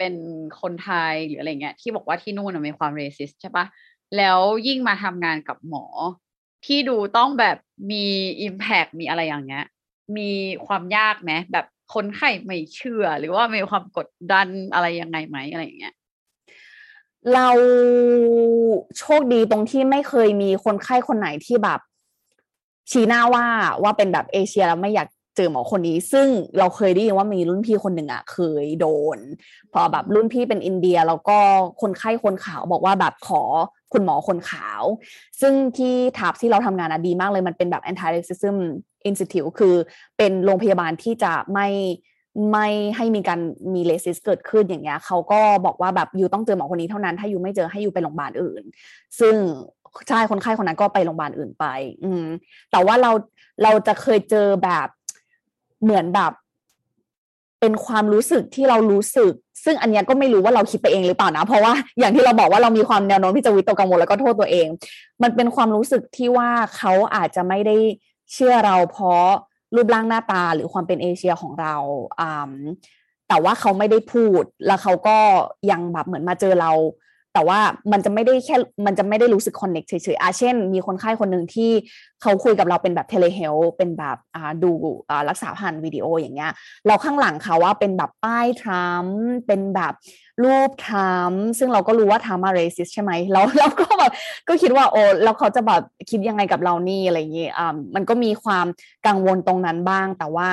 [0.00, 0.14] เป็น
[0.60, 3.64] คนไทยหรืออะไรเงี้ยที่บอกว่าที่นู่นมีความเรสิสใช่ปะ
[4.16, 5.84] แล้วยิ่งมาทำงานกับหมอ
[6.66, 7.56] ที่ดูต้องแบบ
[7.90, 8.04] มี
[8.42, 9.66] อิมแพกมีอะไรอย่างเงี้ย
[10.16, 10.30] มี
[10.66, 15.94] ความยากไหมแบบคนไข้ไม่เชื่อ หรือว่ามีความกดดันอะไรยังไงไหมอะไรอย่างเงี้ย
[17.34, 17.48] เรา
[18.98, 21.80] โชคดีตรงที่ไม่เคยมีคนไข้คนไหนที่แบบ
[22.90, 23.46] ชี้หน้าว่า
[23.82, 26.28] ว่าเป็นแบบเอเชียแล้วไม่อยาก เจอหมอคนนี้ ซึ่ง
[26.58, 29.18] เราเคยได้ยินว่ามีรุ่นพี่คนหนึ่งอะเคยโดน
[29.72, 31.38] พอแบบรุ่นพี่เป็นอินเดียแล้วก็
[31.82, 33.42] คนไข้คนขาวบอกว่าแบบขอ
[33.92, 34.82] คุณหมอคนขาว
[35.40, 38.56] ซึ่งที่ทับที่เราทำงานอะดีมากเลยมันเป็นแบบ anti racism
[39.08, 39.74] institute คือ
[40.18, 41.68] เป็นโรงพยาบาลที่จะไม่
[42.52, 43.40] ไม่ให้มีการ
[43.74, 48.62] มีเลสิสเกิดขึ้นอย่างเงี้ยเขาก็บอกว่าแบบอยู่ต้องเจอหมอคนนี้เท่านั้น ถ้าอยู่ไม่เจอให้อยู่ไปโรงพยาบาลอื่น
[49.20, 49.34] ซึ่ง
[50.08, 51.66] ใช่คนไข้คนนั้นก็ไปโรงพยาบาลอื่นไป
[52.04, 52.24] อืม
[52.70, 53.10] แต่ว่าเรา
[53.62, 54.88] เราจะเคยเจอแบบ
[55.82, 56.32] เหมือนแบบ
[57.60, 59.32] เป็นความรู้สึกที่เรารู้สึก
[59.64, 64.66] ซึ่งอันนี้ก็ไม่รู้ว่าเราคิดไปเองหรือเปล่านะ เพราะว่าอย่างที่เราบอกว่าเรามีความแนวโน้มที่จะวิตกกังวลแล้วก็โทษตัวเอง
[65.22, 67.76] มันเป็นความรู้สึกที่ว่าเขาอาจจะไม่ได้
[68.32, 69.24] เชื่อเราเพราะ
[69.74, 71.76] รูปร่างหน้าตาหรือความเป็นเอเชียของเรา
[72.20, 72.52] อ่า
[73.28, 75.18] แต่ว่าเขาไม่ได้พูด แล้วเขาก็
[75.70, 76.72] ยังแบบเหมือนมาเจอเรา
[77.34, 77.60] แต่ว่า
[77.92, 78.56] มันจะไม่ได้แค่
[78.86, 81.70] มันจะไม่ได้รู้สึก connect เฉยๆอาเช่น มีคนไข้คนหนึ่งที่
[82.22, 84.70] เขาคุยกับเราเป็นแบบ telehealth เป็นแบบอ่าดู
[85.10, 86.52] อ่ารักษาผ่านวิดีโออย่างเงี้ย
[86.86, 89.92] เราข้างหลังเขาว่าเป็นแบบป้ายทรัมป์เป็นแบบ
[90.44, 94.12] รูปทรัมป์ซึ่งเราก็รู้ว่าทรัมป์มา racist ใช่ไหมแล้วเราก็แบบ
[94.48, 98.66] ก็คิดว่าโอ้แล้วเขาจะแบบคิดยังไงกับเรานี่อะไรอย่างเงี้ยอ่ามันก็มีความ
[99.06, 100.48] กังวลตรงนั้นบ้าง แต่ว่า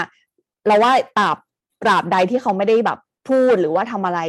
[0.68, 1.38] เราว่าตราบ
[1.84, 3.00] ตราบใดที่เขาไม่ได้แบบ
[3.30, 4.20] พูดหรือว่าทำอะไร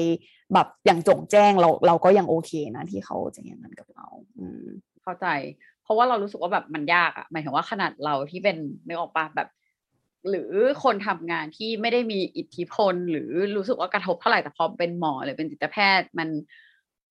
[0.55, 4.07] แบบอย่างจงแจ้งเราเราก็ยังโอเคนะที่เขาจะอย่างนั้นกับเรา
[4.39, 4.65] อืม
[5.03, 5.27] เข้าใจ
[5.83, 9.49] เพราะว่าเรารู้สึกว่าแบบมันยากอะหมายถึงว่าขนาดเราที่เป็นไม่ออกปะแบบ
[10.29, 10.53] หรือ
[10.85, 16.29] คนทำงานที่ไม่ได้มีอิทธิพล หรือรู้สึกว่ากระทบเท่าไหร่แต่พอเป็นหมอหรือเป็นจิตแพทย์มัน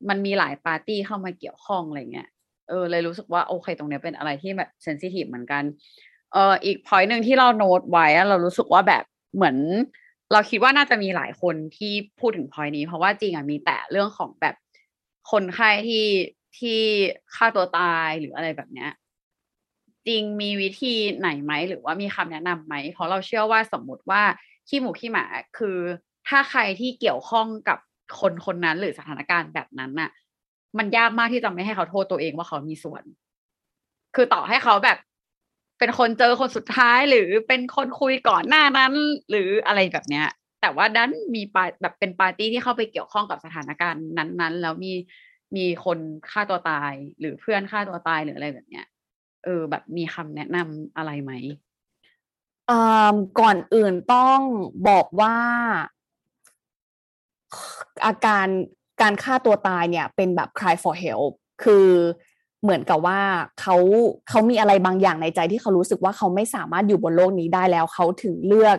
[0.09, 2.29] มันมีหลายปาร์ตี้เข้ามาเกี่ยวข้องอะไรเงี้ย
[2.69, 5.63] เออเลยรู้สึกว่าโอเคตรงเนี้ยเป็นอะไรที่แบบเซนซิทีฟเหมือนกัน
[6.33, 9.03] เอออีกพอยหนึ่งที่เราโน้ตไว้เรารู้สึกว่าแบบ
[9.35, 9.57] เหมือน
[10.31, 14.55] เราคิดว่าน่าจะมีหลายคนที่พูดถึงพอยนี้ เพราะว่าจริงอะมีแต่เรื่องของแบบ
[15.31, 16.05] คนไข้ที่
[16.57, 16.79] ที่
[17.35, 18.91] ฆ่าตัวตายหรืออะไรแบบเนี้ย
[20.07, 24.21] จริงมีวิธีไหนไหมหรือว่ามีคำแนะนำไหม เพราะเราเชื่อว่าสมมติว่า
[24.67, 25.25] ขี้หมูขี้หมา
[25.57, 25.77] คือ
[26.27, 27.77] ถ้าใครที่เกี่ยวข้องกับ
[28.19, 30.09] คนคนนั้นหรือสถานการณ์แบบนั้นน่ะ
[30.77, 33.03] มันยากมากที่จะไม่ให้เขาโทษตัวเองว่าเขามีส่วน
[34.15, 34.97] คือต่อให้เขาแบบ
[35.79, 38.93] เป็นคนเจอคนสุดท้ายหรือเป็นคนคุยก่อนหน้านั้น
[39.29, 40.27] หรืออะไรแบบเนี้ย
[40.61, 44.93] แต่ว่าดันมีปาแบบเป็นปาร์ตี้ที่เข้าไปเกี่ยวข้องกับสถานการณ์นั้นๆ แล้วมี
[45.55, 45.99] มีคน
[46.29, 48.85] ฆ่าตัวตาย หรือเพื่อนฆ่าตัวตายหรืออะไรแบบเนี้ย
[49.43, 51.31] เออ แบบมีคำแนะนำอะไรไหม
[52.69, 54.39] อ่าก่อนอื่นต้อง
[54.89, 55.35] บอกว่า
[58.05, 58.47] อาการ
[59.01, 61.87] การฆ่าตัวตายเนี่ยเป็นแบบ cry for help คือ
[62.63, 63.19] เหมือนกับว่า
[63.61, 63.75] เขา
[64.29, 68.77] เขามีอะไรบางอย่างในใจที่เขารู้สึกว่าเขาไม่สามารถอยู่บนโลกนี้ได้แล้วเขาถึงเลือก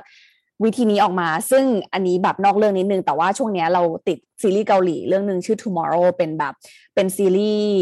[0.65, 6.55] วิธีนี้ออกมา ซึ่งอันนี้แบบนอกเรื่องนิดนึง แต่ว่าช่วงเนี้ยเราติดซีรีส์เกาหลีเรื่องหนึ่งชื่อ tomorrow เป็นแบบ
[6.95, 7.73] เป็นซีรีส์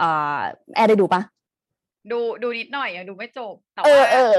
[0.00, 0.40] อ่า
[0.74, 1.22] แอร์ได้ดูปะ
[2.10, 4.36] ดูดูนิดหน่อยยังดูไม่จบแต่เออว่าเออ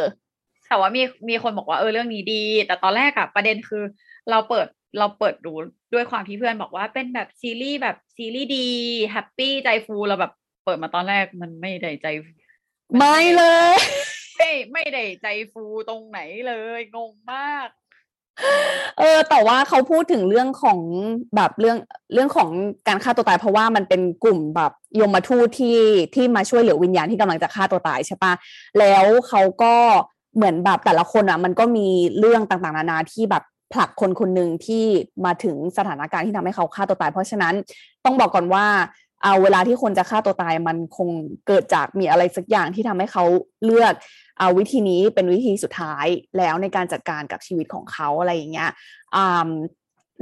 [0.67, 3.83] แต่ว่ามีมีคนบอกว่าเออเรื่องนี้ดี แต่ตอนแรกอะประเด็นคือ
[4.29, 4.67] เราเปิด
[4.99, 5.53] เราเปิดดู
[5.93, 8.67] ด้วยความที่เพื่อนบอกว่าเป็นแบบซีรีส์แบบซีรีส์ดี
[9.11, 10.33] แฮปปี้ใจฟูเราแบบ
[10.63, 12.07] เปิดมาตอนแรกมันไม่ได้ใจ
[12.97, 13.43] ไม่เล
[13.73, 13.75] ย
[14.37, 17.69] ไม่ไม่ได้ใจฟูตรงไหนเลยงงมาก
[18.99, 20.79] เออ แต่ว่าเขาพูดถึงเรื่องของ
[21.35, 21.77] แบบเรื่อง
[22.13, 22.49] เรื่องของ
[22.87, 25.79] การฆ่าตัวตาย เพราะว่ามันเป็นกลุ่มแบบยมทูตที่
[26.15, 28.33] ที่มาช่วยเหลือวิญญาณที่กำลังจะฆ่าตัวตายใช่ปะ
[28.79, 29.73] แล้วเขาก็
[30.35, 31.87] เหมือนแบบแต่ละคนอะ มันก็มี
[32.19, 33.43] เรื่องต่างๆ นานาที่แบบ
[33.73, 34.85] ผลักคนคนหนึ่งที่
[35.25, 37.53] มาถึงสถานการณ์ที่ทำให้เขาฆ่าตัวตาย เพราะฉะนั้น
[38.05, 38.65] ต้องบอกก่อนว่า
[39.23, 41.09] เอาเวลาที่คนจะฆ่าตัวตายมันคง
[41.47, 43.23] เกิดจากมีอะไรสักอย่างที่ทำให้เขา
[43.65, 43.93] เลือก
[44.39, 46.05] เอาวิธีนี้เป็นวิธีสุดท้าย
[46.37, 48.69] แล้วในการจัดการกับชีวิตของเขาอะไรอย่างเงี้ย
[49.15, 49.49] อ่า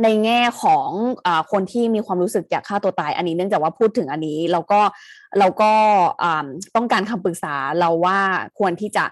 [0.03, 0.89] ในแง่ของ
[1.25, 4.81] อคนที่มีความรู้สึกอยากฆ่าตัวตาย อันนี้เนื่องจากว่าพูดถึงอันนี้เราก็
[5.39, 5.71] เราก็
[6.75, 8.19] ต้องการคำปรึกษาเราว่า
[8.59, 9.05] ควรที่จะ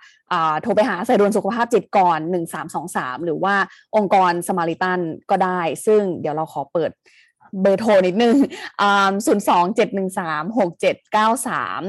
[0.62, 2.20] โทรไปหาสายด่วนสุขภาพจิตก่อน
[2.74, 3.56] 1323 หรือว่า
[3.96, 6.92] องค์กรสมาริตันก็ได้ ซึ่งเดี๋ยวเราขอเปิด
[7.62, 8.36] เบอร์โทรนิดนึง
[9.26, 11.82] ศูนย์สองเจ็ดหนึ่งสามหกเจ็ดเก้าสาม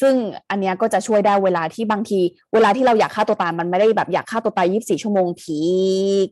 [0.00, 0.14] ซึ่ง
[0.50, 2.20] อันเนี้ยก็จะช่วยได้เวลาที่บางที
[2.54, 5.60] เวลาที่เราอยากฆ่าตัวตายมันไม่ได้แบบอยากฆ่าตัวตายยีิบสี่ชั่วโมงที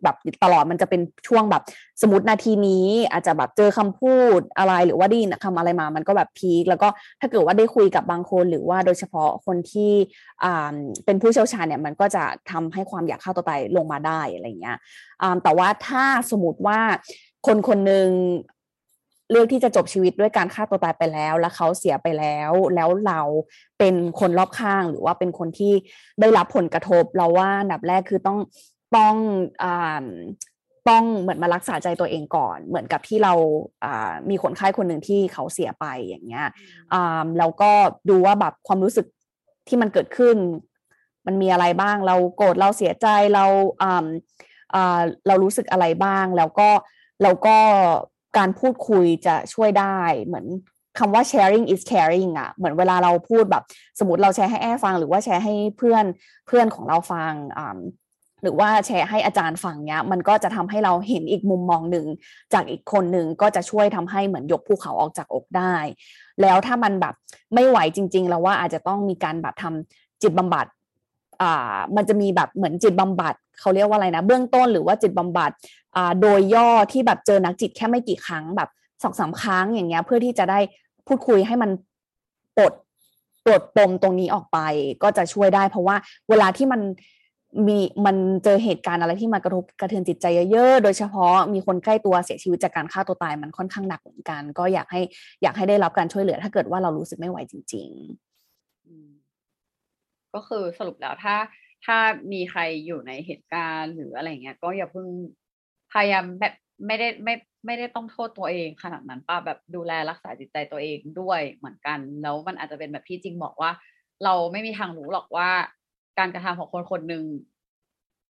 [0.03, 1.63] แบบตลอดมันจะเป็นช่วงแบบ
[2.03, 6.89] สมมตินาทีนี้ อาจจะแบบเจอคำพูดอะไรหรือว่าได้ยินคำอะไรมา มันก็แบบพีคแล้วก็
[7.21, 9.93] ถ้าเกิดว่าได้คุยกับบางคนหรือว่าโดยเฉพาะคนที่
[11.05, 14.77] เป็นผู้เชี่ยวชาญเนี่ยมันก็จะทำให้ความอยากฆ่าตัวตายลงมาได้อะไรเงี้ย
[15.43, 16.81] แต่ว่าถ้าสมมติว่า
[17.47, 18.09] คนคนหนึ่ง
[19.31, 23.21] เลือกที่จะจบชีวิตด้วยการฆ่าตัวตายไปแล้ว แล้วเขาเสียไปแล้ว แล้วเรา
[23.79, 25.73] เป็นคนรอบข้างหรือว่าเป็นคนที่
[26.21, 28.39] ได้รับผลกระทบ เราว่าอันดับแรกคือต้อง
[28.97, 29.15] ต้อง
[29.63, 30.05] อ่า
[30.89, 33.33] ต้องเหมือนมารักษาใจตัวเองก่อน เหมือนกับที่เรา
[33.85, 36.47] อ่ามีคนไข้คนหนึ่งที่เขาเสียไปอย่างเงี้ย
[36.93, 37.71] อ่าแล้วก็
[38.09, 39.07] ดูว่าแบบความรู้สึก
[39.69, 40.37] ที่มันเกิดขึ้น
[41.27, 43.45] มันมีอะไรบ้างเราโกรธเราเสียใจเรา
[43.83, 44.07] อ่า
[44.75, 46.69] อ่าเรารู้สึกอะไรบ้าง แล้วก็
[47.23, 47.57] แล้วก็
[48.39, 50.47] การพูดคุยจะช่วยได้เหมือน
[50.99, 53.65] คำว่า sharing is caring อะ่ะเหมือนเวลาเราพูดแบบ
[53.99, 56.05] สมมติเราแชร์ให้แอฟัง หรือว่าแชร์ให้เพื่อน
[56.47, 57.79] เพื่อนของเราฟังอ่า
[58.43, 62.07] หรือว่าแชร์ให้อาจารย์ฟังเนี้ย มันก็จะทำให้เราเห็นอีกมุมมองหนึ่ง
[62.53, 65.75] จากอีกคนหนึ่งก็จะช่วยทำให้เหมือนยกภูเขาออกจากอกได้
[66.43, 67.15] แล้วถ้ามันแบบ
[67.55, 70.67] ไม่ไหวจริง ๆ แล้วว่าอาจจะต้องมีการแบบทำจิตบำบัด
[71.43, 75.51] อ่ามันจะมีแบบเหมือนจิตบำบัดเขาเรียกว่าอะไรนะ เบื้องต้นหรือว่าจิตบำบัด
[75.97, 78.69] อ่าโดยย่อที่แบบเจอนักจิตแค่ไม่กี่ครั้งแบบ
[79.03, 80.59] สองสาครั้งอย่างเงี้ยเพื่อที่จะได้
[81.07, 81.71] พูดคุยให้มัน
[82.57, 82.73] ปลด
[83.45, 84.59] ปลดปมตรงนี้ออกไป
[85.03, 85.97] ก็จะช่วยได้ เพราะว่า
[86.29, 86.81] เวลาที่มัน
[87.69, 95.01] มีมันเจอเหตุการณ์อะไรที่มากระทบกระเทือนจิตใจเยอะๆ โดยเฉพาะมีคนใกล้ตัวเสียชีวิตจากการฆ่าตัวตายมันค่อนข้างหนักเหมือนกัน ก็อยากให้
[95.43, 98.24] อยากให้ได้รับการช่วยเหลือ ถ้าเกิดว่าเรารู้สึกไม่ไหวจริง ๆ
[100.35, 101.37] ก็คือสรุปแล้วถ้า
[101.87, 101.97] ถ้า
[102.33, 105.07] มีใครอยู่ในเหตุการณ์หรืออะไรเงี้ย ก็อย่าเพิ่ง
[105.93, 106.55] พยายามแบบ
[106.87, 107.35] ไม่ได้ไม่
[107.67, 113.71] ไม่ได้ต้องโทษตัวเองขนาดนั้นป้าแบบดูแลรักษาจิตใจตัวเองด้วยเหมือนกัน แล้วมันอาจจะเป็นแบบที่จริงบอกว่า
[114.25, 115.51] เราไม่มีทางรู้หรอกว่า
[116.19, 117.25] การกระทำของคนคนหนึ่ง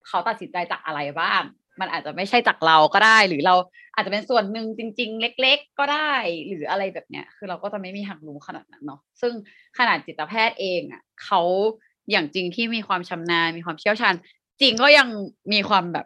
[0.07, 1.41] เขาตัดสินใจจากอะไรบ้าง
[1.79, 3.55] มันอาจจะไม่ใช่จากเราก็ได้ หรือเรา
[3.95, 6.13] อาจจะเป็นส่วนหนึ่งจริง ๆ เล็ก ๆ ก็ได้
[6.47, 9.33] หรืออะไรแบบเนี้ย คือเราก็จะไม่มีทางรู้ขนาดนั้นเนาะซึ่ง
[9.77, 11.41] ขนาดจิตแพทย์เองอะเขา
[12.11, 14.13] อย่างจริงที่มีความชำนาญมีความเชี่ยวชาญ
[14.61, 15.07] จริงก็ยัง
[15.53, 16.05] มีความแบบ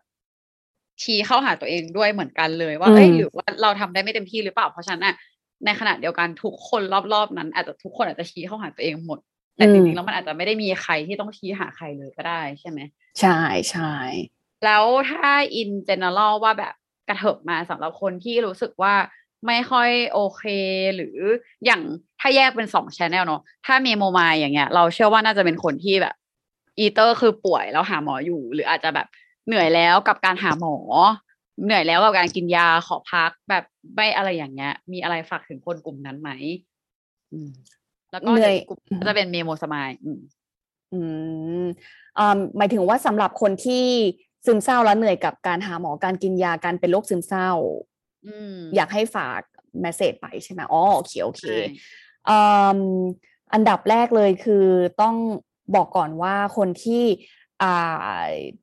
[1.03, 5.07] ชี้เข้าหาตัวเองด้วยเหมือนกันเลย ว่าเอ้ยหรือว่าเราทำได้ไม่เต็มที่หรือเปล่า เพราะฉะนั้น
[5.65, 6.81] ในขณะเดียวกันทุกคน
[7.13, 9.19] รอบๆนั้น อาจจะทุกคนอาจจะชี้เข้าหาตัวเองหมด
[9.55, 12.79] แต่จริงๆแล้วมันอาจจะไม่ได้มีใครที่ต้องชี้หาใครเลยก็ได้ใช่ไหม
[13.19, 13.39] ใช่
[13.71, 13.93] ใช่
[14.65, 16.73] แล้วถ้า in general ว่าแบบ
[17.09, 18.93] กระเถิบมาสำหรับคนที่รู้สึกว่า
[19.45, 20.43] ไม่ค่อยโอเค
[20.95, 21.17] หรือ
[21.65, 21.81] อย่าง
[22.19, 26.15] ถ้าแยกเป็นสองชแนลเนาะถ้าเมโมมายอย่างเงี้ย เราเชื่อว่าน่าจะเป็นคนที่แบบ
[26.79, 29.07] อีเตอร์คือป่วยแล้วหาหมออยู่ หรืออาจจะแบบ
[29.47, 30.75] เหนื่อยแล้วกับการหาหมอ
[31.63, 33.63] เหนื่อยแล้วกับการกินยาขอพักแบบ
[33.95, 36.29] ไม่อะไรอย่างเงี้ย มีอะไรฝากถึงคนกลุ่มนั้นไหม
[37.31, 37.49] อืม
[38.11, 40.19] แล้วก็ในกลุ่มจะเป็นเมโมสมายอืม
[40.93, 40.99] อื
[41.63, 41.65] ม
[42.17, 43.85] อ่าหมายถึงว่าสำหรับคนที่
[44.45, 47.51] ซึมเศร้าแล้วเหนื่อยกับการหาหมอการกินยาการเป็นโรคซึมเศร้า
[48.75, 49.41] อยากให้ฝาก
[49.81, 51.43] แมสเซจไปใช่ไหมอ๋อโอเคโอเค
[53.53, 54.65] อันดับแรกเลยคือ
[55.01, 55.15] ต้อง
[55.75, 57.03] บอกก่อนว่าคนที่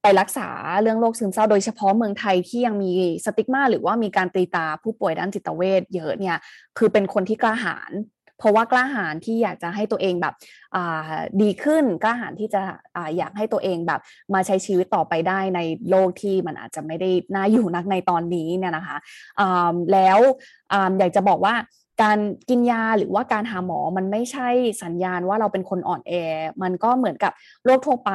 [0.02, 0.48] ไปรักษา
[0.82, 2.92] เรื่องโรคซึมเศร้าโดยเฉพาะเมืองไทยที่ยังมี
[3.24, 6.36] สติกมาหรือว่ามีการตีตาผู้ป่วยด้านจิตเวชเยอะเนี่ย
[6.78, 7.92] คือเป็นคนที่กล้าหาญ
[8.44, 10.34] ราะว่ากล้าหาญที่อยากจะให้ตัวเองแบบ
[11.42, 12.62] ดีขึ้นกล้าหาญที่จะ
[12.96, 14.00] ออยากให้ตัวเองแบบ
[14.34, 15.60] มาใช้ชีวิตต่อไปได้ใน
[15.90, 18.96] โลกที่มันอาจจะไม่ได้น่าอยู่นักในตอนนี้เนี่ยนะคะ
[19.92, 20.18] แล้ว
[20.98, 21.54] อยากจะบอกว่า
[22.02, 22.18] การ
[22.48, 24.48] กินยาหรือว่าการหาหมอมันไม่ใช่
[24.82, 26.12] สัญญาณว่าเราเป็นคนอ่อนแอ
[26.62, 27.32] มันก็เหมือนกับ
[27.64, 28.12] โรคทั่วไป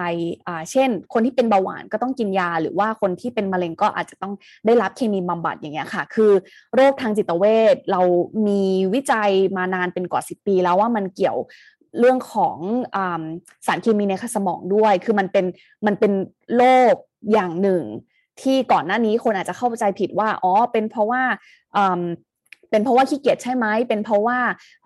[0.47, 4.33] อ่าเช่น คนที่เป็นเบาหวานก็ต้องกินยา หรือว่าคนที่เป็นมะเร็งก็อาจจะต้อง
[4.65, 6.31] ได้รับเคมีบำบัดอย่างเงี้ยค่ะ คือ
[6.75, 8.01] โรคทางจิตเวชเรา
[8.47, 8.61] มี
[8.93, 11.37] วิจัยมานานเป็นกว่าสิปีแล้วว่ามันเกี่ยว
[11.99, 12.57] เรื่องของ
[12.95, 12.97] อ
[13.67, 15.45] สารเคมีในสมองด้วย คือมันเป็น
[15.85, 16.11] มันเป็น
[16.57, 16.93] โรค
[17.33, 17.83] อย่างหนึ่ง
[18.41, 21.21] ที่ก่อนหน้านี้คนอาจจะเข้าใจผิดว่า อ๋อ เป็นเพราะว่า
[22.71, 24.37] เป็นเพราะว่าขี้เกียจใช่ไหมเป็นเพราะว่า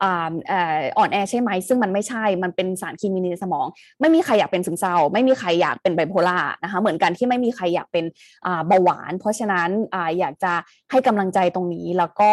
[0.03, 3.68] อ่อนแอใช่ไหมซึ่งมันไม่ใช่มันเป็นสารเคมีในสมอง
[3.99, 8.05] ไม่มีใครอยากเป็นซึมเศร้า ไม่มีใครอยากเป็นไบโพล่านะคะเหมือนกันที่ไม่มีใครอยากเป็น
[8.68, 10.53] เบาหวาน เพราะฉะนั้นออยากจะ
[10.91, 12.31] ให้กำลังใจตรงนี้แล้วก็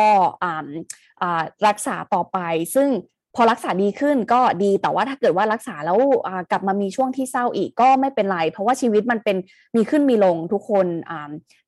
[1.67, 2.39] รักษาต่อไป
[2.75, 2.89] ซึ่ง
[3.37, 5.99] พอรักษาดีขึ้นก็ดีแต่ว่าถ้าเกิดว่ารักษาแล้ว
[6.51, 9.37] กลับมามีช่วงที่เศร้าอีกก็ไม่เป็นไร เพราะว่าชีวิตมันเป็น
[9.77, 10.87] มีขึ้นมีลงทุกคน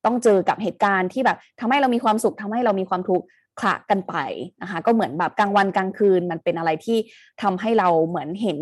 [0.04, 3.24] ต้องเจอกับเหตุการณ์ที่แบบทำให้เรามีความสุขทำให้เรามีความทุกข์
[3.60, 4.14] คละกันไป
[4.62, 6.98] นะคะก็เหมือนแบบกลางวันกลางคืนมันเป็นอะไรที่
[7.42, 8.58] ทำให้เราเหมือนเห็น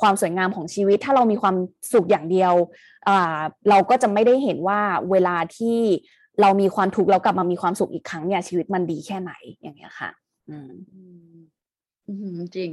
[0.00, 1.56] ความสวยงามของชีวิต ถ้าเรามีความ
[1.92, 2.54] สุขอย่างเดียว
[3.68, 4.80] เราก็จะไม่ได้เห็นว่า
[5.10, 5.78] เวลาที่
[6.40, 10.10] เรามีความทุกข์แล้วกลับมามีความสุขอีกครั้งเนี่ยชีวิตมันดีแค่ไหนอย่างเงี้ยค่ะ
[10.50, 10.70] อืม
[12.56, 12.70] จริง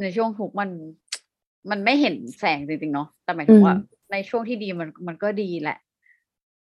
[0.00, 0.70] ในช่วงทุกข์มัน
[1.70, 3.76] มันไม่เห็นแสงจริงๆเนาะแต่หมายถึงว่า
[4.12, 5.78] ในช่วงที่ดีมันมันก็ดีแหละ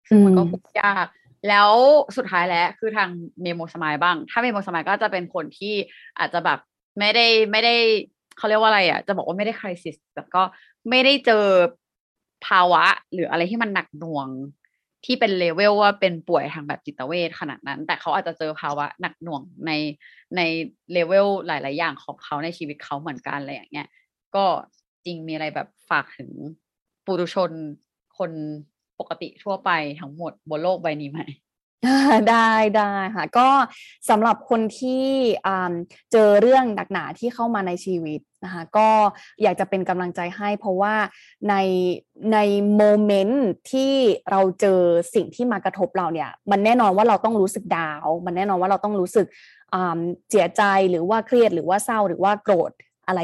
[0.09, 0.43] ซึ่งมันก็
[0.81, 1.07] ยาก
[1.49, 1.71] แล้ว
[2.17, 3.09] สุดท้ายแล้วคือทาง
[3.43, 5.75] เมโมสมายบ้าง ถ้าเมโมสมายก็จะเป็นคนที่
[6.19, 6.59] อาจจะแบบ
[6.99, 7.75] ไม่ได้ไม่ได้
[8.37, 10.43] เขาเรียกว่าอะไรอะ จะบอกว่าไม่ได้ crisis แต่ก็
[10.91, 11.45] ไม่ได้เจอ
[12.47, 14.29] ภาวะ หรืออะไรที่มันหนักหน่วง
[15.05, 19.71] ที่เป็นเลเวลว่าเป็นป่วยทางแบบจิตเวชขนาดนั้น แต่เขาอาจจะเจอภาวะหนักหน่วงใน
[20.37, 20.41] ใน
[20.93, 23.89] เลเวลหลาย ๆ อย่างของเขาในชีวิตเขาเหมือนกันอะไรอย่างเงี้ย
[24.35, 24.45] ก็
[25.05, 26.31] จริงมีอะไรแบบฝากถึง
[27.07, 27.51] ปุถุชน
[28.19, 28.31] คน
[29.03, 29.71] ปกติทั่วไป
[30.01, 31.21] ทั้งหมดบนโลกใบนี้ไหม
[32.31, 33.49] ได้ได้ค่ะ ก็
[34.11, 35.07] สำหรับคนที่
[36.13, 38.89] เจอเรื่องหนักหนาที่เข้ามาในชีวิตนะคะก็
[39.43, 40.95] อยากจะเป็นกำลังใจให้ เพราะว่า
[41.49, 41.55] ใน
[42.33, 42.39] ใน
[42.77, 43.95] moment ที่
[44.31, 44.81] เราเจอ
[45.15, 49.27] สิ่งที่มากระทบเราเนี่ย มันแน่นอนว่าเราต้องรู้สึก down มันแน่นอนว่าเราต้องรู้สึก
[50.31, 52.73] เสียใจหรือว่าเครียดหรือว่าเศร้าหรือว่าโกรธ
[53.07, 53.21] อะไร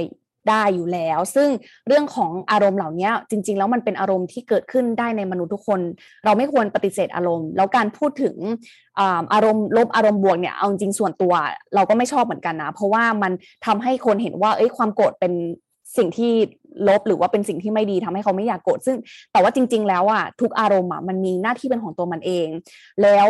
[0.51, 1.49] ได้อยู่แล้ว ซึ่ง
[1.89, 5.81] เรื่องของอารมณ์เหล่านี้จริง ๆ แล้วมันเป็นอารมณ์ที่เกิดขึ้นได้ในมนุษย์ทุกคน
[6.25, 8.37] เราไม่ควรปฏิเสธอารมณ์ แล้วการพูดถึง
[9.33, 11.33] อารมณ์ลบอารมณ์บวกเนี่ยเอาจริงส่วนตัว
[11.75, 13.33] เราก็ไม่ชอบเหมือนกันนะ เพราะว่ามัน
[13.67, 15.33] ทำให้คนเห็นว่าเอ้ยความโกรธเป็น
[15.97, 16.33] สิ่งที่
[16.89, 18.97] ลบหรือว่าเป็นสิ่งที่ไม่ดีทำให้เขาไม่อยากโกรธซึ่ง
[19.33, 22.49] แต่ว่าจริง ๆ แล้วอะทุกอารมณ์อะมันมีหน้าที่เป็นของตัวมันเอง
[23.03, 23.29] แล้ว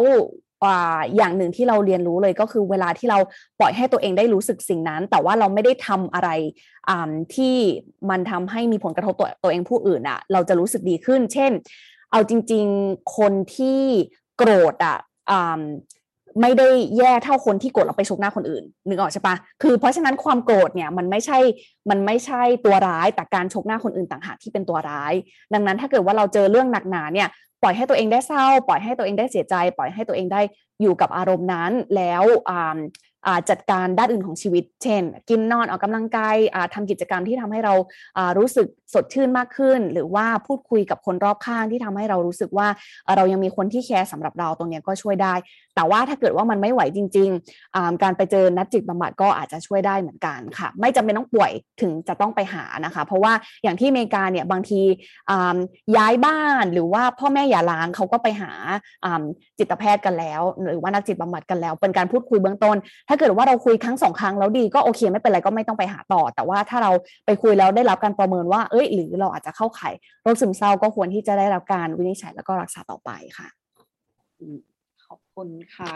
[1.17, 3.19] อย่างหนึ่งที่เราเรียนรู้เลยก็คือเวลาที่เรา
[3.59, 6.31] ปล่อยให้ตัวเองได้รู้สึกสิ่งนั้น แต่ว่าเราไม่ได้ทำอะไร
[7.35, 7.57] ที่
[8.11, 11.53] มันทำให้มีผลกระทบตัวตัวเองผู้อื่นอะเราจะรู้สึกดีขึ้น เช่น
[12.11, 13.81] เอาจริง ๆ คนที่
[14.37, 14.99] โกรธอะ
[16.41, 16.69] ไม่ได้
[16.99, 21.39] แย่เท่าคนที่โกรธเราไปชกหน้าคนอื่นนึกออกใช่ปะคือเพราะฉะนั้นความโกรธเนี่ยมันไม่ใช่
[21.91, 25.13] มันไม่ใช่ตัวร้ายแต่การชกหน้าคนอื่นต่างหากที่เป็นตัวร้าย
[25.55, 27.29] ดังนั้นถ้าเกิดว่าเราเจอเรื่องหนักหนาเนี่ย
[27.63, 30.41] ปล่อยให้ตัวเองได้เศร้า ปล่อยให้ตัวเองได้เสียใจ ปล่อยให้ตัวเองได้
[30.83, 32.25] อยู่กับอารมณ์นั้น แล้ว
[33.51, 36.37] จัดการด้านอื่นของชีวิต เช่น กินนอนออกกำลังกาย
[36.75, 37.75] ทำกิจกรรมที่ทำให้เรา
[38.39, 42.69] รู้สึกสดชื่นมากขึ้น หรือว่าพูดคุยกับคนรอบข้างที่ทำให้เรารู้สึกว่า
[43.17, 45.35] เรายังมีคนที่แคร์สำหรับเราตรงนี้ก็ช่วยได้
[45.79, 53.33] แต่ว่าถ้าเกิดว่ามันไม่ไหวจริงๆ การไปเจอนักจิตบำบัดก็อาจจะช่วยได้เหมือนกันค่ะ ไม่จำเป็นต้องป่วยถึงจะต้องไปหานะคะ เพราะว่า
[53.63, 54.81] อย่างที่อเมริกาเนี่ยบางที
[55.97, 58.53] ย้ายบ้านหรือว่าพ่อแม่อย่าล้างเขาก็ไปหา
[59.59, 62.77] จิตแพทย์กันแล้ว หรือว่านักจิตบำบัดกันแล้ว เป็นการพูดคุยเบื้องต้น
[63.09, 66.91] ถ้าเกิดว่าเราคุยครั้งสองครั้งแล้วดีก็โอเคไม่เป็นไรก็ไม่ต้องไปหาต่อ แต่ว่าถ้าเรา
[67.27, 73.49] ไปคุยแล้วได้รับการประเมินว่า เอ้ย หรือเราอาจจะเข้าข่ายโรคซึมเศร้าก็ควรที่จะได้รับการวินิจฉัยแล้วก็รักษาต่อไปค่ะ
[75.07, 75.95] ขอบคุณค่ะ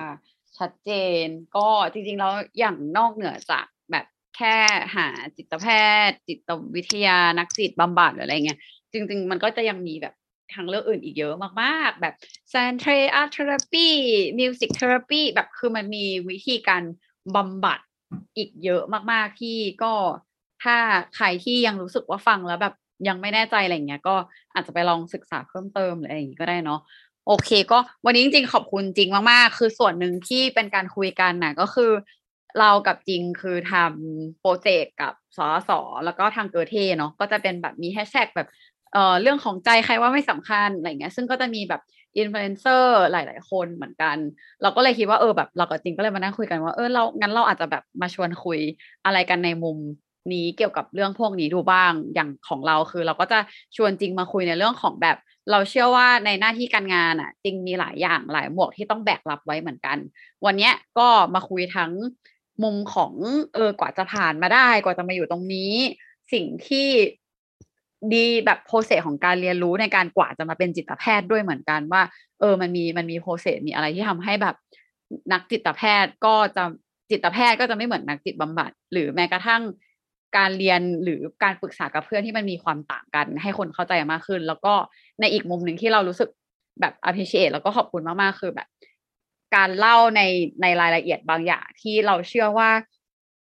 [0.58, 0.90] ชัดเจ
[1.24, 1.26] น
[1.56, 4.06] ก็จริงๆแล้วอย่างนอกเหนือจากแบบ
[4.36, 4.56] แค่
[4.96, 5.66] หาจิตแพ
[6.08, 8.58] ทย์ จิตวิทยานักจิตบำบัดหรืออะไรเงี้ย
[8.92, 10.14] จริง ๆ มันก็จะยังมีแบบ
[10.54, 12.14] ทางเลือกอื่นอีกเยอะมากๆ แบบ
[12.52, 16.82] sound therapy art therapy music therapy แบบคือมันมีวิธีการ
[17.36, 17.78] บำบัด
[18.36, 19.92] อีกเยอะมากๆที่ก็
[20.62, 20.76] ถ้า
[21.16, 22.74] ใครที่ยังรู้สึกว่าฟังแล้วแบบ
[23.08, 24.16] ยังไม่แน่ใจอะไรเงี้ยก็
[24.54, 26.80] อาจจะไปลองศึกษาเพิ่มเติมอะไรอย่างงี้ก็ได้เนาะ
[27.26, 31.92] โอเค ก็วันนี้จริงๆขอบคุณจริงมากๆ คือส่วนหนึ่งที่เป็นการคุยกันนะก็คือ
[32.58, 35.38] เรากับจริงคือทำ project กับสส
[35.68, 35.70] ส
[36.04, 38.48] แล้วก็ทางเกอเทเนาะก็จะเป็นแบบมีแฮชแท็กแบบ
[38.92, 41.80] เอ่อเรื่องของใจใครว่าไม่สำคัญอะไรเงี้ยซึ่งก็จะมีแบบ
[42.18, 44.16] อินฟลูเอนเซอร์หลาย ๆ คนเหมือนกัน
[44.62, 48.58] เราก็เลยคิดว่าเออแบบเรากับจริงก็เลยมานั่งคุยกันว่าเออเรางั้นเราอาจจะแบบมาชวนคุย
[49.04, 49.78] อะไรกันในมุม
[50.32, 53.38] นี้เกี่ยวกับเรื่องพวกนี้ดูบ้างอย่างของเราคือ เราก็จะ
[53.76, 55.16] ชวนจริงมาคุยในเรื่องของแบบ
[55.50, 59.98] เราเชื่อว่าในหน้าที่การงานอะ จริงมีหลายอย่างหลายหมวกที่ต้องแบกรับไว้เหมือนกัน
[60.44, 61.92] วันเนี้ยก็มาคุยทั้ง
[62.62, 63.12] มุมของ
[63.54, 65.72] เออกว่าจะผ่านมาได้ กว่าจะมาอยู่ตรงนี้
[66.32, 66.88] สิ่งที่
[68.14, 72.02] ดีแบบโปรเซสของการเรียนรู้ในการกว่าจะมาเป็นจิตแพทย์ด้วยเหมือนกันว่า
[72.40, 74.56] เออมันมีมันมีโปรเซสมีอะไรที่ทำให้แบบ
[75.32, 76.64] นักจิตแพทย์ก็จะ
[77.10, 79.62] จิตแพทย์ก็จะไม่เหมือนนักจิตบำบัด หรือแม้กระทั่ง
[80.36, 84.74] การเรียนหรือการปรึกษากับเพื่อนที่มันมีความต่างกัน ให้คนเข้าใจมากขึ้น แล้วก็
[85.20, 86.28] ในอีกมุมหนึ่งที่เรารู้สึก
[86.80, 88.68] แบบ appreciate แล้วก็ขอบคุณมากๆคือแบบ
[89.54, 90.20] การเล่าใน
[90.62, 92.70] ในรายละเอียดบางอย่างที่เราเชื่อว่า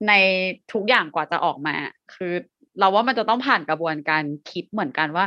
[0.09, 0.13] ใน
[0.73, 1.75] ทุกอย่างกว่าจะออกมา
[2.15, 2.35] คือ
[2.79, 5.27] เราว่ามันจะต้องผ่านกระบวนการคิดเหมือนกันว่า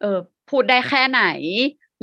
[0.00, 0.18] เออ
[0.50, 1.22] พูดได้แค่ไหน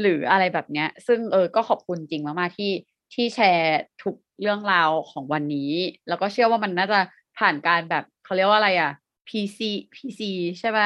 [0.02, 2.72] หรืออะไรแบบเนี้ย ซึ่งเออก็ขอบคุณจริงมากๆที่
[3.14, 5.72] ที่แชร์ทุกเรื่องราวของวันนี้
[6.08, 7.00] แล้วก็เชื่อว่ามันน่าจะ
[7.40, 8.92] ผ่านการแบบเขาเรียกว่าอะไรอะ
[9.28, 9.60] PC
[9.94, 10.22] PC
[10.60, 10.80] ใช่ไหม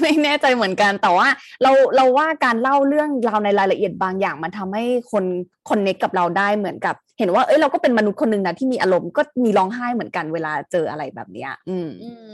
[0.00, 1.28] ไม่แน่ใจเหมือนกันแต่ว่า
[1.62, 5.24] เราเราว่าการเล่าเรื่องราวในรายละเอียดบางอย่าง มันทำให้คน
[5.68, 12.30] คอนเนคกับเราได้เหมือนกับ เห็นว่าเอ้ยเราก็เป็นมนุษย์คนหนึ่งนะที่มีอารมณ์ก็มีร้องไห้เหมือนกันเวลาเจออะไรแบบเนี้ย อืมอืม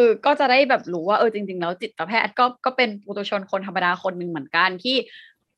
[0.00, 4.96] คือก็จะได้แบบรู้ว่าเออจริง ๆ แล้วจิตแพทย์ก็ก็เป็นปุถุชนคนธรรมดาคนหนึ่งเหมือนกันที่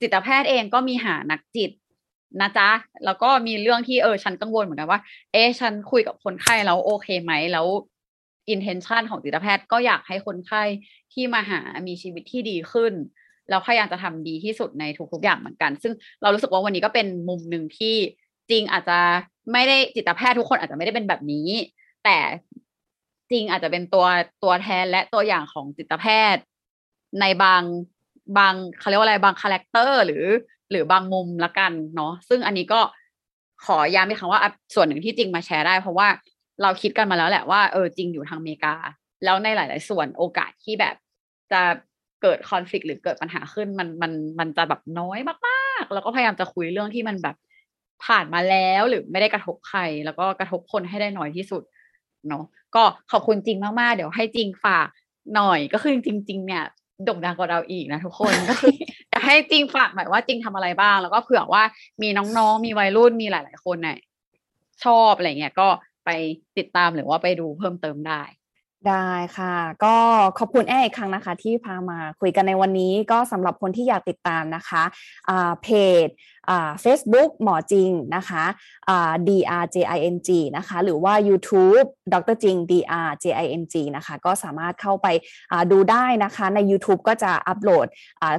[0.00, 1.70] จิตแพทย์เองก็มีหานักจิต
[2.40, 2.70] นะจ๊ะ
[3.04, 5.00] แล้วก็มีเรื่องที่เออฉันกังวลเหมือนกันว่า
[5.32, 7.66] เอ๊ะฉันคุยกับคนไข้แล้วโอเคไหมแล้ว
[8.54, 10.62] intention ของจิตแพทย์ก็อยากให้คนไข้
[11.12, 12.92] ที่มาหามีชีวิตที่ดีขึ้น
[13.48, 15.92] แล้วพยายามจะทำดีที่สุดในทุกๆอย่างเหมือนกัน ซึ่ง
[16.22, 17.96] เรารู้สึกว่าวันนี้ก็เป็นมุมหนึ่งที่
[18.50, 18.98] จริงอาจจะ
[19.52, 21.48] ไม่ได้จิตแพทย์ทุกคนอาจจะไม่ได้เป็นแบบนี้
[22.04, 22.16] แต่
[23.30, 24.06] จริงอาจจะเป็นตัว
[24.42, 26.42] ตัวแทนและตัวอย่างของจิตแพทย์
[27.20, 27.62] ในบาง
[28.38, 30.24] บางเขาเรียกว่าอะไรบางคาแรคเตอร์หรือ
[30.70, 32.80] หรือบางมุมละกันเนาะซึ่งอันนี้ก็
[33.66, 34.40] ขอย้ำอีกครั้งว่า
[34.74, 36.08] ส่วนหนึ่งที่จริงมาแชร์ได้ เพราะว่า
[36.62, 38.74] เราคิดกันมาแล้วแหละว่าเออจริงอยู่ทางอเมริกา
[39.24, 40.94] แล้วในหลาย ๆ ส่วนโอกาสที่แบบ
[41.52, 41.62] จะ
[42.22, 47.36] เกิดคอนฟ lict หรือเกิดปัญหาขึ้นมันมันมันจะแบบน้อยมากๆ แล้วก็พยายามจะคุยเรื่องที่มันแบบ
[48.04, 51.62] ผ่านมาแล้วหรือไม่ได้กระทบใคร แล้วก็กระทบคนให้ได้น้อยที่สุด
[52.28, 52.44] เนาะ
[52.76, 54.86] ก็ขอบคุณจริงมากๆ เดี๋ยวให้จริงฝาก
[55.34, 56.64] หน่อยก็คือจริง ๆ เนี่ย
[57.04, 58.74] โด่งดังกว่าเราอีกนะทุกคนก็คือ
[59.12, 61.62] จะให้จริงฝากหน่อยว่าจริงทำอะไรบ้าง แล้วก็เผื่อว่า
[62.02, 63.98] มีน้องๆ มีวัยรุ่นมีหลาย ๆ คนเนี่ย
[64.84, 65.68] ชอบอะไรเงี้ยก็
[66.04, 66.10] ไป
[66.58, 68.22] ติดตามหรือว่าไปดูเพิ่มเติมได้
[68.88, 69.96] ได้ค่ะ ก็
[70.38, 75.68] ขอบคุณแอ้อีกครั้งนะคะ ที่พามาคุยกันในวันนี้ก็สำหรับคนที่อยากติดตามนะคะะเพ
[76.06, 76.08] จ
[76.82, 78.44] เฟซบุ๊กหมอจริงนะคะ
[79.28, 85.06] drjing นะคะ หรือว่า YouTube ดรจริง drjing นะคะ ก็สามารถเข้าไป
[85.72, 87.86] ดูได้นะคะ ใน YouTube ก็จะอัปโหลด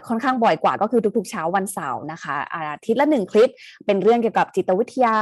[0.08, 3.52] ค่อนข้างบ่อยกว่าก็คือทุกๆเช้าวันเสาร์นะคะ อาทิตย์ละหนึ่งคลิป
[3.86, 5.18] เป็นเรื่องเกี่ยวกับจิตวิทยา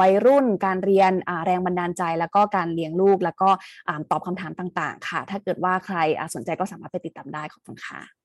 [0.00, 1.12] วัยรุ่น การเรียน
[1.44, 3.48] แรงบันดาลใจ แล้วก็การเลี้ยงลูก แล้วก็
[4.10, 5.98] ตอบคำถามต่าง ๆ ค่ะ ถ้าเกิดว่าใคร
[6.34, 8.15] สนใจก็สามารถไปติดตามได้ขอบคุณค่ะ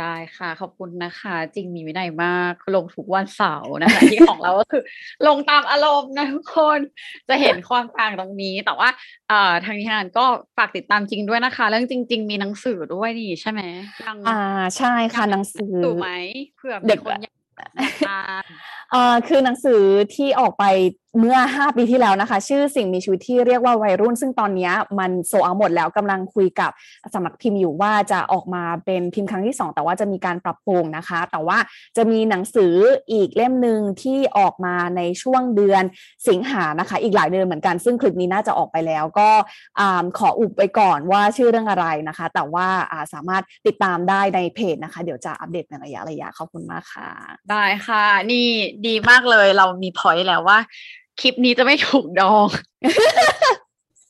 [0.00, 4.82] ได้ค่ะ ขอบคุณนะคะ จริงมีวินัยมากลงทุกวันเสาร์นะคะ ที่ของเราก็คือ
[5.26, 6.78] ลงตามอารมณ์นะทุกคน
[7.28, 8.88] จะเห็นความต่างตรงนี้ แต่ว่า
[9.28, 10.26] เอ่อทางนี้ทางนั้นก็
[10.56, 13.60] ฝากติดตามจริงด้วยนะคะ เรื่องจริง ๆ มีหนังสือด้วยนี่ใช่ไหม
[14.04, 14.40] ยังอ่า
[14.76, 16.10] ใช่ค่ะหนังสือถูกไหม
[16.56, 17.34] เผื่อมีคนอยาก
[18.08, 18.44] อ่าน
[18.94, 19.82] อ่าคือหนังสือ
[20.14, 20.64] ที่ออกไป
[21.20, 26.70] เมื่อ 5 ปีที่แล้วนะคะ ชื่อสิ่งมีชีวิตที่เรียกว่าวัยรุ่น ซึ่งตอนนี้มันโซเอาหมดแล้วกำลังคุยกับ
[27.14, 31.58] สำนักพิมพ์อยู่ว่าจะออกมาเป็นพิมพ์ครั้งที่ 2 แต่ว่าจะมีการปรับปรุงนะคะ แต่ว่า
[31.96, 32.74] จะมีหนังสือ
[33.12, 35.82] อีกเล่มหนึ่งที่ออกมาในช่วงเดือน
[36.28, 39.28] สิงหานะคะ อีกหลายเดือนเหมือนกัน ซึ่งคลิปนี้น่าจะออกไปแล้ว ก็
[40.18, 42.66] ขออุบไปก่อนว่าชื่อเรื่องอะไรนะคะ แต่ว่า
[43.14, 47.08] สามารถติดตามได้ในเพจนะคะ เดี๋ยวจะอัปเดตในระยะระยะขอบคุณมากค่ะ
[47.50, 48.46] ได้ค่ะ นี่
[48.86, 50.60] ดีมากเลยเรามีพอยต์แล้วว่า
[51.20, 52.48] คลิปนี้จะไม่ถูกดอง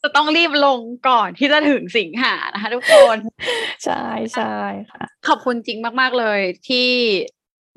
[0.02, 0.78] จะต้องรีบลง
[1.08, 3.16] ก่อนที่จะถึงสิงหานะคะทุกคน
[3.84, 4.04] ใช่
[4.34, 4.54] ใช่
[4.90, 6.88] ค่ะ ขอบคุณจริงมาก ๆ เลยที่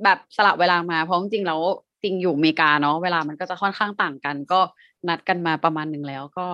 [0.04, 1.62] แบบสลับเวลามา เพราะจริงแล้ว
[2.04, 4.60] จริงอยู่อเมริกาเนาะเวลามันก็จะค่อนข้างต่างกัน ก็
[5.08, 6.48] นัดกันมาประมาณหนึ่งแล้วก็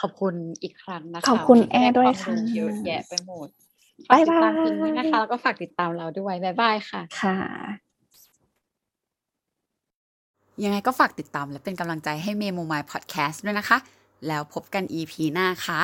[0.00, 3.48] ขอบคุณอีกครั้งนะคะขอบคุณแอร์ด้วยค่ะเยอะแยะไปหมด
[4.08, 7.38] ฝากติดตามจริงนะคะแล้วก็ฝากติดตามเราด้วยบ๊ายบายค่ะ ค่ะ
[10.62, 13.78] ยังไงก็ฝากติดตามและเป็นกำลังใจให้เมโมมายพอดแคสต์ด้วยนะคะ
[14.28, 15.80] แล้วพบกัน EP หน้าค่ะ